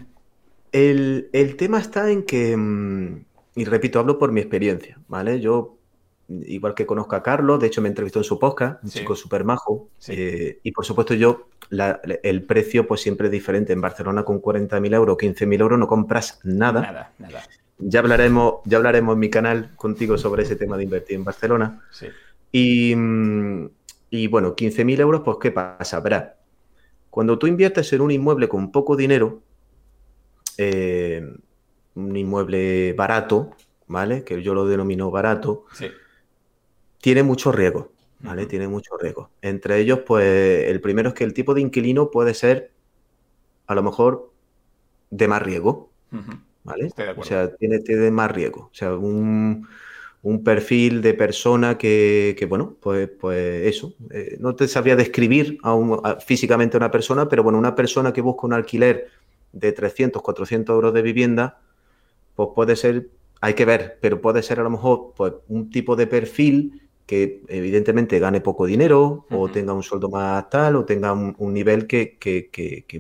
el, 0.71 1.29
el, 1.31 1.55
tema 1.55 1.79
está 1.79 2.09
en 2.09 2.23
que, 2.23 2.57
mm, 2.57 3.25
y 3.55 3.65
repito, 3.65 3.99
hablo 3.99 4.17
por 4.17 4.31
mi 4.31 4.41
experiencia, 4.41 4.99
¿vale? 5.07 5.39
Yo 5.39 5.76
igual 6.29 6.73
que 6.73 6.85
conozco 6.85 7.15
a 7.15 7.23
Carlos, 7.23 7.59
de 7.59 7.67
hecho 7.67 7.81
me 7.81 7.89
entrevistó 7.89 8.19
en 8.19 8.25
su 8.25 8.37
podcast, 8.37 8.83
un 8.83 8.89
chico 8.89 9.15
súper 9.15 9.43
majo, 9.43 9.89
eh, 10.07 10.59
y 10.61 10.71
por 10.71 10.85
supuesto 10.85 11.13
yo, 11.13 11.47
el 12.23 12.43
precio 12.43 12.87
pues 12.87 13.01
siempre 13.01 13.27
es 13.27 13.31
diferente. 13.31 13.73
En 13.73 13.81
Barcelona 13.81 14.23
con 14.23 14.41
40.000 14.41 14.93
euros, 14.93 15.17
15.000 15.17 15.59
euros 15.59 15.79
no 15.79 15.87
compras 15.87 16.39
nada. 16.43 16.81
Nada, 16.81 17.11
nada. 17.17 17.43
Ya 17.79 17.99
hablaremos, 17.99 18.55
ya 18.65 18.77
hablaremos 18.77 19.13
en 19.13 19.19
mi 19.19 19.29
canal 19.29 19.75
contigo 19.75 20.17
sobre 20.17 20.43
ese 20.43 20.55
tema 20.55 20.77
de 20.77 20.83
invertir 20.83 21.15
en 21.15 21.23
Barcelona. 21.23 21.81
Y, 22.51 22.93
y 24.09 24.27
bueno, 24.27 24.55
15.000 24.55 24.99
euros, 24.99 25.21
pues 25.23 25.37
¿qué 25.41 25.51
pasa? 25.51 25.99
Verás, 25.99 26.31
cuando 27.09 27.37
tú 27.37 27.47
inviertes 27.47 27.91
en 27.93 28.01
un 28.01 28.11
inmueble 28.11 28.49
con 28.49 28.71
poco 28.71 28.95
dinero, 28.95 29.41
eh, 30.57 31.23
un 31.95 32.15
inmueble 32.15 32.93
barato, 32.93 33.51
¿vale? 33.87 34.23
Que 34.23 34.41
yo 34.41 34.53
lo 34.53 34.65
denomino 34.65 35.11
barato, 35.11 35.65
sí 35.73 35.87
tiene 37.07 37.23
mucho 37.23 37.53
riesgo, 37.53 37.93
¿vale? 38.19 38.47
Tiene 38.47 38.67
mucho 38.67 38.97
riesgo. 38.97 39.29
Entre 39.41 39.79
ellos, 39.79 39.99
pues, 40.05 40.65
el 40.65 40.81
primero 40.81 41.07
es 41.07 41.15
que 41.15 41.23
el 41.23 41.33
tipo 41.33 41.53
de 41.53 41.61
inquilino 41.61 42.11
puede 42.11 42.33
ser, 42.33 42.73
a 43.65 43.73
lo 43.73 43.81
mejor, 43.81 44.33
de 45.09 45.29
más 45.29 45.41
riesgo, 45.41 45.89
¿vale? 46.65 46.91
o 47.15 47.23
sea, 47.23 47.55
tiene, 47.55 47.79
tiene, 47.79 48.11
más 48.11 48.29
riesgo. 48.29 48.63
O 48.63 48.73
sea, 48.73 48.93
un, 48.93 49.65
perfil 50.43 51.01
de 51.01 51.13
persona 51.13 51.77
que, 51.77 52.45
bueno, 52.49 52.75
pues, 52.81 53.07
pues 53.07 53.65
eso. 53.67 53.93
Eh, 54.11 54.35
no 54.41 54.53
te 54.55 54.67
sabría 54.67 54.97
describir 54.97 55.59
físicamente 56.25 56.75
a 56.75 56.79
una 56.79 56.91
persona, 56.91 57.29
pero 57.29 57.41
bueno, 57.41 57.57
una 57.57 57.73
persona 57.73 58.11
que 58.11 58.19
busca 58.19 58.47
un 58.47 58.51
alquiler 58.51 59.07
de 59.53 59.71
300, 59.71 60.21
400 60.21 60.73
euros 60.73 60.93
de 60.93 61.01
vivienda, 61.01 61.61
pues 62.35 62.49
puede 62.53 62.75
ser, 62.75 63.07
hay 63.39 63.53
que 63.53 63.63
ver, 63.63 63.97
pero 64.01 64.19
puede 64.19 64.43
ser 64.43 64.59
a 64.59 64.63
lo 64.63 64.71
mejor 64.71 65.13
pues, 65.15 65.31
un 65.47 65.69
tipo 65.69 65.95
de 65.95 66.05
perfil 66.05 66.81
que 67.07 67.41
evidentemente 67.47 68.19
gane 68.19 68.41
poco 68.41 68.65
dinero 68.65 69.25
o 69.31 69.49
tenga 69.49 69.71
un 69.71 69.81
sueldo 69.81 70.09
más 70.09 70.49
tal 70.49 70.75
o 70.75 70.83
tenga 70.83 71.13
un, 71.13 71.53
nivel 71.53 71.87
que, 71.87 72.17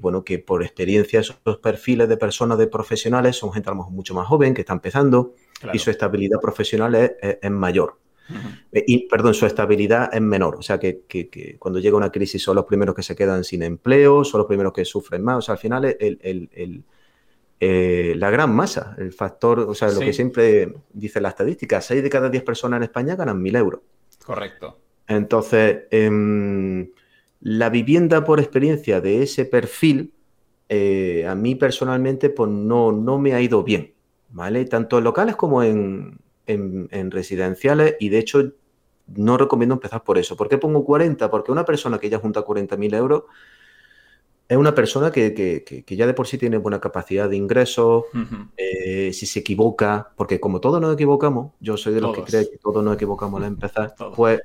bueno, 0.01 0.23
que 0.23 0.39
por 0.39 0.63
experiencia 0.63 1.19
esos 1.19 1.37
perfiles 1.61 2.07
de 2.07 2.15
personas, 2.15 2.57
de 2.57 2.67
profesionales, 2.67 3.35
son 3.35 3.51
gente 3.51 3.69
a 3.69 3.73
lo 3.73 3.79
mejor 3.79 3.91
mucho 3.91 4.15
más 4.15 4.25
joven, 4.25 4.53
que 4.53 4.61
está 4.61 4.71
empezando 4.71 5.35
y 5.73 5.79
su 5.79 5.91
estabilidad 5.91 6.39
profesional 6.39 6.95
es, 6.95 7.51
mayor. 7.51 7.97
Eh, 8.71 8.85
y, 8.87 9.07
perdón, 9.09 9.33
su 9.33 9.45
estabilidad 9.45 10.09
es 10.13 10.21
menor. 10.21 10.55
O 10.55 10.61
sea, 10.61 10.79
que, 10.79 11.57
cuando 11.59 11.79
llega 11.79 11.97
una 11.97 12.11
crisis 12.11 12.41
son 12.41 12.55
los 12.55 12.65
primeros 12.65 12.95
que 12.95 13.03
se 13.03 13.13
quedan 13.13 13.43
sin 13.43 13.61
empleo, 13.61 14.23
son 14.23 14.37
los 14.37 14.47
primeros 14.47 14.71
que 14.71 14.85
sufren 14.85 15.21
más. 15.21 15.37
O 15.37 15.41
sea, 15.41 15.53
al 15.55 15.59
final 15.59 15.83
el, 15.83 16.83
eh, 17.59 18.13
la 18.15 18.29
gran 18.29 18.55
masa, 18.55 18.95
el 18.99 19.11
factor, 19.11 19.59
o 19.59 19.73
sea, 19.73 19.89
lo 19.89 19.99
que 19.99 20.13
siempre 20.13 20.73
dice 20.93 21.19
la 21.19 21.29
estadística, 21.29 21.81
6 21.81 22.03
de 22.03 22.09
cada 22.09 22.29
10 22.29 22.43
personas 22.43 22.77
en 22.77 22.83
España 22.83 23.17
ganan 23.17 23.43
1.000 23.43 23.57
euros. 23.57 23.81
Correcto. 24.27 24.77
Entonces, 25.07 25.83
em, 25.89 26.89
la 27.39 27.69
vivienda 27.69 28.25
por 28.25 28.41
experiencia 28.41 28.99
de 28.99 29.23
ese 29.23 29.45
perfil, 29.45 30.11
eh, 30.67 31.25
a 31.25 31.33
mí 31.33 31.55
personalmente, 31.55 32.29
pues 32.29 32.51
no, 32.51 32.91
no 32.91 33.19
me 33.19 33.33
ha 33.33 33.39
ido 33.39 33.63
bien, 33.63 33.93
¿vale? 34.27 34.65
Tanto 34.65 34.97
en 34.97 35.05
locales 35.05 35.37
como 35.37 35.63
en, 35.63 36.19
residenciales, 36.45 37.95
y 38.01 38.09
de 38.09 38.19
hecho 38.19 38.51
no 39.15 39.37
recomiendo 39.37 39.75
empezar 39.75 40.03
por 40.03 40.17
eso. 40.17 40.35
¿Por 40.35 40.49
qué 40.49 40.57
pongo 40.57 40.83
40? 40.83 41.31
Porque 41.31 41.53
una 41.53 41.63
persona 41.63 41.97
que 41.97 42.09
ya 42.09 42.19
junta 42.19 42.41
40.000 42.41 42.93
euros 42.95 43.23
es 44.49 44.57
una 44.57 44.73
persona 44.73 45.11
que, 45.11 45.83
ya 45.87 46.07
de 46.07 46.13
por 46.13 46.27
sí 46.27 46.37
tiene 46.37 46.57
buena 46.57 46.79
capacidad 46.79 47.29
de 47.29 47.35
ingresos, 47.35 48.05
eh, 48.55 49.11
si 49.13 49.25
se 49.25 49.39
equivoca, 49.39 50.09
porque 50.15 50.39
como 50.39 50.61
todos 50.61 50.79
nos 50.79 50.93
equivocamos, 50.93 51.51
yo 51.59 51.75
soy 51.75 51.93
de 51.93 52.01
los 52.01 52.15
que 52.15 52.23
cree 52.23 52.49
que 52.49 52.57
todos 52.57 52.83
nos 52.83 52.95
equivocamos 52.95 53.41
al 53.41 53.47
empezar, 53.53 53.93
pues 54.15 54.41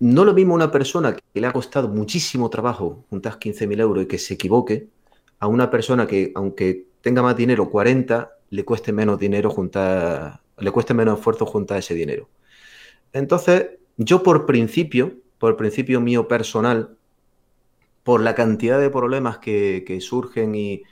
no 0.00 0.24
lo 0.24 0.32
mismo 0.32 0.54
una 0.54 0.70
persona 0.70 1.14
que 1.14 1.40
le 1.40 1.46
ha 1.46 1.52
costado 1.52 1.88
muchísimo 1.88 2.50
trabajo 2.50 3.04
juntar 3.10 3.38
15.000 3.38 3.80
euros 3.80 4.04
y 4.04 4.06
que 4.06 4.18
se 4.18 4.34
equivoque, 4.34 4.88
a 5.38 5.46
una 5.46 5.70
persona 5.70 6.06
que 6.06 6.32
aunque 6.34 6.86
tenga 7.00 7.22
más 7.22 7.36
dinero, 7.36 7.70
40, 7.70 8.30
le 8.50 8.64
cueste 8.64 8.92
menos 8.92 9.18
dinero 9.18 9.50
juntar, 9.50 10.40
le 10.58 10.70
cueste 10.70 10.94
menos 10.94 11.18
esfuerzo 11.18 11.46
juntar 11.46 11.78
ese 11.78 11.94
dinero. 11.94 12.28
Entonces, 13.12 13.70
yo 13.96 14.22
por 14.22 14.46
principio, 14.46 15.14
por 15.38 15.56
principio 15.56 16.00
mío 16.00 16.28
personal, 16.28 16.96
por 18.02 18.20
la 18.22 18.34
cantidad 18.34 18.80
de 18.80 18.90
problemas 18.90 19.38
que, 19.38 19.98
surgen 20.00 20.54
y 20.54 20.82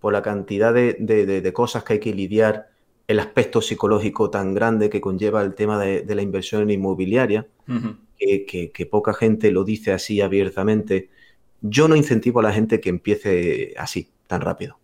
por 0.00 0.12
la 0.12 0.22
cantidad 0.22 0.72
de, 0.72 1.52
cosas 1.54 1.84
que 1.84 1.94
hay 1.94 2.00
que 2.00 2.14
lidiar, 2.14 2.70
el 3.06 3.20
aspecto 3.20 3.62
psicológico 3.62 4.30
tan 4.30 4.54
grande 4.54 4.90
que 4.90 5.00
conlleva 5.00 5.42
el 5.42 5.54
tema 5.54 5.78
de, 5.78 6.14
la 6.14 6.22
inversión 6.22 6.70
inmobiliaria, 6.70 7.46
que, 8.16 8.88
poca 8.90 9.14
gente 9.14 9.50
lo 9.50 9.64
dice 9.64 9.92
así 9.92 10.20
abiertamente. 10.20 11.10
Yo 11.60 11.88
no 11.88 11.96
incentivo 11.96 12.40
a 12.40 12.44
la 12.44 12.52
gente 12.52 12.80
que 12.80 12.90
empiece 12.90 13.74
así, 13.76 14.10
tan 14.26 14.40
rápido. 14.40 14.78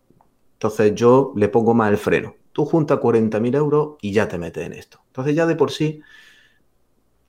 Entonces 0.53 0.95
yo 0.95 1.33
le 1.35 1.47
pongo 1.49 1.73
más 1.73 1.91
el 1.91 1.97
freno. 1.97 2.35
Tú 2.51 2.65
junta 2.65 2.99
40.000 2.99 3.55
euros 3.55 3.95
y 4.01 4.11
ya 4.11 4.27
te 4.27 4.37
metes 4.37 4.65
en 4.65 4.73
esto. 4.73 5.01
Entonces 5.07 5.35
ya 5.35 5.45
de 5.45 5.55
por 5.55 5.71
sí 5.71 6.01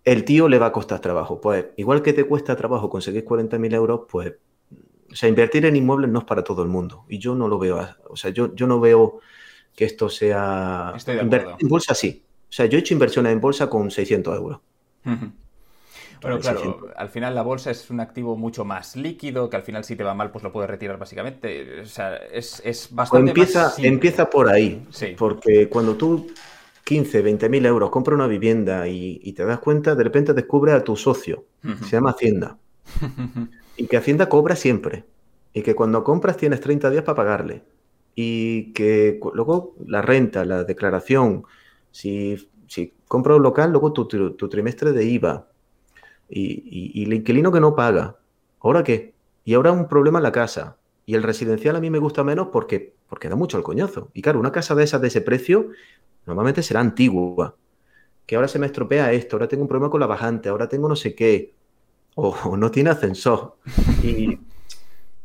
el 0.06 0.24
tío 0.24 0.48
le 0.48 0.58
va 0.58 0.66
a 0.66 0.72
costar 0.72 1.00
trabajo. 1.00 1.40
Pues 1.40 1.66
igual 1.76 2.00
que 2.00 2.12
te 2.12 2.24
cuesta 2.24 2.56
trabajo 2.56 2.88
conseguir 2.88 3.24
40.000 3.24 3.74
euros, 3.74 4.02
pues, 4.08 4.34
o 5.16 5.18
sea, 5.18 5.30
invertir 5.30 5.64
en 5.64 5.76
inmuebles 5.76 6.10
no 6.10 6.18
es 6.18 6.24
para 6.26 6.44
todo 6.44 6.62
el 6.62 6.68
mundo. 6.68 7.06
Y 7.08 7.18
yo 7.18 7.34
no 7.34 7.48
lo 7.48 7.58
veo, 7.58 7.80
o 8.06 8.16
sea, 8.16 8.30
yo, 8.30 8.54
yo 8.54 8.66
no 8.66 8.80
veo 8.80 9.20
que 9.74 9.86
esto 9.86 10.10
sea... 10.10 10.92
Estoy 10.94 11.14
de 11.14 11.22
acuerdo. 11.22 11.56
En 11.58 11.68
bolsa 11.68 11.94
sí. 11.94 12.22
O 12.46 12.52
sea, 12.52 12.66
yo 12.66 12.76
he 12.76 12.80
hecho 12.80 12.92
inversiones 12.92 13.32
en 13.32 13.40
bolsa 13.40 13.70
con 13.70 13.90
600 13.90 14.36
euros. 14.36 14.60
Bueno, 16.20 16.38
claro, 16.38 16.88
al 16.94 17.08
final 17.08 17.34
la 17.34 17.40
bolsa 17.40 17.70
es 17.70 17.88
un 17.88 18.00
activo 18.00 18.36
mucho 18.36 18.66
más 18.66 18.94
líquido, 18.94 19.48
que 19.48 19.56
al 19.56 19.62
final 19.62 19.84
si 19.84 19.96
te 19.96 20.04
va 20.04 20.12
mal, 20.12 20.30
pues 20.30 20.44
lo 20.44 20.52
puedes 20.52 20.68
retirar 20.68 20.98
básicamente. 20.98 21.80
O 21.80 21.86
sea, 21.86 22.16
es, 22.16 22.60
es 22.62 22.94
bastante 22.94 23.30
empieza, 23.30 23.62
más 23.62 23.78
empieza 23.78 24.28
por 24.28 24.50
ahí, 24.50 24.86
porque 25.16 25.70
cuando 25.70 25.96
tú 25.96 26.26
15, 26.84 27.22
20 27.22 27.48
mil 27.48 27.64
euros 27.64 27.88
compras 27.88 28.16
una 28.16 28.26
vivienda 28.26 28.86
y, 28.86 29.32
te 29.32 29.46
das 29.46 29.60
cuenta, 29.60 29.94
de 29.94 30.04
repente 30.04 30.34
descubres 30.34 30.74
a 30.74 30.84
tu 30.84 30.94
socio, 30.94 31.46
se 31.62 31.96
llama 31.96 32.10
Hacienda, 32.10 32.58
y 33.76 33.86
que 33.86 33.96
Hacienda 33.96 34.28
cobra 34.28 34.56
siempre, 34.56 35.04
y 35.52 35.62
que 35.62 35.74
cuando 35.74 36.04
compras 36.04 36.36
tienes 36.36 36.60
30 36.60 36.90
días 36.90 37.04
para 37.04 37.16
pagarle, 37.16 37.62
y 38.14 38.72
que 38.72 39.20
luego 39.34 39.74
la 39.86 40.02
renta, 40.02 40.44
la 40.44 40.64
declaración, 40.64 41.44
si, 41.90 42.48
si 42.66 42.94
compras 43.08 43.36
un 43.36 43.42
local, 43.42 43.70
luego 43.70 43.92
tu, 43.92 44.06
tu 44.06 44.48
trimestre 44.48 44.92
de 44.92 45.04
IVA, 45.04 45.46
y, 46.28 47.04
el 47.04 47.12
inquilino 47.12 47.52
que 47.52 47.60
no 47.60 47.74
paga. 47.74 48.16
¿Ahora 48.60 48.82
qué? 48.82 49.14
Y 49.44 49.54
ahora 49.54 49.72
un 49.72 49.88
problema 49.88 50.18
en 50.18 50.24
la 50.24 50.32
casa. 50.32 50.76
Y 51.04 51.14
el 51.14 51.22
residencial 51.22 51.76
a 51.76 51.80
mí 51.80 51.90
me 51.90 51.98
gusta 51.98 52.24
menos 52.24 52.48
porque, 52.52 52.94
porque 53.08 53.28
da 53.28 53.36
mucho 53.36 53.58
el 53.58 53.62
coñazo. 53.62 54.10
Y 54.12 54.22
claro, 54.22 54.40
una 54.40 54.52
casa 54.52 54.74
de 54.74 54.84
esas 54.84 55.00
de 55.00 55.08
ese 55.08 55.20
precio 55.20 55.70
normalmente 56.26 56.62
será 56.62 56.80
antigua. 56.80 57.56
Que 58.26 58.34
ahora 58.34 58.48
se 58.48 58.58
me 58.58 58.66
estropea 58.66 59.12
esto, 59.12 59.36
ahora 59.36 59.46
tengo 59.46 59.62
un 59.62 59.68
problema 59.68 59.90
con 59.90 60.00
la 60.00 60.06
bajante, 60.06 60.48
ahora 60.48 60.68
tengo 60.68 60.88
no 60.88 60.96
sé 60.96 61.14
qué. 61.14 61.54
O, 62.18 62.56
no 62.56 62.70
tiene 62.70 62.90
ascensor. 62.90 63.56
Y, 64.02 64.38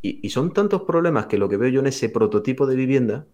y, 0.01 0.29
son 0.29 0.51
tantos 0.51 0.81
problemas 0.81 1.25
que 1.27 1.37
lo 1.37 1.47
que 1.47 1.57
veo 1.57 1.69
yo 1.69 1.79
en 1.79 1.87
ese 1.87 2.09
prototipo 2.09 2.65
de 2.65 2.75
vivienda, 2.75 3.25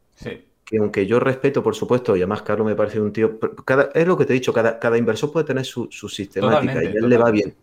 que 0.63 0.77
aunque 0.77 1.07
yo 1.07 1.19
respeto, 1.19 1.63
por 1.63 1.75
supuesto, 1.75 2.15
y 2.15 2.19
además 2.19 2.43
Carlos 2.43 2.67
me 2.67 2.75
parece 2.75 3.01
un 3.01 3.11
tío, 3.11 3.39
cada, 3.65 3.89
es 3.95 4.05
lo 4.05 4.17
que 4.17 4.25
te 4.25 4.33
he 4.33 4.35
dicho, 4.35 4.53
cada, 4.53 4.77
cada 4.79 4.97
inversor 4.97 5.31
puede 5.31 5.45
tener 5.45 5.65
su, 5.65 5.89
sistemática 5.89 6.83
y 6.83 6.87
a 6.87 6.89
él 6.91 7.09
le 7.09 7.17
va 7.17 7.31
bien. 7.31 7.55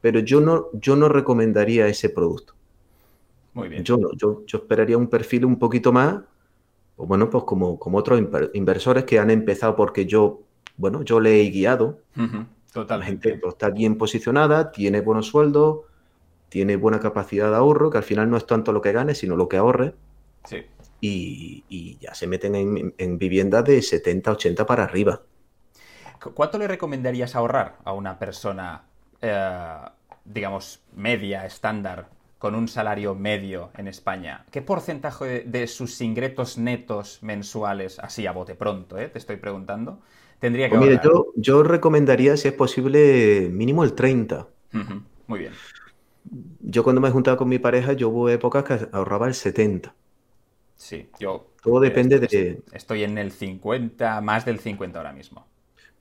Pero 0.00 0.20
yo 0.20 0.40
no, 0.40 0.66
yo 0.74 0.94
no 0.94 1.08
recomendaría 1.08 1.86
ese 1.86 2.10
producto. 2.10 2.54
Muy 3.54 3.68
bien. 3.68 3.82
Yo, 3.82 3.98
yo, 4.16 4.42
yo 4.46 4.58
esperaría 4.58 4.98
un 4.98 5.08
perfil 5.08 5.44
un 5.46 5.58
poquito 5.58 5.92
más, 5.92 6.22
o 6.96 7.06
bueno, 7.06 7.30
pues 7.30 7.44
como, 7.44 7.78
como 7.78 7.96
otros 7.98 8.20
inversores 8.52 9.04
que 9.04 9.18
han 9.18 9.30
empezado 9.30 9.74
porque 9.74 10.04
yo, 10.04 10.42
bueno, 10.76 11.02
yo 11.02 11.18
le 11.18 11.40
he 11.40 11.50
guiado. 11.50 12.00
Totalmente. 12.72 13.28
La 13.28 13.34
gente 13.34 13.48
está 13.48 13.70
bien 13.70 13.98
posicionada, 13.98 14.70
tiene 14.70 15.00
buenos 15.00 15.26
sueldos, 15.26 15.80
tiene 16.48 16.76
buena 16.76 17.00
capacidad 17.00 17.50
de 17.50 17.56
ahorro, 17.56 17.90
que 17.90 17.98
al 17.98 18.04
final 18.04 18.30
no 18.30 18.36
es 18.36 18.46
tanto 18.46 18.72
lo 18.72 18.80
que 18.80 18.92
gane, 18.92 19.14
sino 19.14 19.36
lo 19.36 19.48
que 19.48 19.56
ahorre. 19.56 19.94
Sí 20.44 20.64
y, 21.00 21.98
ya 22.00 22.14
se 22.14 22.26
meten 22.26 22.54
en, 22.54 22.94
en 22.96 23.18
viviendas 23.18 23.64
de 23.64 23.80
70, 23.82 24.32
80 24.32 24.66
para 24.66 24.84
arriba. 24.84 25.20
¿Cuánto 26.34 26.58
le 26.58 26.68
recomendarías 26.68 27.34
ahorrar 27.34 27.78
a 27.84 27.92
una 27.92 28.18
persona, 28.18 28.82
eh, 29.22 29.76
digamos, 30.24 30.82
media, 30.94 31.46
estándar, 31.46 32.08
con 32.38 32.54
un 32.54 32.68
salario 32.68 33.14
medio 33.14 33.70
en 33.76 33.88
España? 33.88 34.44
¿Qué 34.50 34.60
porcentaje 34.60 35.44
de, 35.46 35.66
sus 35.66 36.00
ingresos 36.02 36.58
netos 36.58 37.22
mensuales, 37.22 37.98
así 37.98 38.26
a 38.26 38.32
bote 38.32 38.54
pronto, 38.54 38.98
eh, 38.98 39.08
te 39.08 39.18
estoy 39.18 39.36
preguntando, 39.36 40.00
tendría 40.40 40.68
que 40.68 40.76
pues 40.76 41.00
yo, 41.02 41.32
yo, 41.36 41.62
recomendaría, 41.62 42.36
si 42.36 42.48
es 42.48 42.54
posible, 42.54 43.48
mínimo 43.52 43.84
el 43.84 43.92
30. 43.92 44.48
Muy 45.26 45.38
bien. 45.38 45.52
Yo 46.60 46.82
cuando 46.82 47.00
me 47.00 47.08
he 47.08 47.12
juntado 47.12 47.36
con 47.36 47.48
mi 47.48 47.58
pareja, 47.58 47.92
yo 47.92 48.08
hubo 48.08 48.28
épocas 48.28 48.64
que 48.64 48.88
ahorraba 48.92 49.28
el 49.28 49.34
70. 49.34 49.94
Sí, 50.76 51.08
yo. 51.18 51.50
Todo 51.62 51.80
depende 51.80 52.18
de. 52.18 52.62
Estoy 52.72 53.04
en 53.04 53.18
el 53.18 53.32
50, 53.32 54.20
más 54.22 54.44
del 54.44 54.58
50 54.60 54.98
ahora 54.98 55.12
mismo. 55.12 55.46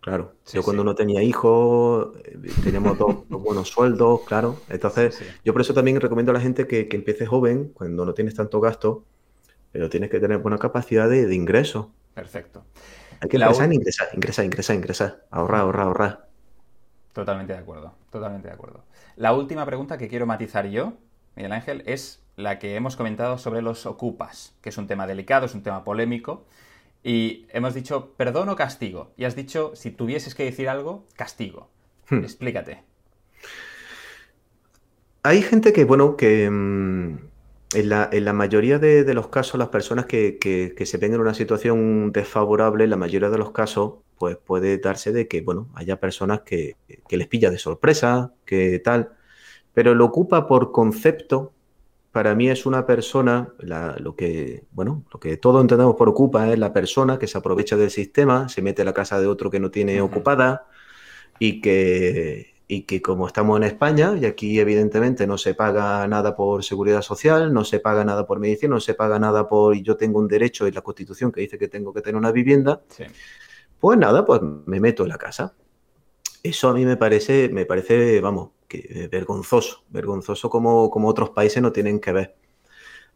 Claro, 0.01 0.35
yo 0.53 0.63
cuando 0.63 0.85
no 0.85 0.95
tenía 0.95 1.21
hijos, 1.21 2.15
eh, 2.23 2.37
teníamos 2.63 2.97
dos, 2.97 3.27
buenos 3.29 3.67
sueldos, 3.67 4.21
claro. 4.25 4.61
Entonces, 4.69 5.21
yo 5.43 5.51
por 5.51 5.61
eso 5.61 5.73
también 5.73 5.99
recomiendo 5.99 6.31
a 6.31 6.35
la 6.35 6.39
gente 6.39 6.67
que, 6.67 6.87
empiece 6.91 7.25
joven, 7.25 7.71
cuando 7.73 8.05
no 8.05 8.13
tienes 8.13 8.35
tanto 8.35 8.61
gasto, 8.61 9.03
pero 9.73 9.89
tienes 9.89 10.09
que 10.09 10.19
tener 10.21 10.37
buena 10.37 10.57
capacidad 10.57 11.09
de, 11.09 11.35
ingreso. 11.35 11.91
Perfecto. 12.13 12.63
Hay 13.21 13.29
que 13.29 13.37
empezar 13.37 13.65
en 13.65 13.73
ingresar, 13.73 14.07
ingresar, 14.13 14.45
ingresar, 14.45 14.75
ingresar. 14.75 15.25
Ahorrar, 15.29 15.61
ahorrar, 15.61 15.87
ahorrar. 15.87 16.29
Totalmente 17.13 17.53
de 17.53 17.59
acuerdo, 17.59 17.93
totalmente 18.11 18.47
de 18.47 18.53
acuerdo. 18.53 18.83
La 19.15 19.33
última 19.33 19.65
pregunta 19.65 19.97
que 19.97 20.07
quiero 20.07 20.25
matizar 20.25 20.67
yo, 20.67 20.93
Miguel 21.35 21.51
Ángel, 21.51 21.83
es 21.85 22.21
la 22.37 22.59
que 22.59 22.75
hemos 22.75 22.95
comentado 22.95 23.37
sobre 23.37 23.61
los 23.61 23.85
ocupas, 23.85 24.55
que 24.61 24.69
es 24.69 24.77
un 24.77 24.87
tema 24.87 25.05
delicado, 25.07 25.45
es 25.45 25.55
un 25.55 25.63
tema 25.63 25.83
polémico. 25.83 26.45
Y 27.03 27.45
hemos 27.51 27.73
dicho 27.73 28.13
perdón 28.15 28.49
o 28.49 28.55
castigo. 28.55 29.11
Y 29.17 29.25
has 29.25 29.35
dicho, 29.35 29.71
si 29.75 29.91
tuvieses 29.91 30.35
que 30.35 30.45
decir 30.45 30.69
algo, 30.69 31.05
castigo. 31.15 31.69
Hmm. 32.09 32.19
Explícate. 32.19 32.83
Hay 35.23 35.41
gente 35.41 35.73
que, 35.73 35.83
bueno, 35.83 36.15
que 36.15 36.49
mm, 36.49 37.28
en, 37.73 37.89
la, 37.89 38.33
mayoría 38.33 38.79
de, 38.79 39.13
los 39.13 39.27
casos, 39.27 39.59
las 39.59 39.69
personas 39.69 40.05
que, 40.05 40.75
se 40.85 40.97
ven 40.97 41.13
en 41.13 41.21
una 41.21 41.33
situación 41.33 42.11
desfavorable, 42.11 42.85
en 42.85 42.89
la 42.89 42.97
mayoría 42.97 43.29
de 43.29 43.37
los 43.37 43.51
casos, 43.51 43.95
pues 44.17 44.37
puede 44.37 44.77
darse 44.77 45.11
de 45.11 45.27
que, 45.27 45.41
bueno, 45.41 45.69
haya 45.75 45.99
personas 45.99 46.41
que, 46.41 46.75
que 47.07 47.17
les 47.17 47.27
pilla 47.27 47.51
de 47.51 47.57
sorpresa, 47.57 48.33
que 48.45 48.79
tal. 48.79 49.13
Pero 49.73 49.95
lo 49.95 50.05
ocupa 50.05 50.47
por 50.47 50.71
concepto 50.71 51.53
para 52.11 52.33
mí 52.35 52.49
es 52.49 52.65
una 52.65 52.85
persona, 52.85 53.53
lo 53.59 54.15
que, 54.15 54.63
bueno, 54.71 55.05
lo 55.13 55.19
que 55.19 55.37
todos 55.37 55.61
entendemos 55.61 55.95
por 55.95 56.09
ocupa 56.09 56.51
es 56.51 56.57
la 56.57 56.73
persona 56.73 57.19
que 57.19 57.27
se 57.27 57.37
aprovecha 57.37 57.77
del 57.77 57.91
sistema, 57.91 58.49
se 58.49 58.61
mete 58.61 58.81
a 58.81 58.85
la 58.85 58.93
casa 58.93 59.19
de 59.21 59.27
otro 59.27 59.51
que 59.51 59.59
no 59.59 59.69
tiene 59.69 60.01
ocupada 60.01 60.65
y 61.37 61.61
que, 61.61 62.55
y 62.71 62.83
que 62.83 63.01
como 63.01 63.25
estamos 63.25 63.57
en 63.57 63.63
España, 63.63 64.15
y 64.21 64.25
aquí 64.25 64.59
evidentemente 64.59 65.25
no 65.25 65.39
se 65.39 65.55
paga 65.55 66.07
nada 66.07 66.35
por 66.35 66.63
seguridad 66.63 67.01
social, 67.01 67.51
no 67.51 67.65
se 67.65 67.79
paga 67.79 68.05
nada 68.05 68.27
por 68.27 68.39
medicina, 68.39 68.75
no 68.75 68.79
se 68.79 68.93
paga 68.93 69.17
nada 69.17 69.49
por, 69.49 69.75
y 69.75 69.81
yo 69.81 69.97
tengo 69.97 70.19
un 70.19 70.27
derecho 70.27 70.67
en 70.67 70.75
la 70.75 70.81
Constitución 70.81 71.31
que 71.31 71.41
dice 71.41 71.57
que 71.57 71.67
tengo 71.67 71.91
que 71.91 72.01
tener 72.01 72.15
una 72.15 72.31
vivienda, 72.31 72.83
pues 73.79 73.97
nada, 73.97 74.23
pues 74.23 74.41
me 74.67 74.79
meto 74.79 75.01
en 75.01 75.09
la 75.09 75.17
casa. 75.17 75.55
Eso 76.43 76.69
a 76.69 76.73
mí 76.75 76.85
me 76.85 76.95
parece, 76.95 77.49
me 77.49 77.65
parece, 77.65 78.21
vamos, 78.21 78.51
que, 78.67 79.09
vergonzoso, 79.11 79.85
vergonzoso 79.89 80.47
como, 80.51 80.91
como 80.91 81.07
otros 81.07 81.31
países 81.31 81.63
no 81.63 81.71
tienen 81.71 81.99
que 81.99 82.11
ver. 82.11 82.35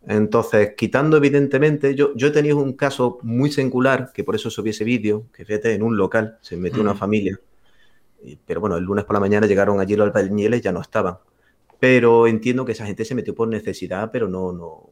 Entonces, 0.08 0.74
quitando 0.76 1.18
evidentemente, 1.18 1.94
yo, 1.94 2.12
yo 2.16 2.30
he 2.30 2.32
tenido 2.32 2.58
un 2.58 2.74
caso 2.74 3.20
muy 3.22 3.52
singular, 3.52 4.12
que 4.16 4.24
por 4.24 4.34
eso 4.34 4.50
subí 4.50 4.72
ese 4.72 4.84
vídeo, 4.84 5.28
que 5.32 5.46
fíjate, 5.46 5.76
en 5.76 5.84
un 5.84 5.96
local, 5.96 6.40
se 6.42 6.58
metió 6.58 6.82
una 6.82 6.96
familia, 6.96 7.40
pero 8.46 8.62
bueno, 8.62 8.78
el 8.78 8.84
lunes 8.84 9.06
por 9.06 9.16
la 9.16 9.20
mañana 9.20 9.48
llegaron 9.48 9.80
allí 9.80 9.96
los 9.96 10.08
albañiles, 10.08 10.62
ya 10.62 10.72
no 10.72 10.82
estaban. 10.82 11.18
Pero 11.80 12.28
entiendo 12.28 12.66
que 12.66 12.72
esa 12.72 12.86
gente 12.86 13.06
se 13.06 13.16
metió 13.16 13.36
por 13.36 13.48
necesidad, 13.48 14.10
pero 14.12 14.28
no, 14.28 14.52
no, 14.54 14.90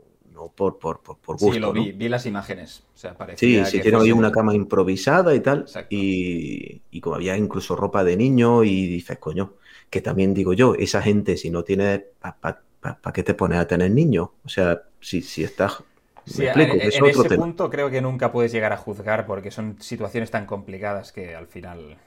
por, 0.50 0.80
por, 0.80 1.02
por, 1.02 1.18
gusto. 1.38 1.54
Sí, 1.54 1.60
lo 1.60 1.72
vi, 1.72 1.92
vi 1.92 2.10
las 2.10 2.26
imágenes. 2.26 2.84
O 2.94 2.98
sea, 2.98 3.16
sí, 3.36 3.64
sí, 3.66 3.80
tiene 3.82 3.98
ahí 3.98 4.12
una 4.12 4.32
cama 4.32 4.54
improvisada 4.54 5.36
y 5.36 5.40
tal. 5.40 5.66
Y, 5.90 6.82
y, 6.92 7.02
como 7.02 7.16
había 7.16 7.38
incluso 7.38 7.76
ropa 7.76 8.04
de 8.04 8.18
niño 8.18 8.64
y 8.64 8.88
dices, 8.88 9.18
coño, 9.20 9.54
que 9.90 10.02
también 10.02 10.34
digo 10.34 10.54
yo, 10.54 10.76
esa 10.76 11.02
gente, 11.02 11.38
si 11.38 11.50
no 11.50 11.64
tiene, 11.64 12.06
¿para 12.42 13.14
qué 13.14 13.24
te 13.24 13.34
pones 13.34 13.60
a 13.60 13.68
tener 13.68 13.92
niños? 13.92 14.30
O 14.44 14.50
sea, 14.50 14.84
si, 15.00 15.22
si 15.22 15.44
estás... 15.44 15.84
Sí, 16.26 16.46
en, 16.46 16.82
ese 16.82 17.36
punto 17.36 17.70
creo 17.70 17.90
que 17.90 18.00
nunca 18.00 18.32
puedes 18.32 18.52
llegar 18.52 18.72
a 18.74 18.78
juzgar 18.78 19.26
porque 19.26 19.50
son 19.50 19.78
situaciones 19.80 20.32
tan 20.32 20.46
complicadas 20.46 21.12
que 21.12 21.36
al 21.36 21.48
final... 21.48 21.98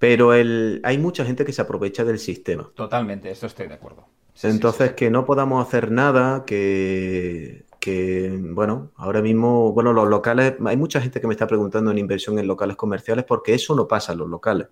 Pero 0.00 0.34
el, 0.34 0.80
hay 0.82 0.98
mucha 0.98 1.24
gente 1.24 1.44
que 1.44 1.52
se 1.52 1.62
aprovecha 1.62 2.02
del 2.02 2.18
sistema. 2.18 2.68
Totalmente, 2.74 3.30
eso 3.30 3.46
estoy 3.46 3.68
de 3.68 3.74
acuerdo. 3.74 4.08
Entonces, 4.42 4.94
que 4.94 5.10
no 5.10 5.24
podamos 5.24 5.64
hacer 5.64 5.92
nada, 5.92 6.44
que, 6.44 7.66
que, 7.78 8.36
bueno, 8.42 8.90
ahora 8.96 9.22
mismo, 9.22 9.72
bueno, 9.72 9.92
los 9.92 10.08
locales, 10.08 10.54
hay 10.66 10.76
mucha 10.76 11.00
gente 11.00 11.20
que 11.20 11.28
me 11.28 11.34
está 11.34 11.46
preguntando 11.46 11.92
en 11.92 11.98
inversión 11.98 12.38
en 12.40 12.48
locales 12.48 12.76
comerciales 12.76 13.24
porque 13.24 13.54
eso 13.54 13.76
no 13.76 13.86
pasa 13.86 14.12
en 14.12 14.18
los 14.18 14.28
locales 14.28 14.66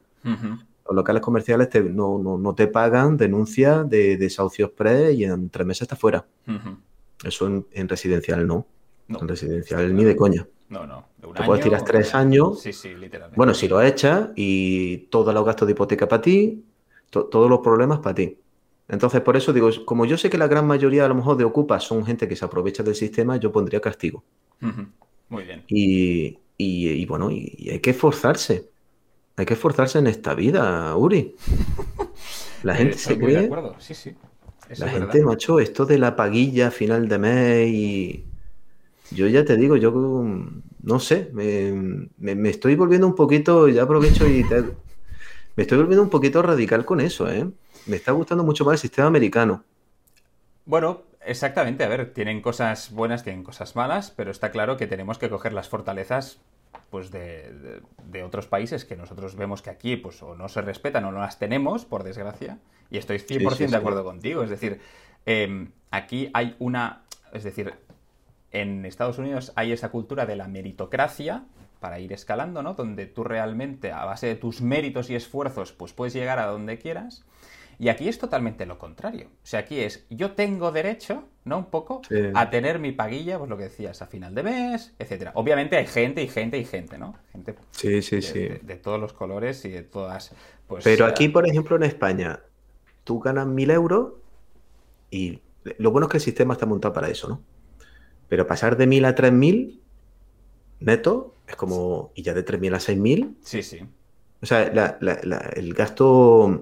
los 0.89 0.97
locales 0.97 1.23
comerciales 1.23 1.69
no, 1.93 2.55
te 2.57 2.67
pagan 2.67 3.17
denuncia 3.17 3.85
de 3.85 4.17
desahucios 4.17 4.71
pre 4.71 5.13
y 5.13 5.25
en 5.25 5.51
tres 5.51 5.67
meses 5.67 5.83
está 5.83 5.97
fuera. 5.97 6.25
Eso 7.23 7.47
en, 7.47 7.89
residencial 7.89 8.47
no. 8.47 8.67
En 9.09 9.29
residencial 9.29 9.95
ni 9.95 10.05
de 10.05 10.17
coña. 10.17 10.47
No, 10.69 10.87
no. 10.87 11.07
te 11.35 11.43
puedes 11.43 11.65
tirar 11.65 11.83
tres 11.85 12.15
años. 12.15 12.61
Sí, 12.61 12.73
sí, 12.73 12.95
literalmente. 12.95 13.37
Bueno, 13.37 13.55
si 13.55 13.69
lo 13.69 13.81
echas 13.83 14.31
y 14.37 14.99
todos 15.09 15.33
los 15.35 15.45
gastos 15.45 15.67
de 15.67 15.73
hipoteca 15.73 16.09
para 16.09 16.23
ti, 16.23 16.65
todos 17.11 17.49
los 17.51 17.61
problemas 17.61 18.01
para 18.01 18.15
ti. 18.15 18.39
Entonces, 18.89 19.21
por 19.21 19.37
eso 19.37 19.53
digo, 19.53 19.71
como 19.85 20.05
yo 20.07 20.17
sé 20.19 20.31
que 20.31 20.39
la 20.39 20.47
gran 20.49 20.67
mayoría 20.67 21.05
a 21.05 21.09
lo 21.09 21.15
mejor 21.15 21.37
de 21.37 21.45
ocupas 21.45 21.85
son 21.85 22.05
gente 22.07 22.29
que 22.29 22.37
se 22.37 22.45
aprovecha 22.45 22.83
del 22.83 22.95
sistema, 22.95 23.37
yo 23.37 23.53
pondría 23.53 23.81
castigo. 23.81 24.25
Muy 25.29 25.45
bien. 25.45 25.65
Y, 25.67 27.07
bueno, 27.07 27.31
y, 27.31 27.69
hay 27.71 27.81
que 27.81 27.91
esforzarse. 27.91 28.71
hay 29.37 29.47
que 29.47 29.55
esforzarse 29.55 29.99
en 30.01 30.07
esta 30.09 30.35
vida, 30.35 30.97
Uri. 30.97 31.37
La 32.63 32.75
Eh, 32.75 32.77
gente 32.77 32.97
estoy 32.97 33.17
se 33.17 33.19
cree. 33.19 33.39
acuerdo, 33.39 33.77
sí, 33.81 33.95
sí. 33.95 34.17
La 34.77 34.89
gente, 34.89 35.19
verdad. 35.19 35.23
macho, 35.23 35.61
esto 35.61 35.87
de 35.87 35.99
la 35.99 36.17
paguilla 36.17 36.71
final 36.71 37.09
de 37.09 37.19
mes 37.19 37.69
y. 37.69 38.28
Yo 39.11 39.27
ya 39.27 39.45
te 39.45 39.57
digo, 39.57 39.77
yo 39.77 39.91
mm, 39.93 40.63
no 40.83 41.01
sé, 41.01 41.31
me, 41.33 41.73
me- 42.19 42.35
me 42.35 42.51
estoy 42.51 42.77
volviendo 42.77 43.07
un 43.07 43.15
poquito, 43.15 43.69
ya 43.69 43.85
aprovecho 43.85 44.27
y 44.29 44.45
te- 44.45 44.63
me 45.57 45.63
estoy 45.65 45.79
volviendo 45.79 46.03
un 46.05 46.11
poquito 46.11 46.43
radical 46.43 46.85
con 46.85 47.01
eso, 47.01 47.31
¿eh? 47.31 47.51
Me 47.87 47.97
está 47.97 48.13
gustando 48.13 48.45
mucho 48.45 48.65
más 48.65 48.75
el 48.75 48.79
sistema 48.81 49.09
americano. 49.09 49.65
Bueno, 50.65 51.03
exactamente. 51.25 51.85
A 51.85 51.89
ver, 51.89 52.13
tienen 52.13 52.43
cosas 52.43 52.91
buenas, 52.93 53.25
tienen 53.25 53.43
cosas 53.45 53.75
malas, 53.77 54.11
pero 54.11 54.31
está 54.31 54.51
claro 54.51 54.77
que 54.77 54.87
tenemos 54.87 55.19
que 55.19 55.31
coger 55.31 55.53
las 55.53 55.69
fortalezas 55.69 56.41
pues 56.91 57.11
de, 57.11 57.53
de- 57.53 57.83
de 58.05 58.23
otros 58.23 58.47
países 58.47 58.85
que 58.85 58.97
nosotros 58.97 59.35
vemos 59.37 59.63
que 59.63 59.71
aquí 59.71 59.97
pues 59.97 60.23
o 60.23 60.35
no 60.35 60.49
se 60.49 60.63
respetan 60.63 61.05
o 61.05 61.13
no 61.13 61.21
las 61.21 61.39
tenemos, 61.39 61.85
por 61.85 62.03
desgracia. 62.05 62.59
Y 62.91 62.99
estoy 62.99 63.19
100% 63.19 63.49
sí, 63.51 63.69
de 63.73 63.79
sí. 63.79 63.79
acuerdo 63.79 64.05
contigo. 64.05 64.43
Es 64.43 64.51
decir, 64.51 64.81
eh, 65.27 65.69
aquí 65.91 66.31
hay 66.35 66.57
una... 66.59 67.05
Es 67.33 67.45
decir, 67.45 67.75
en 68.53 68.85
Estados 68.87 69.19
Unidos 69.19 69.53
hay 69.57 69.73
esa 69.73 69.91
cultura 69.91 70.27
de 70.27 70.37
la 70.37 70.49
meritocracia 70.49 71.45
para 71.81 72.01
ir 72.01 72.13
escalando, 72.13 72.63
¿no? 72.63 72.75
Donde 72.75 73.07
tú 73.07 73.23
realmente, 73.25 73.93
a 73.93 74.05
base 74.05 74.27
de 74.27 74.35
tus 74.35 74.61
méritos 74.63 75.11
y 75.11 75.15
esfuerzos, 75.15 75.73
pues 75.73 75.93
puedes 75.93 76.13
llegar 76.15 76.39
a 76.39 76.47
donde 76.47 76.79
quieras. 76.79 77.25
Y 77.81 77.91
aquí 77.91 78.09
es 78.09 78.19
totalmente 78.19 78.67
lo 78.67 78.77
contrario. 78.77 79.29
O 79.29 79.47
sea, 79.47 79.61
aquí 79.61 79.79
es, 79.79 80.05
yo 80.11 80.33
tengo 80.33 80.73
derecho, 80.73 81.29
¿no? 81.45 81.59
Un 81.59 81.67
poco, 81.67 82.01
Sí. 82.09 82.17
a 82.35 82.51
tener 82.51 82.81
mi 82.81 82.91
paguilla, 82.91 83.39
pues 83.39 83.49
lo 83.49 83.57
que 83.57 83.65
decías, 83.65 84.03
a 84.03 84.07
final 84.09 84.35
de 84.35 84.43
mes, 84.43 84.95
etcétera. 84.99 85.31
Obviamente 85.37 85.77
hay 85.77 85.87
gente 85.87 86.21
y 86.21 86.27
gente 86.27 86.59
y 86.59 86.65
gente, 86.65 86.99
¿no? 86.99 87.15
Gente 87.31 87.55
Sí, 87.71 88.03
sí, 88.03 88.17
de, 88.17 88.23
sí. 88.23 88.39
de- 88.41 88.61
de 88.65 88.77
todos 88.77 88.99
los 88.99 89.13
colores 89.13 89.65
y 89.65 89.69
de 89.69 89.83
todas, 89.83 90.35
pues... 90.67 90.83
Pero 90.83 91.07
eh, 91.07 91.11
aquí, 91.11 91.29
por 91.29 91.47
ejemplo, 91.47 91.77
en 91.77 91.85
España, 91.85 92.41
tú 93.05 93.21
ganas 93.21 93.47
mil 93.47 93.71
euros 93.71 94.15
y 95.13 95.41
lo 95.79 95.93
bueno 95.93 96.07
es 96.07 96.11
que 96.11 96.17
el 96.17 96.23
sistema 96.25 96.55
está 96.55 96.67
montado 96.67 96.93
para 96.93 97.09
eso, 97.09 97.29
¿no? 97.29 97.43
Pero 98.29 98.47
pasar 98.47 98.77
de 98.77 98.87
mil 98.87 99.05
a 99.05 99.15
tres 99.15 99.33
mil 99.33 99.81
neto 100.81 101.35
es 101.47 101.57
como, 101.57 102.13
y 102.15 102.23
ya 102.23 102.35
de 102.35 102.43
tres 102.43 102.61
mil 102.61 102.75
a 102.75 102.81
seis 102.81 102.99
mil, 102.99 103.37
Sí, 103.43 103.63
sí. 103.63 103.81
o 104.43 104.47
sea, 104.47 104.73
la- 104.73 104.99
la- 105.01 105.21
la- 105.23 105.51
el 105.57 105.75
gasto 105.75 106.09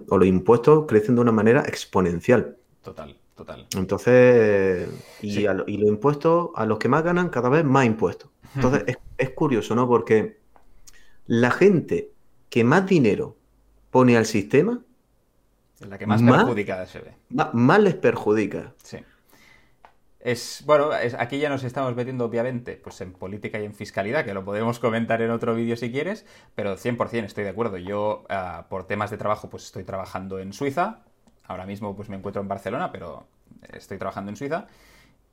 o 0.08 0.18
los 0.18 0.26
impuestos 0.28 0.86
crecen 0.86 1.16
de 1.16 1.20
una 1.22 1.32
manera 1.32 1.62
exponencial. 1.62 2.56
Total, 2.82 3.16
total. 3.34 3.66
Entonces, 3.76 4.88
y, 5.20 5.32
Sí. 5.34 5.46
a 5.46 5.54
lo- 5.54 5.64
y 5.66 5.76
los 5.78 5.88
impuestos, 5.88 6.50
a 6.54 6.66
los 6.66 6.78
que 6.78 6.88
más 6.88 7.02
ganan, 7.02 7.28
cada 7.30 7.48
vez 7.48 7.64
más 7.64 7.84
impuestos. 7.84 8.30
Entonces, 8.54 8.84
es, 8.86 8.96
es 9.18 9.30
curioso, 9.30 9.74
¿no? 9.74 9.86
Porque 9.88 10.38
la 11.26 11.50
gente 11.50 12.12
que 12.48 12.62
más 12.64 12.86
dinero 12.86 13.36
pone 13.90 14.16
al 14.16 14.24
sistema, 14.26 14.82
La 15.80 15.98
que 15.98 16.06
más 16.06 16.22
¿Más? 16.22 16.38
perjudicada 16.44 16.86
se 16.86 17.00
ve. 17.00 17.12
ma- 17.28 17.50
más 17.52 17.80
les 17.80 17.94
perjudica. 17.96 18.72
Sí. 18.82 18.96
Es, 20.26 20.64
bueno, 20.66 20.92
es- 20.92 21.14
aquí 21.14 21.38
ya 21.38 21.48
nos 21.48 21.62
estamos 21.62 21.94
metiendo 21.94 22.24
obviamente 22.24 22.76
pues 22.82 23.00
en 23.00 23.12
política 23.12 23.60
y 23.60 23.64
en 23.64 23.74
fiscalidad, 23.74 24.24
que 24.24 24.34
lo 24.34 24.44
podemos 24.44 24.80
comentar 24.80 25.22
en 25.22 25.30
otro 25.30 25.54
vídeo 25.54 25.76
si 25.76 25.92
quieres, 25.92 26.26
pero 26.56 26.76
100% 26.76 27.26
estoy 27.26 27.44
de 27.44 27.50
acuerdo. 27.50 27.76
Yo, 27.76 28.24
ah, 28.28 28.66
por 28.68 28.88
temas 28.88 29.12
de 29.12 29.18
trabajo, 29.18 29.48
pues 29.48 29.62
estoy 29.66 29.84
trabajando 29.84 30.40
en 30.40 30.52
Suiza. 30.52 31.04
Ahora 31.44 31.64
mismo 31.64 31.94
pues 31.94 32.08
me 32.08 32.16
encuentro 32.16 32.42
en 32.42 32.48
Barcelona, 32.48 32.90
pero 32.90 33.28
estoy 33.72 33.98
trabajando 33.98 34.30
en 34.30 34.36
Suiza. 34.36 34.66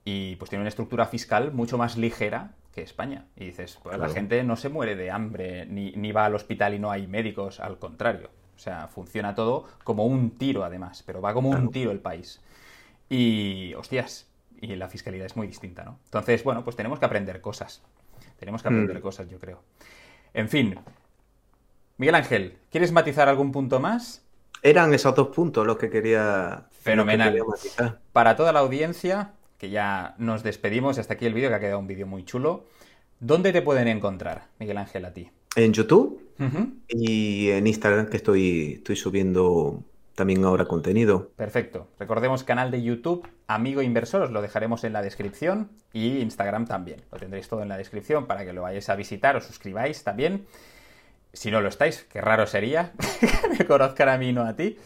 Y 0.05 0.35
pues 0.35 0.49
tiene 0.49 0.61
una 0.61 0.69
estructura 0.69 1.07
fiscal 1.07 1.51
mucho 1.53 1.79
más 1.79 1.97
ligera 1.97 2.51
que 2.71 2.83
España. 2.83 3.25
Y 3.35 3.45
dices, 3.45 3.79
pues 3.81 3.97
la 3.97 4.05
gente 4.13 4.43
no 4.43 4.55
se 4.57 4.69
muere 4.69 4.95
de 4.95 5.09
hambre, 5.09 5.65
ni, 5.65 5.93
ni 5.93 6.11
va 6.11 6.25
al 6.25 6.35
hospital 6.35 6.75
y 6.75 6.79
no 6.79 6.91
hay 6.91 7.07
médicos, 7.07 7.59
al 7.59 7.79
contrario. 7.79 8.29
O 8.55 8.59
sea, 8.59 8.87
funciona 8.89 9.33
todo 9.33 9.65
como 9.83 10.05
un 10.05 10.37
tiro 10.37 10.63
además, 10.63 11.01
pero 11.03 11.19
va 11.19 11.33
como 11.33 11.49
un 11.49 11.71
tiro 11.71 11.89
el 11.89 11.99
país. 11.99 12.41
Y, 13.09 13.73
hostias, 13.75 14.27
y 14.63 14.75
la 14.75 14.87
fiscalidad 14.89 15.25
es 15.25 15.35
muy 15.35 15.47
distinta, 15.47 15.83
¿no? 15.83 15.99
Entonces, 16.05 16.43
bueno, 16.43 16.63
pues 16.63 16.75
tenemos 16.75 16.99
que 16.99 17.05
aprender 17.05 17.41
cosas. 17.41 17.81
Tenemos 18.39 18.61
que 18.61 18.69
aprender 18.69 18.97
Mm. 18.97 19.01
cosas, 19.01 19.29
yo 19.29 19.39
creo. 19.39 19.61
En 20.33 20.49
fin. 20.49 20.75
Miguel 21.97 22.15
Ángel, 22.15 22.57
¿quieres 22.71 22.91
matizar 22.91 23.29
algún 23.29 23.51
punto 23.51 23.79
más? 23.79 24.23
Eran 24.61 24.93
esos 24.93 25.13
dos 25.15 25.27
puntos 25.29 25.67
los 25.67 25.77
que 25.77 25.89
quería, 25.89 26.65
Fenomenal. 26.71 27.35
los 27.37 27.45
que 27.61 27.69
quería 27.69 27.83
matizar. 27.83 27.99
Para 28.13 28.35
toda 28.35 28.51
la 28.53 28.59
audiencia, 28.59 29.33
que 29.57 29.69
ya 29.69 30.15
nos 30.17 30.43
despedimos, 30.43 30.97
hasta 30.97 31.13
aquí 31.15 31.25
el 31.25 31.33
vídeo, 31.33 31.49
que 31.49 31.55
ha 31.55 31.59
quedado 31.59 31.79
un 31.79 31.87
vídeo 31.87 32.07
muy 32.07 32.23
chulo. 32.23 32.65
¿Dónde 33.19 33.51
te 33.53 33.61
pueden 33.61 33.87
encontrar, 33.87 34.47
Miguel 34.59 34.77
Ángel, 34.77 35.05
a 35.05 35.13
ti? 35.13 35.29
En 35.55 35.71
YouTube 35.73 36.21
y 36.89 37.49
en 37.51 37.67
Instagram, 37.67 38.07
que 38.07 38.17
estoy, 38.17 38.73
estoy 38.77 38.95
subiendo 38.95 39.83
también 40.15 40.43
ahora 40.43 40.65
contenido. 40.65 41.31
Perfecto. 41.35 41.87
Recordemos 41.99 42.43
canal 42.43 42.69
de 42.71 42.83
YouTube, 42.83 43.27
Amigo 43.47 43.81
Inversor, 43.81 44.21
os 44.23 44.31
lo 44.31 44.41
dejaremos 44.41 44.83
en 44.83 44.93
la 44.93 45.01
descripción 45.01 45.69
y 45.91 46.19
Instagram 46.19 46.65
también. 46.65 47.01
Lo 47.11 47.17
tendréis 47.19 47.47
todo 47.47 47.61
en 47.63 47.69
la 47.69 47.77
descripción 47.77 48.25
para 48.27 48.45
que 48.45 48.53
lo 48.53 48.61
vayáis 48.61 48.89
a 48.89 48.95
visitar, 48.95 49.35
os 49.35 49.45
suscribáis 49.45 50.03
también. 50.03 50.45
Si 51.33 51.49
no 51.49 51.61
lo 51.61 51.69
estáis, 51.69 52.05
qué 52.11 52.21
raro 52.21 52.45
sería 52.45 52.91
que 53.19 53.49
me 53.59 53.65
conozcan 53.65 54.09
a 54.09 54.17
mí 54.17 54.29
y 54.29 54.33
no 54.33 54.43
a 54.45 54.55
ti. 54.55 54.77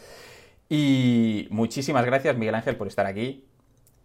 Y 0.68 1.46
muchísimas 1.50 2.04
gracias, 2.04 2.36
Miguel 2.36 2.54
Ángel, 2.54 2.76
por 2.76 2.86
estar 2.88 3.06
aquí. 3.06 3.44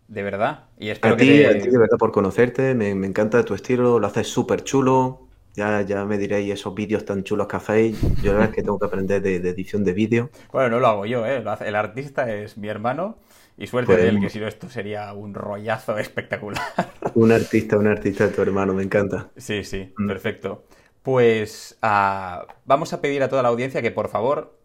De 0.07 0.21
verdad. 0.23 0.65
Y 0.77 0.89
espero 0.89 1.13
A 1.13 1.17
que 1.17 1.23
ti, 1.23 1.29
te- 1.29 1.47
a 1.47 1.51
ti 1.57 1.69
de 1.69 1.77
verdad 1.77 1.97
por 1.97 2.11
conocerte, 2.11 2.75
me, 2.75 2.93
me 2.95 3.07
encanta 3.07 3.43
tu 3.45 3.53
estilo, 3.53 3.99
lo 3.99 4.07
haces 4.07 4.27
súper 4.27 4.63
chulo. 4.63 5.27
Ya, 5.55 5.81
ya 5.83 6.03
me 6.05 6.17
diréis 6.17 6.51
esos 6.53 6.73
vídeos 6.73 7.05
tan 7.05 7.23
chulos 7.23 7.47
que 7.47 7.55
hacéis. 7.57 7.99
Yo 8.21 8.31
la 8.31 8.39
verdad 8.39 8.49
es 8.49 8.55
que 8.55 8.61
tengo 8.63 8.79
que 8.79 8.85
aprender 8.87 9.21
de, 9.21 9.39
de 9.39 9.49
edición 9.49 9.83
de 9.83 9.93
vídeo. 9.93 10.29
Bueno, 10.51 10.69
no 10.69 10.79
lo 10.79 10.87
hago 10.87 11.05
yo, 11.05 11.25
¿eh? 11.27 11.43
El 11.61 11.75
artista 11.75 12.31
es 12.33 12.57
mi 12.57 12.67
hermano. 12.69 13.17
Y 13.55 13.67
suerte 13.67 13.93
Pues- 13.93 14.01
de 14.03 14.09
él, 14.09 14.19
que 14.19 14.29
si 14.31 14.39
no, 14.39 14.47
esto 14.47 14.67
sería 14.67 15.13
un 15.13 15.35
rollazo 15.35 15.97
espectacular. 15.99 16.63
Un 17.13 17.31
artista, 17.31 17.77
un 17.77 17.85
artista 17.87 18.25
de 18.27 18.33
tu 18.33 18.41
hermano, 18.41 18.73
me 18.73 18.81
encanta. 18.83 19.29
Sí, 19.37 19.63
sí, 19.63 19.93
Mm. 19.97 20.07
perfecto. 20.07 20.63
Pues 21.03 21.77
ah, 21.83 22.47
vamos 22.65 22.93
a 22.93 23.01
pedir 23.01 23.21
a 23.21 23.29
toda 23.29 23.43
la 23.43 23.49
audiencia 23.49 23.81
que 23.83 23.91
por 23.91 24.07
favor, 24.09 24.57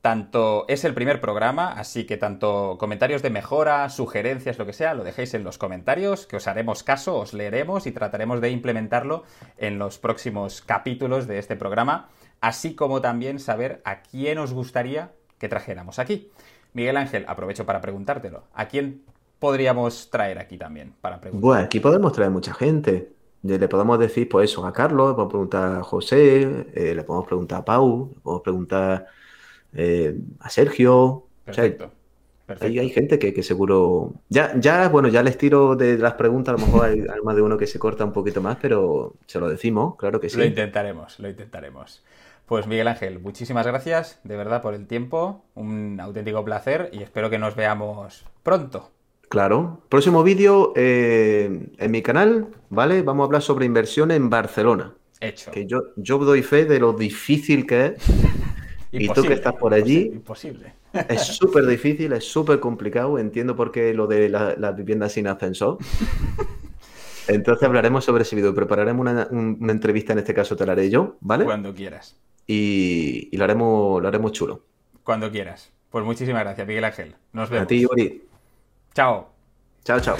tanto 0.00 0.64
es 0.68 0.84
el 0.84 0.94
primer 0.94 1.20
programa, 1.20 1.72
así 1.72 2.04
que 2.04 2.16
tanto 2.16 2.76
comentarios 2.78 3.22
de 3.22 3.30
mejora, 3.30 3.88
sugerencias, 3.90 4.58
lo 4.58 4.64
que 4.64 4.72
sea, 4.72 4.94
lo 4.94 5.04
dejéis 5.04 5.34
en 5.34 5.44
los 5.44 5.58
comentarios, 5.58 6.26
que 6.26 6.36
os 6.36 6.46
haremos 6.48 6.82
caso, 6.82 7.18
os 7.18 7.34
leeremos 7.34 7.86
y 7.86 7.92
trataremos 7.92 8.40
de 8.40 8.50
implementarlo 8.50 9.24
en 9.58 9.78
los 9.78 9.98
próximos 9.98 10.62
capítulos 10.62 11.26
de 11.26 11.38
este 11.38 11.56
programa, 11.56 12.08
así 12.40 12.74
como 12.74 13.02
también 13.02 13.38
saber 13.38 13.82
a 13.84 14.00
quién 14.00 14.38
os 14.38 14.54
gustaría 14.54 15.12
que 15.38 15.48
trajéramos 15.48 15.98
aquí. 15.98 16.30
Miguel 16.72 16.96
Ángel, 16.96 17.24
aprovecho 17.28 17.66
para 17.66 17.80
preguntártelo. 17.80 18.44
¿A 18.54 18.68
quién 18.68 19.02
podríamos 19.38 20.08
traer 20.10 20.38
aquí 20.38 20.56
también 20.56 20.94
para 21.00 21.20
preguntar? 21.20 21.44
Bueno, 21.44 21.64
aquí 21.64 21.80
podemos 21.80 22.12
traer 22.12 22.30
mucha 22.30 22.54
gente. 22.54 23.12
Le 23.42 23.58
le 23.58 23.68
podemos 23.68 23.98
decir, 23.98 24.28
pues 24.28 24.50
eso, 24.50 24.64
a 24.66 24.72
Carlos, 24.72 25.08
le 25.08 25.14
podemos 25.14 25.30
preguntar 25.32 25.78
a 25.78 25.82
José, 25.82 26.66
eh, 26.74 26.94
le 26.94 27.02
podemos 27.02 27.26
preguntar 27.26 27.60
a 27.60 27.64
Pau, 27.64 28.12
le 28.14 28.20
podemos 28.20 28.42
preguntar 28.42 29.06
eh, 29.74 30.18
a 30.40 30.50
Sergio. 30.50 30.96
O 31.46 31.52
sea, 31.52 31.64
Perfecto. 32.50 32.66
Hay, 32.66 32.80
hay 32.80 32.90
gente 32.90 33.18
que, 33.20 33.32
que 33.32 33.44
seguro. 33.44 34.14
Ya, 34.28 34.52
ya, 34.58 34.88
bueno, 34.88 35.08
ya 35.08 35.20
el 35.20 35.28
estilo 35.28 35.76
de 35.76 35.96
las 35.98 36.14
preguntas, 36.14 36.54
a 36.54 36.58
lo 36.58 36.66
mejor 36.66 36.86
hay, 36.86 37.00
hay 37.14 37.20
más 37.22 37.36
de 37.36 37.42
uno 37.42 37.56
que 37.56 37.68
se 37.68 37.78
corta 37.78 38.04
un 38.04 38.12
poquito 38.12 38.42
más, 38.42 38.56
pero 38.60 39.14
se 39.26 39.38
lo 39.38 39.48
decimos, 39.48 39.94
claro 39.96 40.18
que 40.18 40.26
Lo 40.26 40.32
sí. 40.32 40.42
intentaremos, 40.42 41.20
lo 41.20 41.28
intentaremos. 41.28 42.02
Pues 42.46 42.66
Miguel 42.66 42.88
Ángel, 42.88 43.20
muchísimas 43.20 43.64
gracias 43.64 44.18
de 44.24 44.36
verdad 44.36 44.62
por 44.62 44.74
el 44.74 44.88
tiempo, 44.88 45.44
un 45.54 46.00
auténtico 46.00 46.44
placer 46.44 46.90
y 46.92 47.04
espero 47.04 47.30
que 47.30 47.38
nos 47.38 47.54
veamos 47.54 48.24
pronto. 48.42 48.90
Claro. 49.28 49.82
Próximo 49.88 50.24
vídeo 50.24 50.72
eh, 50.74 51.68
en 51.78 51.90
mi 51.92 52.02
canal, 52.02 52.48
¿vale? 52.68 53.02
Vamos 53.02 53.22
a 53.22 53.26
hablar 53.26 53.42
sobre 53.42 53.66
inversión 53.66 54.10
en 54.10 54.28
Barcelona. 54.28 54.94
Hecho. 55.20 55.52
Que 55.52 55.66
yo, 55.66 55.82
yo 55.94 56.18
doy 56.18 56.42
fe 56.42 56.64
de 56.64 56.80
lo 56.80 56.92
difícil 56.94 57.64
que 57.64 57.86
es. 57.86 57.94
y 58.92 59.08
tú 59.08 59.22
que 59.22 59.34
estás 59.34 59.54
por 59.54 59.72
allí- 59.74 60.10
Imposible. 60.12 60.74
Es 61.08 61.22
súper 61.22 61.66
difícil, 61.66 62.12
es 62.12 62.24
súper 62.24 62.58
complicado. 62.60 63.18
Entiendo 63.18 63.54
por 63.56 63.70
qué 63.70 63.94
lo 63.94 64.06
de 64.06 64.28
la- 64.28 64.54
las 64.56 64.74
viviendas 64.76 65.12
sin 65.12 65.26
ascensor. 65.28 65.78
Entonces 67.28 67.62
hablaremos 67.66 68.04
sobre 68.04 68.22
ese 68.22 68.34
vídeo. 68.34 68.54
Prepararemos 68.54 69.00
una, 69.00 69.28
un- 69.30 69.56
una 69.60 69.72
entrevista, 69.72 70.12
en 70.12 70.18
este 70.18 70.34
caso 70.34 70.56
te 70.56 70.66
la 70.66 70.72
haré 70.72 70.90
yo, 70.90 71.16
¿vale? 71.20 71.44
Cuando 71.44 71.72
quieras. 71.74 72.16
Y, 72.46 73.28
y 73.30 73.36
lo 73.36 73.44
haremos, 73.44 74.02
lo 74.02 74.08
haremos 74.08 74.32
chulo. 74.32 74.64
Cuando 75.04 75.30
quieras. 75.30 75.72
Pues 75.90 76.04
muchísimas 76.04 76.42
gracias, 76.42 76.66
Miguel 76.66 76.84
Ángel. 76.84 77.14
Nos 77.32 77.50
vemos. 77.50 77.64
A 77.64 77.66
ti, 77.68 77.86
Uri. 77.86 78.22
Chao. 78.94 79.28
Chao, 79.84 80.00
chao. 80.00 80.16